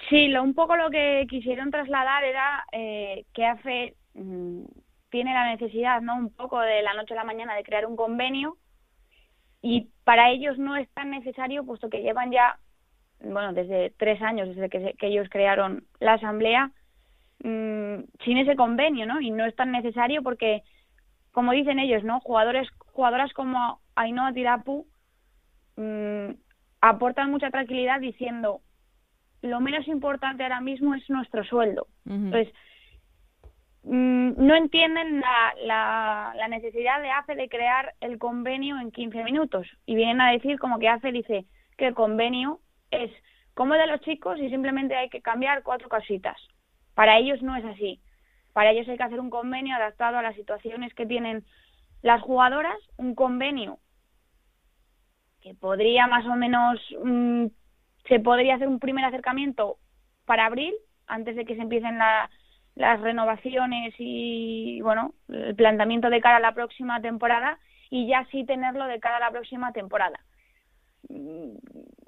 Sí, 0.09 0.29
lo, 0.29 0.43
un 0.43 0.55
poco 0.55 0.77
lo 0.77 0.91
que 0.91 1.27
quisieron 1.29 1.71
trasladar 1.71 2.25
era 2.25 2.65
eh, 2.73 3.25
que 3.33 3.45
AFE 3.45 3.95
mmm, 4.15 4.65
tiene 5.11 5.33
la 5.33 5.51
necesidad, 5.51 6.01
¿no? 6.01 6.17
Un 6.17 6.31
poco 6.31 6.61
de 6.61 6.83
la 6.83 6.95
noche 6.95 7.15
a 7.15 7.19
la 7.19 7.25
mañana 7.25 7.55
de 7.55 7.63
crear 7.63 7.87
un 7.87 7.97
convenio 7.97 8.57
y 9.63 9.89
para 10.05 10.31
ellos 10.31 10.59
no 10.59 10.77
es 10.77 10.89
tan 10.91 11.11
necesario, 11.11 11.65
puesto 11.65 11.91
que 11.91 12.03
llevan 12.03 12.31
ya, 12.31 12.59
bueno, 13.21 13.53
desde 13.53 13.91
tres 13.99 14.21
años, 14.23 14.49
desde 14.49 14.69
que, 14.69 14.81
se, 14.81 14.95
que 14.95 15.09
ellos 15.09 15.29
crearon 15.31 15.85
la 15.99 16.15
asamblea, 16.15 16.71
mmm, 17.45 18.01
sin 18.25 18.39
ese 18.39 18.57
convenio, 18.57 19.07
¿no? 19.07 19.21
Y 19.21 19.31
no 19.31 19.45
es 19.45 19.55
tan 19.55 19.73
necesario 19.73 20.23
porque, 20.23 20.63
como 21.33 21.53
dicen 21.53 21.79
ellos, 21.79 22.05
¿no? 22.05 22.21
Jugadores, 22.21 22.69
jugadoras 22.93 23.33
como 23.35 23.81
Ainhoa 23.95 24.33
Tirapu 24.33 24.87
mmm, 25.77 26.31
aportan 26.81 27.31
mucha 27.31 27.51
tranquilidad 27.51 28.01
diciendo 28.01 28.61
lo 29.43 29.61
menos 29.61 29.87
importante 29.89 30.43
ahora 30.43 30.61
mismo 30.61 30.95
es 30.95 31.09
nuestro 31.09 31.45
sueldo. 31.45 31.87
Uh 32.05 32.11
-huh. 32.11 32.25
Entonces, 32.27 32.55
mmm, 33.83 34.33
no 34.37 34.55
entienden 34.55 35.20
la, 35.20 35.55
la, 35.62 36.33
la, 36.37 36.49
necesidad 36.49 37.01
de 37.01 37.11
AFE 37.11 37.35
de 37.35 37.49
crear 37.49 37.95
el 38.01 38.18
convenio 38.18 38.78
en 38.78 38.91
15 38.91 39.24
minutos. 39.24 39.66
Y 39.87 39.95
vienen 39.95 40.20
a 40.20 40.33
decir 40.33 40.59
como 40.59 40.78
que 40.78 40.89
AFE 40.89 41.12
dice 41.12 41.47
que 41.76 41.89
el 41.89 41.95
convenio 41.95 42.61
es 42.91 43.11
como 43.55 43.74
de 43.74 43.87
los 43.87 44.01
chicos 44.01 44.39
y 44.39 44.49
simplemente 44.49 44.95
hay 44.95 45.09
que 45.09 45.22
cambiar 45.22 45.62
cuatro 45.62 45.89
cositas. 45.89 46.37
Para 46.95 47.18
ellos 47.18 47.43
no 47.43 47.57
es 47.57 47.64
así. 47.64 48.01
Para 48.53 48.70
ellos 48.70 48.89
hay 48.89 48.97
que 48.97 49.03
hacer 49.03 49.20
un 49.20 49.31
convenio 49.31 49.76
adaptado 49.76 50.18
a 50.18 50.22
las 50.22 50.35
situaciones 50.35 50.93
que 50.95 51.07
tienen 51.07 51.45
las 52.03 52.22
jugadoras, 52.22 52.78
un 52.97 53.14
convenio 53.14 53.78
que 55.41 55.55
podría 55.55 56.07
más 56.07 56.26
o 56.26 56.37
menos 56.37 56.78
mmm, 57.03 57.47
se 58.09 58.20
podría 58.20 58.57
hacer 58.57 58.68
un 58.68 58.78
primer 58.78 59.05
acercamiento 59.05 59.76
para 60.26 60.47
abril, 60.47 60.74
antes 61.07 61.37
de 61.37 61.45
que 61.45 61.57
se 61.57 61.62
empiecen 61.62 61.99
la, 61.99 62.31
las 62.81 62.99
renovaciones 63.01 63.95
y 63.99 64.81
bueno, 64.81 65.12
el 65.28 65.55
planteamiento 65.55 66.09
de 66.09 66.22
cara 66.22 66.39
a 66.39 66.41
la 66.41 66.55
próxima 66.55 67.01
temporada 67.03 67.59
y 67.91 68.07
ya 68.07 68.26
sí 68.31 68.45
tenerlo 68.45 68.87
de 68.87 68.99
cara 69.01 69.18
a 69.18 69.20
la 69.20 69.31
próxima 69.31 69.72
temporada. 69.72 70.18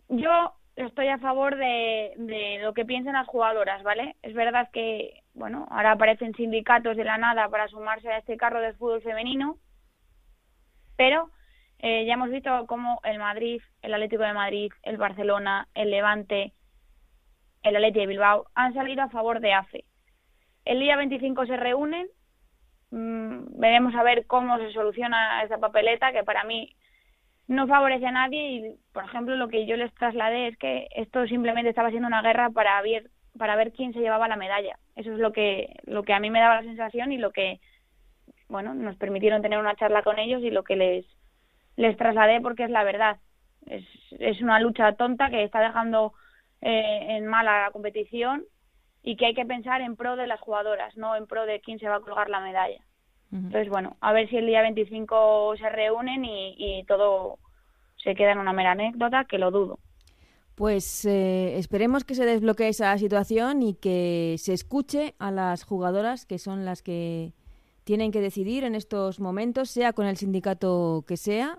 Yo 0.08 0.54
estoy 0.76 1.08
a 1.08 1.18
favor 1.18 1.56
de, 1.56 2.58
lo 2.62 2.72
que 2.72 2.86
piensen 2.86 3.12
las 3.12 3.26
jugadoras, 3.26 3.82
¿vale? 3.82 4.16
Es 4.22 4.32
verdad 4.32 4.70
que, 4.72 5.22
bueno, 5.34 5.66
ahora 5.70 5.92
aparecen 5.92 6.34
sindicatos 6.34 6.96
de 6.96 7.04
la 7.04 7.18
nada 7.18 7.50
para 7.50 7.68
sumarse 7.68 8.08
a 8.08 8.18
este 8.18 8.38
carro 8.38 8.62
del 8.62 8.74
fútbol 8.74 9.02
femenino, 9.02 9.58
pero 10.96 11.30
eh, 11.80 12.06
ya 12.06 12.14
hemos 12.14 12.30
visto 12.30 12.66
cómo 12.66 13.00
el 13.04 13.18
Madrid, 13.18 13.60
el 13.82 13.92
Atlético 13.92 14.22
de 14.22 14.32
Madrid, 14.32 14.72
el 14.84 14.96
Barcelona, 14.96 15.68
el 15.74 15.90
Levante, 15.90 16.54
el 17.62 17.76
Atlético 17.76 18.00
de 18.00 18.06
Bilbao 18.06 18.46
han 18.54 18.72
salido 18.72 19.02
a 19.02 19.10
favor 19.10 19.40
de 19.40 19.52
AFE. 19.52 19.84
El 20.64 20.80
día 20.80 20.96
25 20.96 21.46
se 21.46 21.56
reúnen, 21.56 22.06
mmm, 22.90 23.58
veremos 23.58 23.94
a 23.94 24.02
ver 24.02 24.26
cómo 24.26 24.58
se 24.58 24.72
soluciona 24.72 25.42
esta 25.42 25.58
papeleta 25.58 26.12
que 26.12 26.24
para 26.24 26.44
mí 26.44 26.74
no 27.48 27.66
favorece 27.66 28.06
a 28.06 28.12
nadie 28.12 28.50
y, 28.50 28.74
por 28.92 29.04
ejemplo, 29.04 29.36
lo 29.36 29.48
que 29.48 29.66
yo 29.66 29.76
les 29.76 29.92
trasladé 29.94 30.48
es 30.48 30.56
que 30.58 30.88
esto 30.94 31.26
simplemente 31.26 31.70
estaba 31.70 31.90
siendo 31.90 32.08
una 32.08 32.22
guerra 32.22 32.50
para 32.50 32.80
ver, 32.82 33.10
para 33.36 33.56
ver 33.56 33.72
quién 33.72 33.92
se 33.92 34.00
llevaba 34.00 34.28
la 34.28 34.36
medalla. 34.36 34.78
Eso 34.96 35.12
es 35.12 35.18
lo 35.18 35.32
que, 35.32 35.76
lo 35.84 36.04
que 36.04 36.14
a 36.14 36.20
mí 36.20 36.30
me 36.30 36.40
daba 36.40 36.56
la 36.56 36.62
sensación 36.62 37.12
y 37.12 37.18
lo 37.18 37.32
que, 37.32 37.60
bueno, 38.48 38.74
nos 38.74 38.96
permitieron 38.96 39.42
tener 39.42 39.58
una 39.58 39.74
charla 39.76 40.02
con 40.02 40.18
ellos 40.18 40.42
y 40.42 40.50
lo 40.50 40.62
que 40.62 40.76
les 40.76 41.06
les 41.76 41.96
trasladé 41.96 42.40
porque 42.40 42.64
es 42.64 42.70
la 42.70 42.84
verdad. 42.84 43.18
Es, 43.66 43.84
es 44.18 44.40
una 44.40 44.60
lucha 44.60 44.92
tonta 44.94 45.30
que 45.30 45.44
está 45.44 45.60
dejando 45.60 46.12
eh, 46.60 47.16
en 47.16 47.26
mala 47.26 47.62
la 47.62 47.70
competición 47.70 48.44
y 49.02 49.16
que 49.16 49.26
hay 49.26 49.34
que 49.34 49.44
pensar 49.44 49.80
en 49.80 49.96
pro 49.96 50.16
de 50.16 50.26
las 50.26 50.40
jugadoras, 50.40 50.96
no 50.96 51.16
en 51.16 51.26
pro 51.26 51.44
de 51.44 51.60
quién 51.60 51.78
se 51.78 51.88
va 51.88 51.96
a 51.96 52.00
colgar 52.00 52.30
la 52.30 52.40
medalla. 52.40 52.80
Uh 53.30 53.36
-huh. 53.36 53.46
Entonces, 53.46 53.68
bueno, 53.68 53.96
a 54.00 54.12
ver 54.12 54.28
si 54.28 54.36
el 54.36 54.46
día 54.46 54.62
25 54.62 55.56
se 55.56 55.68
reúnen 55.68 56.24
y, 56.24 56.54
y 56.56 56.84
todo 56.84 57.38
se 58.02 58.14
queda 58.14 58.32
en 58.32 58.38
una 58.38 58.52
mera 58.52 58.72
anécdota, 58.72 59.24
que 59.24 59.38
lo 59.38 59.50
dudo. 59.50 59.78
Pues 60.54 61.06
eh, 61.06 61.56
esperemos 61.56 62.04
que 62.04 62.14
se 62.14 62.26
desbloquee 62.26 62.68
esa 62.68 62.96
situación 62.98 63.62
y 63.62 63.74
que 63.74 64.36
se 64.38 64.52
escuche 64.52 65.14
a 65.18 65.30
las 65.30 65.64
jugadoras, 65.64 66.26
que 66.26 66.38
son 66.38 66.64
las 66.64 66.82
que 66.82 67.32
tienen 67.84 68.12
que 68.12 68.20
decidir 68.20 68.64
en 68.64 68.74
estos 68.74 69.18
momentos, 69.18 69.70
sea 69.70 69.92
con 69.92 70.06
el 70.06 70.16
sindicato 70.16 71.04
que 71.06 71.16
sea, 71.16 71.58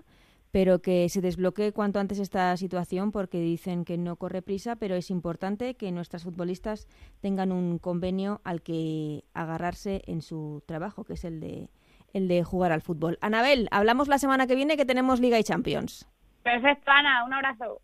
pero 0.54 0.80
que 0.80 1.08
se 1.08 1.20
desbloquee 1.20 1.72
cuanto 1.72 1.98
antes 1.98 2.20
esta 2.20 2.56
situación 2.56 3.10
porque 3.10 3.40
dicen 3.40 3.84
que 3.84 3.98
no 3.98 4.14
corre 4.14 4.40
prisa, 4.40 4.76
pero 4.76 4.94
es 4.94 5.10
importante 5.10 5.74
que 5.74 5.90
nuestras 5.90 6.22
futbolistas 6.22 6.86
tengan 7.20 7.50
un 7.50 7.80
convenio 7.80 8.40
al 8.44 8.62
que 8.62 9.24
agarrarse 9.34 10.02
en 10.06 10.22
su 10.22 10.62
trabajo, 10.64 11.02
que 11.02 11.14
es 11.14 11.24
el 11.24 11.40
de 11.40 11.70
el 12.12 12.28
de 12.28 12.44
jugar 12.44 12.70
al 12.70 12.82
fútbol. 12.82 13.18
Anabel, 13.20 13.66
hablamos 13.72 14.06
la 14.06 14.18
semana 14.18 14.46
que 14.46 14.54
viene 14.54 14.76
que 14.76 14.84
tenemos 14.84 15.18
Liga 15.18 15.40
y 15.40 15.42
Champions. 15.42 16.08
Perfecto, 16.44 16.88
Ana, 16.88 17.24
un 17.24 17.32
abrazo. 17.32 17.80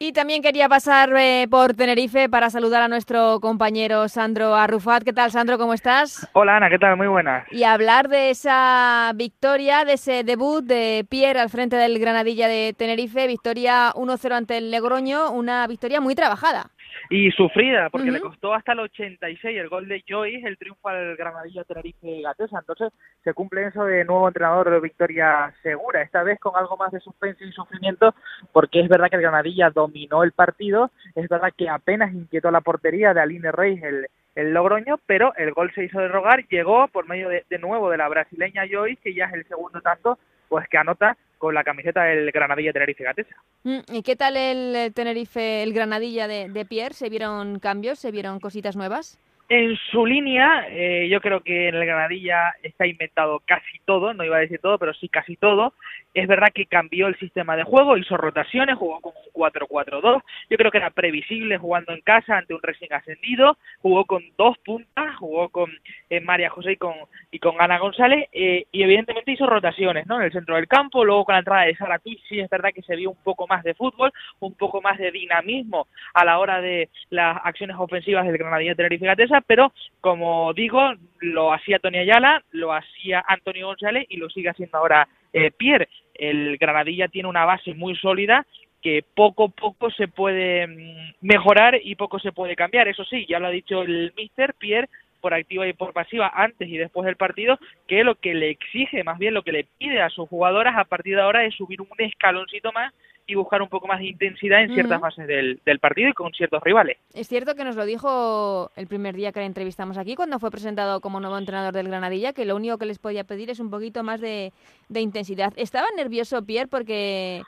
Y 0.00 0.12
también 0.12 0.42
quería 0.42 0.68
pasar 0.68 1.12
eh, 1.16 1.48
por 1.50 1.74
Tenerife 1.74 2.28
para 2.28 2.50
saludar 2.50 2.82
a 2.82 2.88
nuestro 2.88 3.40
compañero 3.40 4.08
Sandro 4.08 4.54
Arrufat. 4.54 5.02
¿Qué 5.02 5.12
tal, 5.12 5.32
Sandro? 5.32 5.58
¿Cómo 5.58 5.74
estás? 5.74 6.24
Hola, 6.34 6.56
Ana, 6.56 6.70
¿qué 6.70 6.78
tal? 6.78 6.96
Muy 6.96 7.08
buenas. 7.08 7.44
Y 7.50 7.64
hablar 7.64 8.08
de 8.08 8.30
esa 8.30 9.10
victoria, 9.16 9.84
de 9.84 9.94
ese 9.94 10.22
debut 10.22 10.64
de 10.64 11.04
Pierre 11.08 11.40
al 11.40 11.50
frente 11.50 11.74
del 11.74 11.98
Granadilla 11.98 12.46
de 12.46 12.76
Tenerife. 12.78 13.26
Victoria 13.26 13.92
1-0 13.92 14.32
ante 14.34 14.58
el 14.58 14.70
Legroño, 14.70 15.32
una 15.32 15.66
victoria 15.66 16.00
muy 16.00 16.14
trabajada 16.14 16.70
y 17.10 17.30
sufrida, 17.32 17.88
porque 17.90 18.10
le 18.10 18.20
costó 18.20 18.54
hasta 18.54 18.72
el 18.72 18.80
86 18.80 19.58
el 19.58 19.68
gol 19.68 19.88
de 19.88 20.04
Joyce, 20.06 20.46
el 20.46 20.58
triunfo 20.58 20.88
al 20.88 21.16
Granadilla 21.16 21.64
Tenerife 21.64 22.20
Gatesa. 22.22 22.58
Entonces 22.58 22.92
se 23.24 23.34
cumple 23.34 23.66
eso 23.66 23.84
de 23.84 24.04
nuevo 24.04 24.28
entrenador 24.28 24.70
de 24.70 24.80
victoria 24.80 25.52
segura, 25.62 26.02
esta 26.02 26.22
vez 26.22 26.38
con 26.38 26.56
algo 26.56 26.76
más 26.76 26.92
de 26.92 27.00
suspenso 27.00 27.44
y 27.44 27.52
sufrimiento, 27.52 28.14
porque 28.52 28.80
es 28.80 28.88
verdad 28.88 29.08
que 29.08 29.16
el 29.16 29.22
Granadilla 29.22 29.70
dominó 29.70 30.22
el 30.22 30.32
partido, 30.32 30.90
es 31.14 31.28
verdad 31.28 31.52
que 31.56 31.68
apenas 31.68 32.12
inquietó 32.12 32.50
la 32.50 32.60
portería 32.60 33.14
de 33.14 33.20
Aline 33.20 33.52
Reis, 33.52 33.82
el, 33.82 34.06
el 34.34 34.52
Logroño, 34.52 34.98
pero 35.06 35.34
el 35.36 35.52
gol 35.52 35.72
se 35.74 35.84
hizo 35.84 36.00
de 36.00 36.08
rogar, 36.08 36.46
llegó 36.48 36.88
por 36.88 37.08
medio 37.08 37.28
de, 37.28 37.44
de 37.48 37.58
nuevo 37.58 37.90
de 37.90 37.98
la 37.98 38.08
brasileña 38.08 38.64
Joyce, 38.70 39.00
que 39.02 39.14
ya 39.14 39.26
es 39.26 39.34
el 39.34 39.46
segundo 39.46 39.80
tanto, 39.80 40.18
pues 40.48 40.68
que 40.68 40.78
anota 40.78 41.16
con 41.38 41.54
la 41.54 41.64
camiseta 41.64 42.04
del 42.04 42.30
Granadilla 42.30 42.72
Tenerife 42.72 43.04
Gatesa. 43.04 43.36
Mm, 43.62 43.78
¿Y 43.92 44.02
qué 44.02 44.16
tal 44.16 44.36
el 44.36 44.92
Tenerife, 44.92 45.62
el 45.62 45.72
Granadilla 45.72 46.28
de, 46.28 46.48
de 46.48 46.64
Pierre? 46.66 46.94
¿Se 46.94 47.08
vieron 47.08 47.58
cambios? 47.58 47.98
¿Se 47.98 48.10
vieron 48.10 48.40
cositas 48.40 48.76
nuevas? 48.76 49.18
En 49.50 49.78
su 49.90 50.04
línea, 50.04 50.66
eh, 50.68 51.08
yo 51.08 51.22
creo 51.22 51.40
que 51.40 51.68
en 51.68 51.74
el 51.74 51.86
Granadilla 51.86 52.52
está 52.62 52.86
inventado 52.86 53.40
casi 53.46 53.78
todo, 53.86 54.12
no 54.12 54.22
iba 54.22 54.36
a 54.36 54.40
decir 54.40 54.60
todo, 54.60 54.78
pero 54.78 54.92
sí 54.92 55.08
casi 55.08 55.36
todo. 55.36 55.72
Es 56.12 56.28
verdad 56.28 56.48
que 56.54 56.66
cambió 56.66 57.06
el 57.06 57.18
sistema 57.18 57.56
de 57.56 57.62
juego, 57.62 57.96
hizo 57.96 58.18
rotaciones, 58.18 58.76
jugó 58.76 59.00
con 59.00 59.14
un 59.16 59.32
4-4-2. 59.32 60.22
Yo 60.50 60.56
creo 60.58 60.70
que 60.70 60.76
era 60.76 60.90
previsible 60.90 61.56
jugando 61.56 61.94
en 61.94 62.02
casa 62.02 62.36
ante 62.36 62.52
un 62.52 62.60
Racing 62.62 62.88
ascendido. 62.90 63.56
Jugó 63.80 64.04
con 64.04 64.22
dos 64.36 64.58
puntas, 64.58 65.16
jugó 65.16 65.48
con 65.48 65.70
eh, 66.10 66.20
María 66.20 66.50
José 66.50 66.72
y 66.72 66.76
con, 66.76 66.94
y 67.30 67.38
con 67.38 67.58
Ana 67.58 67.78
González. 67.78 68.28
Eh, 68.32 68.66
y 68.70 68.82
evidentemente 68.82 69.32
hizo 69.32 69.46
rotaciones 69.46 70.06
¿no? 70.06 70.16
en 70.16 70.26
el 70.26 70.32
centro 70.32 70.56
del 70.56 70.68
campo. 70.68 71.06
Luego 71.06 71.24
con 71.24 71.34
la 71.34 71.38
entrada 71.38 71.62
de 71.62 71.76
Sara 71.76 72.00
sí 72.04 72.38
es 72.38 72.50
verdad 72.50 72.70
que 72.74 72.82
se 72.82 72.96
vio 72.96 73.10
un 73.10 73.22
poco 73.22 73.46
más 73.46 73.64
de 73.64 73.72
fútbol, 73.72 74.12
un 74.40 74.54
poco 74.54 74.82
más 74.82 74.98
de 74.98 75.10
dinamismo 75.10 75.86
a 76.12 76.24
la 76.26 76.38
hora 76.38 76.60
de 76.60 76.90
las 77.08 77.38
acciones 77.44 77.76
ofensivas 77.78 78.26
del 78.26 78.36
Granadilla 78.36 78.74
Tenerife 78.74 79.06
Gatesa 79.06 79.37
pero 79.46 79.72
como 80.00 80.52
digo, 80.54 80.92
lo 81.20 81.52
hacía 81.52 81.78
Tony 81.78 81.98
Ayala, 81.98 82.42
lo 82.52 82.72
hacía 82.72 83.24
Antonio 83.26 83.66
González 83.66 84.06
y 84.08 84.16
lo 84.16 84.28
sigue 84.30 84.50
haciendo 84.50 84.78
ahora 84.78 85.08
eh, 85.32 85.50
Pierre. 85.50 85.88
El 86.14 86.56
Granadilla 86.58 87.08
tiene 87.08 87.28
una 87.28 87.44
base 87.44 87.74
muy 87.74 87.96
sólida 87.96 88.46
que 88.82 89.04
poco 89.14 89.44
a 89.44 89.48
poco 89.48 89.90
se 89.90 90.08
puede 90.08 90.66
mm, 90.66 91.14
mejorar 91.22 91.78
y 91.82 91.94
poco 91.96 92.18
se 92.18 92.32
puede 92.32 92.56
cambiar. 92.56 92.88
Eso 92.88 93.04
sí, 93.04 93.26
ya 93.28 93.38
lo 93.38 93.48
ha 93.48 93.50
dicho 93.50 93.82
el 93.82 94.12
mister 94.16 94.54
Pierre 94.54 94.88
por 95.20 95.34
activa 95.34 95.66
y 95.66 95.72
por 95.72 95.92
pasiva 95.92 96.30
antes 96.32 96.68
y 96.68 96.76
después 96.76 97.04
del 97.04 97.16
partido, 97.16 97.58
que 97.88 98.04
lo 98.04 98.14
que 98.14 98.34
le 98.34 98.50
exige, 98.50 99.02
más 99.02 99.18
bien 99.18 99.34
lo 99.34 99.42
que 99.42 99.52
le 99.52 99.66
pide 99.78 100.00
a 100.00 100.10
sus 100.10 100.28
jugadoras 100.28 100.76
a 100.76 100.84
partir 100.84 101.16
de 101.16 101.22
ahora 101.22 101.44
es 101.44 101.54
subir 101.56 101.80
un 101.80 101.88
escaloncito 101.98 102.70
más 102.72 102.94
y 103.28 103.34
buscar 103.34 103.60
un 103.60 103.68
poco 103.68 103.86
más 103.86 104.00
de 104.00 104.06
intensidad 104.06 104.62
en 104.62 104.72
ciertas 104.72 105.00
fases 105.00 105.26
del, 105.26 105.60
del, 105.64 105.78
partido 105.78 106.08
y 106.08 106.14
con 106.14 106.32
ciertos 106.32 106.62
rivales. 106.62 106.96
Es 107.14 107.28
cierto 107.28 107.54
que 107.54 107.62
nos 107.62 107.76
lo 107.76 107.84
dijo 107.84 108.70
el 108.74 108.86
primer 108.86 109.14
día 109.14 109.32
que 109.32 109.40
le 109.40 109.46
entrevistamos 109.46 109.98
aquí, 109.98 110.16
cuando 110.16 110.38
fue 110.38 110.50
presentado 110.50 111.00
como 111.02 111.20
nuevo 111.20 111.36
entrenador 111.36 111.74
del 111.74 111.88
Granadilla, 111.88 112.32
que 112.32 112.46
lo 112.46 112.56
único 112.56 112.78
que 112.78 112.86
les 112.86 112.98
podía 112.98 113.24
pedir 113.24 113.50
es 113.50 113.60
un 113.60 113.70
poquito 113.70 114.02
más 114.02 114.22
de, 114.22 114.52
de 114.88 115.00
intensidad. 115.02 115.52
¿Estaba 115.56 115.86
nervioso 115.94 116.44
Pierre 116.44 116.68
porque... 116.68 117.42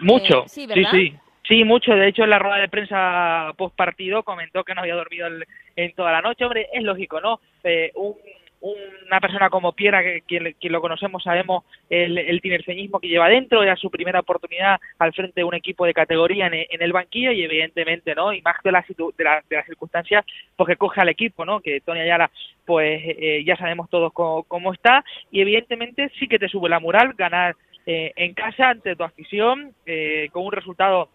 Mucho, 0.00 0.44
eh, 0.44 0.48
sí, 0.48 0.66
sí, 0.72 1.12
sí. 1.46 1.64
mucho. 1.64 1.92
De 1.92 2.08
hecho, 2.08 2.24
en 2.24 2.30
la 2.30 2.38
rueda 2.38 2.56
de 2.56 2.68
prensa 2.68 3.52
post 3.58 3.76
partido 3.76 4.22
comentó 4.22 4.64
que 4.64 4.74
no 4.74 4.80
había 4.80 4.94
dormido 4.94 5.28
en 5.76 5.92
toda 5.92 6.12
la 6.12 6.22
noche. 6.22 6.44
Hombre, 6.44 6.68
es 6.72 6.82
lógico, 6.82 7.20
¿no? 7.20 7.40
Eh, 7.62 7.92
un 7.94 8.14
una 8.60 9.20
persona 9.20 9.50
como 9.50 9.72
Piera, 9.72 10.02
que 10.02 10.22
quien, 10.22 10.72
lo 10.72 10.80
conocemos, 10.80 11.22
sabemos 11.22 11.64
el, 11.90 12.18
el 12.18 12.40
tinerfeñismo 12.40 13.00
que 13.00 13.08
lleva 13.08 13.28
dentro, 13.28 13.62
era 13.62 13.76
su 13.76 13.90
primera 13.90 14.20
oportunidad 14.20 14.80
al 14.98 15.12
frente 15.12 15.40
de 15.40 15.44
un 15.44 15.54
equipo 15.54 15.86
de 15.86 15.94
categoría 15.94 16.46
en, 16.46 16.82
el 16.82 16.92
banquillo 16.92 17.32
y 17.32 17.42
evidentemente, 17.42 18.14
¿no? 18.14 18.32
Y 18.32 18.42
más 18.42 18.56
de, 18.62 18.72
la, 18.72 18.84
de, 19.18 19.56
las 19.56 19.66
circunstancias, 19.66 20.24
pues 20.56 20.68
que 20.68 20.76
coge 20.76 21.00
al 21.00 21.08
equipo, 21.08 21.44
¿no? 21.44 21.60
Que 21.60 21.80
Tony 21.80 22.00
Ayala, 22.00 22.30
pues 22.64 23.00
eh, 23.04 23.44
ya 23.46 23.56
sabemos 23.56 23.88
todos 23.90 24.12
cómo, 24.12 24.72
está 24.72 25.04
y 25.30 25.40
evidentemente 25.40 26.10
sí 26.18 26.26
que 26.26 26.38
te 26.38 26.48
sube 26.48 26.68
la 26.68 26.80
moral 26.80 27.14
ganar 27.16 27.54
eh, 27.86 28.12
en 28.16 28.34
casa 28.34 28.70
ante 28.70 28.96
tu 28.96 29.04
afición 29.04 29.72
eh, 29.86 30.28
con 30.32 30.44
un 30.44 30.52
resultado 30.52 31.08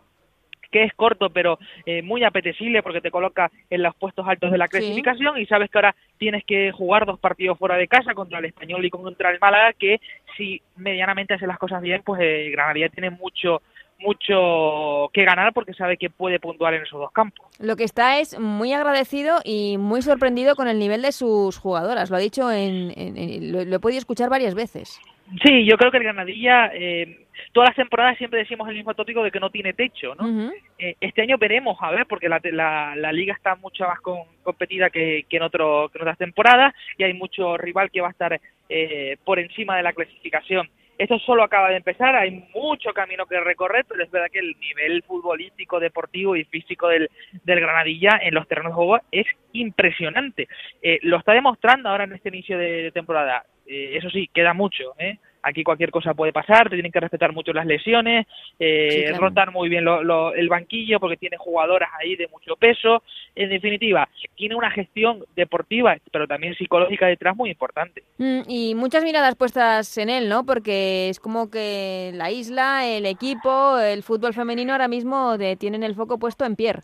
que 0.72 0.84
es 0.84 0.94
corto 0.94 1.30
pero 1.30 1.60
eh, 1.86 2.02
muy 2.02 2.24
apetecible 2.24 2.82
porque 2.82 3.02
te 3.02 3.12
coloca 3.12 3.52
en 3.70 3.84
los 3.84 3.96
puestos 3.96 4.28
altos 4.28 4.52
de 4.52 4.58
la 4.58 4.68
clasificación 4.68 5.40
y 5.40 5.46
sabes 5.46 5.70
que 5.70 5.78
ahora 5.78 5.96
tienes 6.18 6.44
que 6.46 6.72
jugar 6.72 7.06
dos 7.06 7.20
partidos 7.20 7.60
fuera 7.60 7.76
de 7.76 7.88
casa 7.88 8.14
contra 8.14 8.40
el 8.40 8.46
Español 8.46 8.86
y 8.86 8.90
contra 8.90 9.32
el 9.32 9.40
Málaga 9.40 9.74
que 9.74 10.00
si 10.38 10.62
medianamente 10.78 11.34
hace 11.34 11.48
las 11.48 11.60
cosas 11.60 11.82
bien 11.82 12.02
pues 12.04 12.22
eh, 12.22 12.50
Granadilla 12.52 12.90
tiene 12.90 13.10
mucho 13.10 13.62
mucho 14.02 15.10
que 15.14 15.24
ganar 15.24 15.54
porque 15.54 15.74
sabe 15.74 15.98
que 15.98 16.10
puede 16.10 16.40
puntuar 16.40 16.74
en 16.74 16.84
esos 16.84 17.00
dos 17.00 17.12
campos. 17.12 17.48
Lo 17.60 17.76
que 17.76 17.84
está 17.84 18.20
es 18.20 18.40
muy 18.40 18.74
agradecido 18.74 19.38
y 19.44 19.78
muy 19.78 20.02
sorprendido 20.02 20.56
con 20.56 20.68
el 20.68 20.80
nivel 20.80 21.02
de 21.02 21.12
sus 21.12 21.58
jugadoras. 21.58 22.10
Lo 22.10 22.18
ha 22.18 22.20
dicho 22.20 22.52
en, 22.52 23.52
lo, 23.52 23.64
lo, 23.64 23.76
he 23.76 23.80
podido 23.80 24.00
escuchar 24.00 24.30
varias 24.30 24.56
veces. 24.56 25.00
Sí, 25.44 25.66
yo 25.66 25.78
creo 25.78 25.92
que 25.92 25.98
el 25.98 26.04
Granadilla, 26.04 26.72
eh, 26.74 27.26
todas 27.52 27.70
las 27.70 27.76
temporadas 27.76 28.18
siempre 28.18 28.40
decimos 28.40 28.68
el 28.70 28.76
mismo 28.76 28.94
tópico 28.94 29.24
de 29.24 29.32
que 29.32 29.40
no 29.40 29.50
tiene 29.50 29.74
techo, 29.74 30.16
¿no? 30.16 30.52
eh, 30.78 30.96
este 31.00 31.22
año 31.22 31.38
veremos, 31.38 31.78
a 31.82 31.92
ver, 31.92 32.06
porque 32.06 32.30
la, 32.30 32.40
la, 32.44 32.96
la 32.96 33.12
liga 33.12 33.34
está 33.34 33.56
mucho 33.56 33.86
más 33.86 34.00
con, 34.02 34.20
competida 34.44 34.90
que, 34.90 35.26
que, 35.30 35.38
en 35.38 35.44
otro, 35.44 35.90
que 35.90 35.98
en 35.98 36.04
otras 36.04 36.18
temporadas 36.18 36.74
y 36.98 37.04
hay 37.04 37.14
mucho 37.14 37.58
rival 37.58 37.90
que 37.92 38.02
va 38.02 38.08
a 38.08 38.12
estar 38.12 38.40
eh, 38.70 39.18
por 39.24 39.40
encima 39.40 39.78
de 39.78 39.84
la 39.84 39.94
clasificación. 39.94 40.70
Esto 40.98 41.18
solo 41.18 41.42
acaba 41.42 41.70
de 41.70 41.78
empezar, 41.78 42.16
hay 42.16 42.46
mucho 42.54 42.94
camino 42.94 43.26
que 43.26 43.40
recorrer, 43.40 43.86
pero 43.90 44.04
es 44.04 44.12
verdad 44.12 44.30
que 44.32 44.38
el 44.38 44.56
nivel 44.60 45.02
futbolístico, 45.02 45.80
deportivo 45.80 46.36
y 46.36 46.44
físico 46.44 46.88
del, 46.90 47.10
del 47.44 47.60
Granadilla 47.60 48.20
en 48.22 48.36
los 48.36 48.48
terrenos 48.48 48.74
de 48.74 48.76
juego 48.76 49.00
es 49.12 49.26
impresionante. 49.54 50.48
Eh, 50.84 51.00
lo 51.02 51.18
está 51.18 51.34
demostrando 51.34 51.90
ahora 51.90 52.04
en 52.04 52.14
este 52.14 52.30
inicio 52.30 52.56
de, 52.56 52.84
de 52.84 52.92
temporada. 52.92 53.44
Eh, 53.66 53.98
eso 53.98 54.12
sí, 54.12 54.30
queda 54.32 54.54
mucho, 54.54 54.94
¿eh? 55.00 55.18
Aquí 55.44 55.64
cualquier 55.64 55.92
cosa 55.92 56.14
puede 56.14 56.34
pasar, 56.34 56.70
te 56.70 56.76
tienen 56.76 56.92
que 56.92 57.00
respetar 57.00 57.34
mucho 57.34 57.54
las 57.54 57.66
lesiones, 57.66 58.28
eh, 58.60 59.12
rotar 59.18 59.52
muy 59.52 59.70
bien 59.70 59.86
el 59.88 60.50
banquillo 60.50 61.00
porque 61.00 61.18
tiene 61.18 61.38
jugadoras 61.38 61.90
ahí 62.00 62.16
de 62.16 62.28
mucho 62.28 62.56
peso. 62.56 63.04
En 63.36 63.50
definitiva, 63.50 64.08
tiene 64.36 64.56
una 64.56 64.72
gestión 64.72 65.24
deportiva, 65.36 65.98
pero 66.12 66.28
también 66.28 66.56
psicológica 66.56 67.08
detrás 67.08 67.36
muy 67.36 67.50
importante. 67.50 68.04
Mm, 68.18 68.42
y 68.48 68.76
muchas 68.76 69.04
miradas 69.04 69.36
puestas 69.36 69.98
en 69.98 70.10
él, 70.10 70.30
¿no? 70.30 70.46
Porque 70.46 71.10
es 71.10 71.20
como 71.20 71.50
que 71.50 72.12
la 72.14 72.32
isla, 72.32 72.88
el 72.88 73.06
equipo, 73.06 73.80
el 73.80 74.04
fútbol 74.04 74.34
femenino 74.34 74.74
ahora 74.74 74.88
mismo 74.88 75.38
tienen 75.58 75.84
el 75.84 75.96
foco 75.96 76.20
puesto 76.20 76.46
en 76.46 76.56
Pierre. 76.56 76.82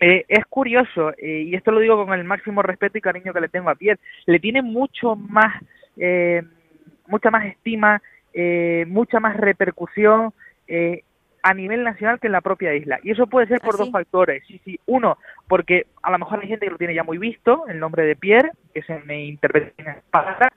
Eh, 0.00 0.24
es 0.28 0.44
curioso, 0.46 1.12
eh, 1.16 1.44
y 1.46 1.54
esto 1.54 1.70
lo 1.70 1.80
digo 1.80 2.04
con 2.04 2.18
el 2.18 2.24
máximo 2.24 2.62
respeto 2.62 2.98
y 2.98 3.00
cariño 3.00 3.32
que 3.32 3.40
le 3.40 3.48
tengo 3.48 3.70
a 3.70 3.74
Pierre, 3.74 4.00
le 4.26 4.40
tiene 4.40 4.60
mucho 4.60 5.14
más 5.14 5.62
eh, 5.96 6.42
mucha 7.06 7.30
más 7.30 7.46
estima, 7.46 8.02
eh, 8.32 8.84
mucha 8.88 9.20
más 9.20 9.36
repercusión 9.36 10.32
eh, 10.66 11.02
a 11.42 11.52
nivel 11.52 11.84
nacional 11.84 12.18
que 12.18 12.28
en 12.28 12.32
la 12.32 12.40
propia 12.40 12.74
isla. 12.74 12.98
Y 13.02 13.10
eso 13.10 13.26
puede 13.26 13.46
ser 13.46 13.60
por 13.60 13.74
¿Ah, 13.74 13.78
dos 13.78 13.90
factores. 13.90 14.42
Sí, 14.46 14.60
sí. 14.64 14.80
Uno, 14.86 15.18
porque 15.46 15.86
a 16.02 16.10
lo 16.10 16.18
mejor 16.18 16.40
hay 16.40 16.48
gente 16.48 16.66
que 16.66 16.72
lo 16.72 16.78
tiene 16.78 16.94
ya 16.94 17.04
muy 17.04 17.18
visto, 17.18 17.66
el 17.68 17.78
nombre 17.78 18.04
de 18.04 18.16
Pierre, 18.16 18.52
que 18.72 18.82
se 18.82 18.98
me 19.00 19.24
interpreta 19.26 19.70
en 19.76 20.00
palabras, 20.10 20.52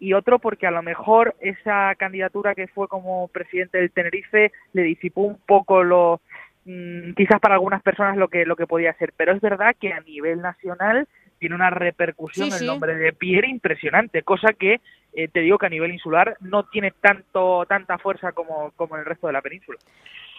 y 0.00 0.14
otro 0.14 0.40
porque 0.40 0.66
a 0.66 0.72
lo 0.72 0.82
mejor 0.82 1.36
esa 1.38 1.94
candidatura 1.94 2.56
que 2.56 2.66
fue 2.66 2.88
como 2.88 3.28
presidente 3.28 3.78
del 3.78 3.92
Tenerife 3.92 4.50
le 4.72 4.82
disipó 4.82 5.20
un 5.20 5.38
poco 5.46 5.84
lo 5.84 6.20
mm, 6.64 7.12
quizás 7.12 7.38
para 7.38 7.54
algunas 7.54 7.82
personas 7.82 8.16
lo 8.16 8.26
que 8.26 8.44
lo 8.44 8.56
que 8.56 8.66
podía 8.66 8.94
ser, 8.94 9.12
pero 9.16 9.32
es 9.32 9.40
verdad 9.40 9.76
que 9.80 9.92
a 9.92 10.00
nivel 10.00 10.42
nacional 10.42 11.06
tiene 11.42 11.56
una 11.56 11.70
repercusión 11.70 12.52
el 12.52 12.66
nombre 12.66 12.94
de 12.94 13.12
Pierre 13.12 13.48
impresionante, 13.48 14.22
cosa 14.22 14.52
que 14.52 14.80
eh, 15.12 15.26
te 15.26 15.40
digo 15.40 15.58
que 15.58 15.66
a 15.66 15.70
nivel 15.70 15.90
insular 15.90 16.36
no 16.38 16.62
tiene 16.66 16.92
tanto 16.92 17.66
tanta 17.66 17.98
fuerza 17.98 18.30
como, 18.30 18.70
como 18.76 18.94
en 18.94 19.00
el 19.00 19.06
resto 19.06 19.26
de 19.26 19.32
la 19.32 19.42
península. 19.42 19.76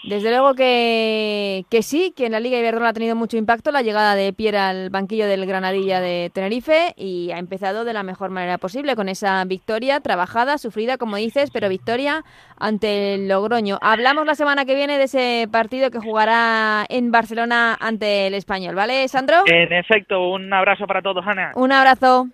Desde 0.03 0.31
luego 0.31 0.53
que, 0.53 1.63
que, 1.69 1.81
sí, 1.81 2.13
que 2.15 2.25
en 2.25 2.33
la 2.33 2.41
Liga 2.41 2.59
Iberdrola 2.59 2.89
ha 2.89 2.93
tenido 2.93 3.15
mucho 3.15 3.37
impacto 3.37 3.71
la 3.71 3.81
llegada 3.81 4.15
de 4.15 4.33
Pierre 4.33 4.57
al 4.57 4.89
banquillo 4.89 5.27
del 5.27 5.45
Granadilla 5.45 6.01
de 6.01 6.29
Tenerife 6.33 6.93
y 6.97 7.31
ha 7.31 7.37
empezado 7.37 7.85
de 7.85 7.93
la 7.93 8.03
mejor 8.03 8.29
manera 8.29 8.57
posible 8.57 8.95
con 8.95 9.07
esa 9.07 9.43
victoria 9.45 10.01
trabajada, 10.01 10.57
sufrida, 10.57 10.97
como 10.97 11.15
dices, 11.15 11.51
pero 11.51 11.69
victoria 11.69 12.23
ante 12.59 13.13
el 13.13 13.29
Logroño. 13.29 13.77
Hablamos 13.81 14.25
la 14.25 14.35
semana 14.35 14.65
que 14.65 14.75
viene 14.75 14.97
de 14.97 15.05
ese 15.05 15.47
partido 15.49 15.89
que 15.89 15.99
jugará 15.99 16.85
en 16.89 17.11
Barcelona 17.11 17.77
ante 17.79 18.27
el 18.27 18.33
Español, 18.33 18.75
¿vale, 18.75 19.07
Sandro? 19.07 19.43
En 19.45 19.71
efecto, 19.71 20.29
un 20.29 20.53
abrazo 20.53 20.85
para 20.85 21.01
todos, 21.01 21.25
Ana. 21.25 21.51
Un 21.55 21.71
abrazo. 21.71 22.27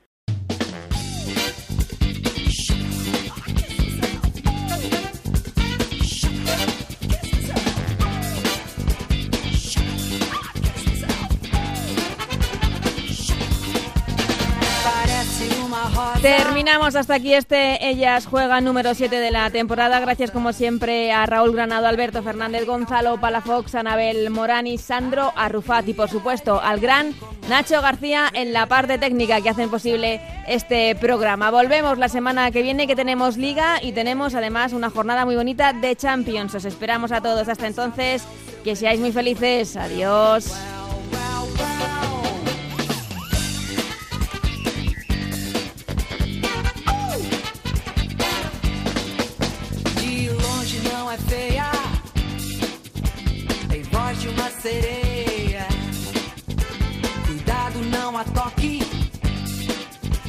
Terminamos 16.22 16.98
hasta 16.98 17.16
aquí 17.16 17.34
este 17.34 17.88
Ellas 17.88 18.26
Juegan 18.26 18.66
número 18.66 18.94
7 18.94 19.22
de 19.22 19.32
la 19.32 19.50
temporada. 19.52 20.02
Gracias 20.02 20.32
como 20.32 20.52
siempre 20.52 21.14
a 21.14 21.26
Raúl 21.26 21.54
Granado, 21.54 21.88
Alberto 21.88 22.22
Fernández, 22.22 22.66
Gonzalo 22.66 23.22
Palafox, 23.22 23.74
Anabel 23.76 24.30
Morani, 24.30 24.78
Sandro 24.78 25.32
Arrufat 25.38 25.88
y 25.88 25.94
por 25.94 26.10
supuesto 26.10 26.62
al 26.62 26.82
gran 26.82 27.16
Nacho 27.48 27.82
García 27.82 28.30
en 28.34 28.52
la 28.52 28.66
parte 28.66 28.98
técnica 28.98 29.40
que 29.40 29.50
hacen 29.50 29.70
posible 29.70 30.20
este 30.46 30.94
programa. 30.96 31.52
Volvemos 31.52 31.98
la 31.98 32.10
semana 32.10 32.52
que 32.52 32.64
viene 32.64 32.86
que 32.86 32.98
tenemos 32.98 33.38
liga 33.38 33.82
y 33.82 33.94
tenemos 33.94 34.36
además 34.36 34.74
una 34.74 34.90
jornada 34.90 35.24
muy 35.24 35.38
bonita 35.38 35.72
de 35.72 35.96
Champions. 35.96 36.54
Os 36.54 36.66
esperamos 36.66 37.14
a 37.14 37.22
todos 37.22 37.48
hasta 37.48 37.66
entonces. 37.66 38.24
Que 38.66 38.76
seáis 38.76 39.00
muy 39.00 39.14
felices. 39.14 39.78
Adiós. 39.78 40.54
Sereia. 54.62 55.66
Cuidado, 57.26 57.80
não 57.92 58.18
a 58.18 58.24
toque. 58.26 58.82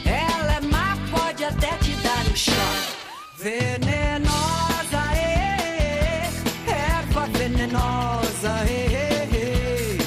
Ela 0.04 0.54
é 0.54 0.60
má, 0.60 0.96
pode 1.10 1.44
até 1.44 1.76
te 1.78 1.92
dar 1.96 2.24
um 2.30 2.36
choque. 2.36 3.00
Venenosa, 3.38 5.02
é, 5.16 6.30
erva 6.68 7.26
venenosa, 7.38 8.52
é, 8.68 9.98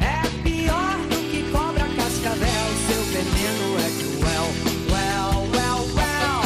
é 0.00 0.42
pior 0.42 0.96
do 1.10 1.16
que 1.30 1.50
cobra 1.50 1.86
cascavel. 1.96 2.66
Seu 2.86 3.02
veneno 3.14 3.66
é 3.78 3.90
cruel, 3.98 4.46
well, 4.92 5.36
well, 5.54 5.82
well. 5.96 6.42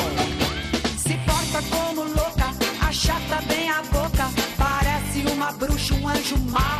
Se 0.96 1.14
porta 1.26 1.60
como 1.68 2.04
louca, 2.04 2.54
achata 2.88 3.42
bem 3.46 3.68
a 3.68 3.82
boca. 3.82 4.30
Parece 4.56 5.26
uma 5.32 5.52
bruxa, 5.52 5.94
um 5.94 6.08
anjo 6.08 6.38
mau. 6.50 6.79